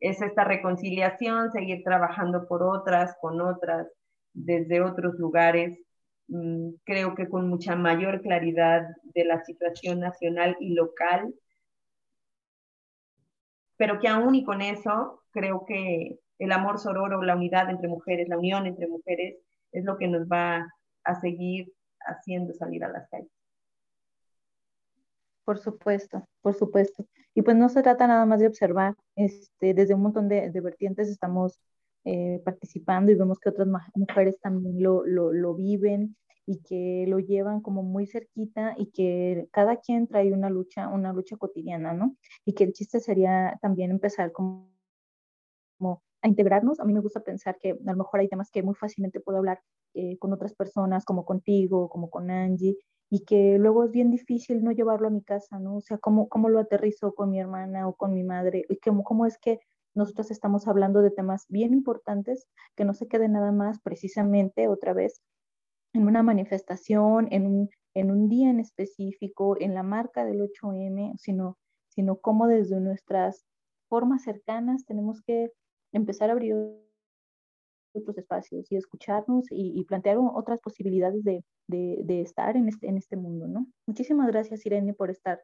es 0.00 0.20
esta 0.20 0.44
reconciliación, 0.44 1.50
seguir 1.52 1.82
trabajando 1.82 2.46
por 2.46 2.62
otras, 2.62 3.16
con 3.20 3.40
otras, 3.40 3.88
desde 4.32 4.82
otros 4.82 5.14
lugares. 5.18 5.78
Mm, 6.28 6.74
creo 6.84 7.14
que 7.14 7.28
con 7.28 7.48
mucha 7.48 7.76
mayor 7.76 8.20
claridad 8.22 8.86
de 9.02 9.24
la 9.24 9.42
situación 9.44 10.00
nacional 10.00 10.56
y 10.60 10.74
local, 10.74 11.34
pero 13.76 13.98
que 13.98 14.08
aún 14.08 14.34
y 14.34 14.44
con 14.44 14.60
eso 14.60 15.22
creo 15.30 15.64
que 15.66 16.18
el 16.38 16.52
amor 16.52 16.78
sororo, 16.78 17.22
la 17.22 17.36
unidad 17.36 17.70
entre 17.70 17.88
mujeres, 17.88 18.28
la 18.28 18.38
unión 18.38 18.66
entre 18.66 18.88
mujeres, 18.88 19.36
es 19.72 19.84
lo 19.84 19.96
que 19.98 20.08
nos 20.08 20.26
va 20.26 20.68
a 21.04 21.20
seguir 21.20 21.72
haciendo 22.00 22.52
salir 22.54 22.84
a 22.84 22.88
las 22.88 23.08
calles. 23.08 23.30
Por 25.44 25.58
supuesto, 25.58 26.26
por 26.40 26.54
supuesto. 26.54 27.06
Y 27.34 27.42
pues 27.42 27.56
no 27.56 27.68
se 27.68 27.82
trata 27.82 28.06
nada 28.06 28.24
más 28.26 28.40
de 28.40 28.46
observar, 28.46 28.94
este, 29.16 29.74
desde 29.74 29.94
un 29.94 30.02
montón 30.02 30.28
de, 30.28 30.48
vertientes 30.60 31.08
estamos 31.08 31.60
eh, 32.04 32.40
participando 32.44 33.10
y 33.10 33.16
vemos 33.16 33.38
que 33.38 33.48
otras 33.48 33.68
mujeres 33.94 34.38
también 34.40 34.82
lo, 34.82 35.04
lo, 35.04 35.32
lo, 35.32 35.54
viven 35.54 36.16
y 36.46 36.60
que 36.62 37.06
lo 37.08 37.18
llevan 37.18 37.60
como 37.60 37.82
muy 37.82 38.06
cerquita 38.06 38.74
y 38.76 38.90
que 38.90 39.48
cada 39.52 39.76
quien 39.76 40.06
trae 40.06 40.32
una 40.32 40.50
lucha, 40.50 40.88
una 40.88 41.12
lucha 41.12 41.36
cotidiana, 41.36 41.92
¿no? 41.92 42.16
Y 42.44 42.54
que 42.54 42.64
el 42.64 42.72
chiste 42.72 43.00
sería 43.00 43.58
también 43.62 43.90
empezar 43.90 44.32
como, 44.32 44.70
como 45.78 46.02
a 46.22 46.28
integrarnos. 46.28 46.80
A 46.80 46.84
mí 46.84 46.92
me 46.92 47.00
gusta 47.00 47.20
pensar 47.20 47.56
que 47.58 47.70
a 47.70 47.92
lo 47.92 47.96
mejor 47.96 48.20
hay 48.20 48.28
temas 48.28 48.50
que 48.50 48.62
muy 48.62 48.74
fácilmente 48.74 49.20
puedo 49.20 49.38
hablar 49.38 49.60
eh, 49.94 50.18
con 50.18 50.32
otras 50.32 50.54
personas, 50.54 51.04
como 51.04 51.24
contigo, 51.24 51.88
como 51.88 52.10
con 52.10 52.30
Angie, 52.30 52.76
y 53.10 53.24
que 53.24 53.58
luego 53.58 53.84
es 53.84 53.90
bien 53.90 54.10
difícil 54.10 54.62
no 54.62 54.72
llevarlo 54.72 55.08
a 55.08 55.10
mi 55.10 55.22
casa, 55.22 55.58
¿no? 55.58 55.76
O 55.76 55.80
sea, 55.80 55.98
cómo, 55.98 56.28
cómo 56.28 56.48
lo 56.48 56.58
aterrizo 56.58 57.14
con 57.14 57.30
mi 57.30 57.40
hermana 57.40 57.88
o 57.88 57.94
con 57.94 58.12
mi 58.12 58.24
madre, 58.24 58.64
y 58.68 58.78
cómo, 58.78 59.04
cómo 59.04 59.26
es 59.26 59.38
que 59.38 59.60
nosotros 59.94 60.30
estamos 60.30 60.66
hablando 60.66 61.00
de 61.00 61.10
temas 61.10 61.46
bien 61.48 61.72
importantes, 61.72 62.48
que 62.74 62.84
no 62.84 62.94
se 62.94 63.06
quede 63.06 63.28
nada 63.28 63.52
más 63.52 63.80
precisamente 63.80 64.66
otra 64.68 64.92
vez 64.92 65.22
en 65.94 66.08
una 66.08 66.22
manifestación, 66.22 67.28
en 67.30 67.46
un, 67.46 67.70
en 67.94 68.10
un 68.10 68.28
día 68.28 68.50
en 68.50 68.60
específico, 68.60 69.56
en 69.58 69.74
la 69.74 69.82
marca 69.82 70.24
del 70.24 70.40
8M, 70.40 71.16
sino, 71.16 71.56
sino 71.88 72.16
cómo 72.16 72.46
desde 72.48 72.80
nuestras 72.80 73.46
formas 73.88 74.24
cercanas 74.24 74.84
tenemos 74.84 75.22
que 75.22 75.52
empezar 75.92 76.28
a 76.28 76.32
abrir 76.32 76.56
otros 77.94 78.18
espacios 78.18 78.70
y 78.72 78.76
escucharnos 78.76 79.46
y, 79.50 79.84
plantear 79.84 80.18
otras 80.18 80.60
posibilidades 80.60 81.22
de, 81.22 81.44
de, 81.68 82.20
estar 82.20 82.56
en 82.56 82.68
este, 82.68 82.88
en 82.88 82.96
este 82.96 83.16
mundo, 83.16 83.46
¿no? 83.46 83.68
Muchísimas 83.86 84.26
gracias, 84.26 84.66
Irene, 84.66 84.94
por 84.94 85.10
estar 85.10 85.40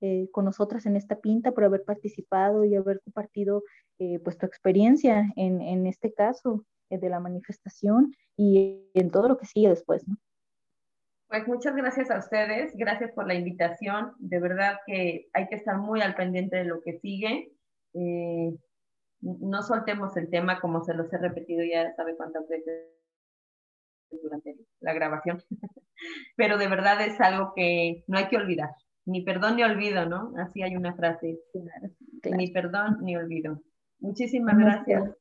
eh, 0.00 0.30
con 0.32 0.46
nosotras 0.46 0.86
en 0.86 0.96
esta 0.96 1.20
pinta, 1.20 1.52
por 1.52 1.64
haber 1.64 1.84
participado 1.84 2.64
y 2.64 2.74
haber 2.74 3.02
compartido 3.02 3.64
eh, 3.98 4.18
pues 4.20 4.38
tu 4.38 4.46
experiencia 4.46 5.30
en, 5.36 5.60
en 5.60 5.86
este 5.86 6.14
caso 6.14 6.64
de 6.98 7.08
la 7.08 7.20
manifestación 7.20 8.14
y 8.36 8.90
en 8.94 9.10
todo 9.10 9.28
lo 9.28 9.36
que 9.36 9.46
sigue 9.46 9.68
después, 9.68 10.06
¿no? 10.08 10.16
Pues 11.28 11.46
muchas 11.46 11.76
gracias 11.76 12.10
a 12.10 12.18
ustedes, 12.18 12.74
gracias 12.74 13.12
por 13.12 13.26
la 13.28 13.34
invitación, 13.34 14.14
de 14.18 14.40
verdad 14.40 14.78
que 14.84 15.28
hay 15.32 15.46
que 15.48 15.54
estar 15.54 15.78
muy 15.78 16.00
al 16.00 16.16
pendiente 16.16 16.56
de 16.56 16.64
lo 16.64 16.80
que 16.82 16.98
sigue 16.98 17.52
no 19.20 19.62
soltemos 19.62 20.16
el 20.16 20.30
tema 20.30 20.60
como 20.60 20.82
se 20.82 20.94
los 20.94 21.12
he 21.12 21.18
repetido 21.18 21.62
ya 21.64 21.94
sabe 21.94 22.16
cuántas 22.16 22.48
veces 22.48 22.88
durante 24.22 24.56
la 24.80 24.92
grabación, 24.92 25.40
pero 26.36 26.58
de 26.58 26.68
verdad 26.68 27.00
es 27.00 27.20
algo 27.20 27.52
que 27.54 28.02
no 28.08 28.18
hay 28.18 28.28
que 28.28 28.36
olvidar, 28.36 28.70
ni 29.04 29.22
perdón 29.22 29.56
ni 29.56 29.62
olvido, 29.62 30.04
¿no? 30.06 30.32
Así 30.36 30.62
hay 30.62 30.74
una 30.74 30.94
frase, 30.94 31.38
ni 32.24 32.50
perdón 32.50 32.98
ni 33.02 33.16
olvido. 33.16 33.62
Muchísimas 34.00 34.58
gracias. 34.58 35.16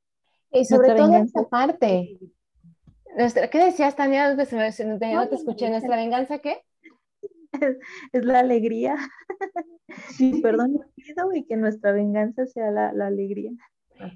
Y 0.51 0.65
sobre 0.65 0.95
todo 0.95 1.15
esta 1.15 1.43
parte, 1.43 2.19
¿qué 3.51 3.63
decías, 3.63 3.95
Tania? 3.95 4.29
No 4.31 4.37
te 4.37 5.35
escuché, 5.35 5.69
¿nuestra 5.69 5.95
venganza 5.95 6.39
qué? 6.39 6.63
Es, 8.13 8.25
la 8.25 8.39
alegría. 8.39 8.95
Ni 10.19 10.41
perdón 10.41 10.75
olvido 10.75 11.33
y 11.33 11.45
que 11.45 11.57
nuestra 11.57 11.91
venganza 11.91 12.45
sea 12.45 12.69
la 12.69 13.07
alegría. 13.07 13.51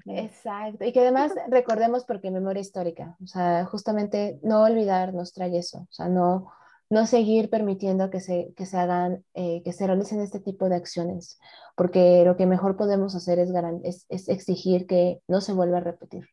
Exacto. 0.06 0.84
Y 0.84 0.92
que 0.92 1.00
además 1.00 1.32
recordemos 1.48 2.04
porque 2.04 2.30
memoria 2.30 2.60
histórica, 2.60 3.16
o 3.22 3.26
sea, 3.26 3.64
justamente 3.66 4.38
no 4.42 4.62
olvidar 4.62 5.12
nos 5.14 5.32
trae 5.32 5.58
eso, 5.58 5.80
o 5.80 5.92
sea, 5.92 6.08
no, 6.08 6.50
no 6.94 7.06
seguir 7.06 7.50
permitiendo 7.50 8.10
que 8.10 8.20
se, 8.20 8.54
que 8.56 8.64
se 8.64 8.78
hagan, 8.78 9.24
eh, 9.34 9.62
que 9.62 9.72
se 9.72 9.86
realicen 9.86 10.20
este 10.20 10.40
tipo 10.40 10.68
de 10.68 10.76
acciones, 10.76 11.38
porque 11.76 12.24
lo 12.24 12.36
que 12.36 12.46
mejor 12.46 12.76
podemos 12.76 13.14
hacer 13.14 13.38
es, 13.38 14.06
es, 14.08 14.28
exigir 14.28 14.86
que 14.86 15.20
no 15.28 15.42
se 15.42 15.52
vuelva 15.52 15.78
a 15.78 15.82
repetir. 15.82 16.26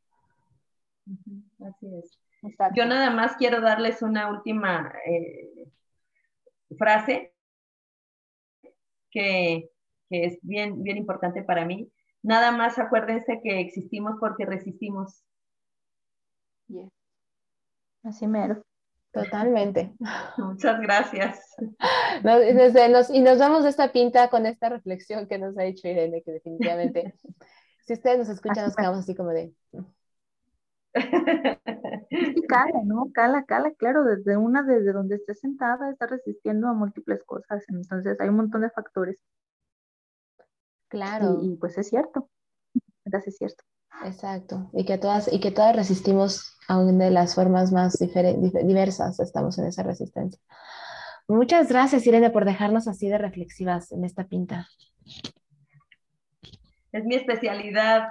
Así 1.59 1.87
es. 1.97 2.17
Yo 2.75 2.85
nada 2.85 3.11
más 3.11 3.35
quiero 3.35 3.59
darles 3.61 4.01
una 4.01 4.31
última 4.31 4.93
eh, 5.05 5.67
frase 6.77 7.33
que, 9.11 9.69
que 10.09 10.25
es 10.25 10.39
bien, 10.41 10.81
bien 10.81 10.97
importante 10.97 11.43
para 11.43 11.65
mí 11.65 11.91
Nada 12.23 12.51
más 12.51 12.77
acuérdense 12.77 13.41
que 13.41 13.59
existimos 13.59 14.17
porque 14.19 14.45
resistimos. 14.45 15.23
Así 18.03 18.27
mero. 18.27 18.63
Totalmente. 19.11 19.93
Muchas 20.37 20.79
gracias. 20.81 21.55
y 23.13 23.19
nos 23.21 23.37
damos 23.37 23.65
esta 23.65 23.91
pinta 23.91 24.29
con 24.29 24.45
esta 24.45 24.69
reflexión 24.69 25.27
que 25.27 25.37
nos 25.37 25.57
ha 25.57 25.63
dicho 25.63 25.87
Irene, 25.87 26.23
que 26.23 26.31
definitivamente, 26.31 27.13
si 27.85 27.93
ustedes 27.93 28.19
nos 28.19 28.29
escuchan, 28.29 28.65
nos 28.65 28.75
quedamos 28.75 28.99
así 28.99 29.15
como 29.15 29.29
de... 29.29 29.53
cala, 32.47 32.81
¿no? 32.85 33.11
Cala, 33.13 33.43
cala, 33.45 33.71
claro, 33.73 34.03
desde 34.03 34.37
una, 34.37 34.63
desde 34.63 34.93
donde 34.93 35.15
esté 35.15 35.33
sentada, 35.35 35.89
está 35.89 36.07
resistiendo 36.07 36.67
a 36.67 36.73
múltiples 36.73 37.23
cosas. 37.23 37.63
Entonces 37.69 38.19
hay 38.19 38.29
un 38.29 38.35
montón 38.35 38.61
de 38.61 38.69
factores. 38.69 39.19
Claro. 40.87 41.39
Y, 41.41 41.55
pues 41.55 41.77
es 41.77 41.87
cierto, 41.87 42.29
es 43.05 43.37
cierto. 43.37 43.63
Exacto, 44.03 44.69
y 44.73 44.85
que 44.85 44.97
todas, 44.97 45.31
y 45.31 45.39
que 45.39 45.51
todas 45.51 45.75
resistimos 45.75 46.57
aún 46.71 46.97
de 46.97 47.11
las 47.11 47.35
formas 47.35 47.71
más 47.71 47.99
diversas, 47.99 49.19
estamos 49.19 49.57
en 49.59 49.65
esa 49.65 49.83
resistencia. 49.83 50.41
Muchas 51.27 51.67
gracias, 51.67 52.07
Irene, 52.07 52.29
por 52.29 52.45
dejarnos 52.45 52.87
así 52.87 53.09
de 53.09 53.17
reflexivas 53.17 53.91
en 53.91 54.05
esta 54.05 54.23
pinta. 54.23 54.69
Es 56.93 57.03
mi 57.03 57.15
especialidad. 57.15 58.07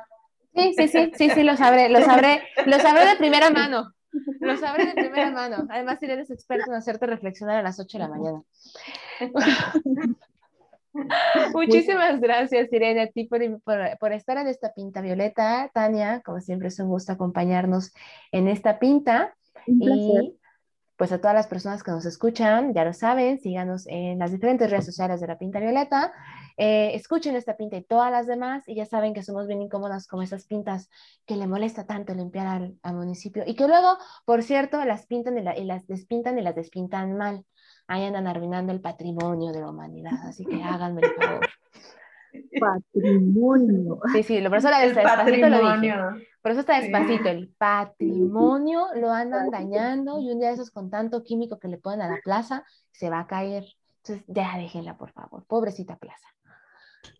Sí, 0.54 0.74
sí, 0.76 0.88
sí, 0.88 1.12
sí, 1.14 1.30
sí, 1.30 1.42
lo 1.42 1.56
sabré, 1.56 1.88
lo 1.88 2.00
sabré, 2.02 2.42
lo 2.66 2.78
sabré 2.78 3.06
de 3.06 3.16
primera 3.16 3.50
mano. 3.50 3.94
Lo 4.40 4.56
sabré 4.56 4.86
de 4.86 4.92
primera 4.92 5.30
mano. 5.30 5.66
Además, 5.70 6.02
Irene 6.02 6.22
es 6.22 6.30
experta 6.30 6.66
en 6.68 6.74
hacerte 6.74 7.06
reflexionar 7.06 7.56
a 7.56 7.62
las 7.62 7.78
8 7.80 7.96
de 7.96 8.04
la 8.04 8.08
mañana. 8.08 8.42
Muchísimas 11.54 12.20
gracias, 12.20 12.72
Irene, 12.72 13.02
a 13.02 13.06
ti 13.08 13.24
por, 13.24 14.12
estar 14.12 14.38
en 14.38 14.46
esta 14.46 14.72
pinta 14.72 15.00
violeta. 15.00 15.70
Tania, 15.72 16.20
como 16.24 16.40
siempre, 16.40 16.68
es 16.68 16.78
un 16.78 16.88
gusto 16.88 17.12
acompañarnos 17.12 17.92
en 18.32 18.48
esta 18.48 18.78
pinta. 18.78 19.34
y 19.66 20.36
pues 21.00 21.12
a 21.12 21.18
todas 21.18 21.34
las 21.34 21.46
personas 21.46 21.82
que 21.82 21.92
nos 21.92 22.04
escuchan, 22.04 22.74
ya 22.74 22.84
lo 22.84 22.92
saben, 22.92 23.40
síganos 23.40 23.86
en 23.86 24.18
las 24.18 24.32
diferentes 24.32 24.70
redes 24.70 24.84
sociales 24.84 25.18
de 25.18 25.28
la 25.28 25.38
Pinta 25.38 25.58
Violeta, 25.58 26.12
eh, 26.58 26.94
escuchen 26.94 27.36
esta 27.36 27.56
pinta 27.56 27.78
y 27.78 27.82
todas 27.82 28.12
las 28.12 28.26
demás 28.26 28.68
y 28.68 28.74
ya 28.74 28.84
saben 28.84 29.14
que 29.14 29.22
somos 29.22 29.46
bien 29.46 29.62
incómodas 29.62 30.06
con 30.06 30.22
esas 30.22 30.44
pintas 30.44 30.90
que 31.24 31.36
le 31.36 31.46
molesta 31.46 31.86
tanto 31.86 32.12
limpiar 32.12 32.74
al, 32.82 32.94
municipio 32.94 33.44
y 33.46 33.54
que 33.54 33.66
luego, 33.66 33.96
por 34.26 34.42
cierto, 34.42 34.84
las 34.84 35.06
pintan 35.06 35.38
y, 35.38 35.64
las 35.64 35.86
despintan 35.86 36.38
y 36.38 36.42
las 36.42 36.54
despintan 36.54 37.16
mal. 37.16 37.46
Ahí 37.90 38.04
andan 38.04 38.28
arruinando 38.28 38.72
el 38.72 38.80
patrimonio 38.80 39.50
de 39.50 39.62
la 39.62 39.70
humanidad, 39.70 40.12
así 40.24 40.46
que 40.46 40.62
háganme 40.62 41.00
el 41.02 41.10
favor. 41.10 41.40
Patrimonio. 42.60 43.98
Sí, 44.12 44.22
sí, 44.22 44.40
por 44.42 44.58
eso 44.58 44.70
la 44.70 44.78
despacito 44.78 45.48
lo 45.48 45.74
dije. 45.74 45.96
Por 46.40 46.52
eso 46.52 46.60
está 46.60 46.80
despacito. 46.80 47.28
El 47.28 47.48
patrimonio 47.58 48.86
lo 48.94 49.10
andan 49.10 49.50
dañando 49.50 50.20
y 50.20 50.30
un 50.30 50.38
día 50.38 50.50
de 50.50 50.54
esos 50.54 50.70
con 50.70 50.88
tanto 50.88 51.24
químico 51.24 51.58
que 51.58 51.66
le 51.66 51.78
ponen 51.78 52.02
a 52.02 52.08
la 52.08 52.20
plaza 52.22 52.64
se 52.92 53.10
va 53.10 53.18
a 53.18 53.26
caer. 53.26 53.64
Entonces, 54.04 54.24
ya 54.28 54.56
déjenla, 54.56 54.96
por 54.96 55.10
favor. 55.10 55.44
Pobrecita 55.48 55.96
plaza. 55.96 56.28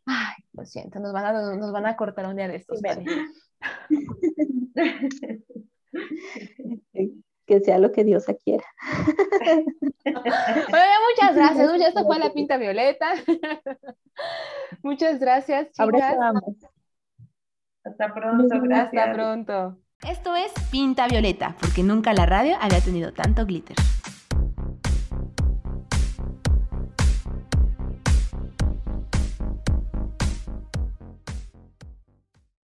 Ay, 0.06 0.36
lo 0.52 0.64
siento, 0.64 1.00
nos 1.00 1.12
van 1.12 1.34
a, 1.34 1.56
nos 1.56 1.72
van 1.72 1.86
a 1.86 1.96
cortar 1.96 2.26
un 2.26 2.36
día 2.36 2.46
de 2.46 2.54
estos. 2.54 2.80
que 7.50 7.58
sea 7.58 7.78
lo 7.78 7.90
que 7.90 8.04
Dios 8.04 8.26
quiera. 8.44 8.64
Bueno, 10.04 10.94
muchas 11.10 11.34
gracias. 11.34 11.88
Esto 11.88 12.06
fue 12.06 12.20
la 12.20 12.32
pinta 12.32 12.56
violeta. 12.58 13.14
muchas 14.82 15.18
gracias, 15.18 15.72
chicas. 15.72 16.16
Hasta 17.82 18.14
pronto, 18.14 18.60
gracias. 18.62 19.02
Hasta 19.02 19.12
pronto. 19.12 19.78
Esto 20.08 20.36
es 20.36 20.52
Pinta 20.70 21.08
Violeta, 21.08 21.56
porque 21.60 21.82
nunca 21.82 22.14
la 22.14 22.24
radio 22.24 22.56
había 22.60 22.80
tenido 22.80 23.12
tanto 23.12 23.44
glitter. 23.44 23.76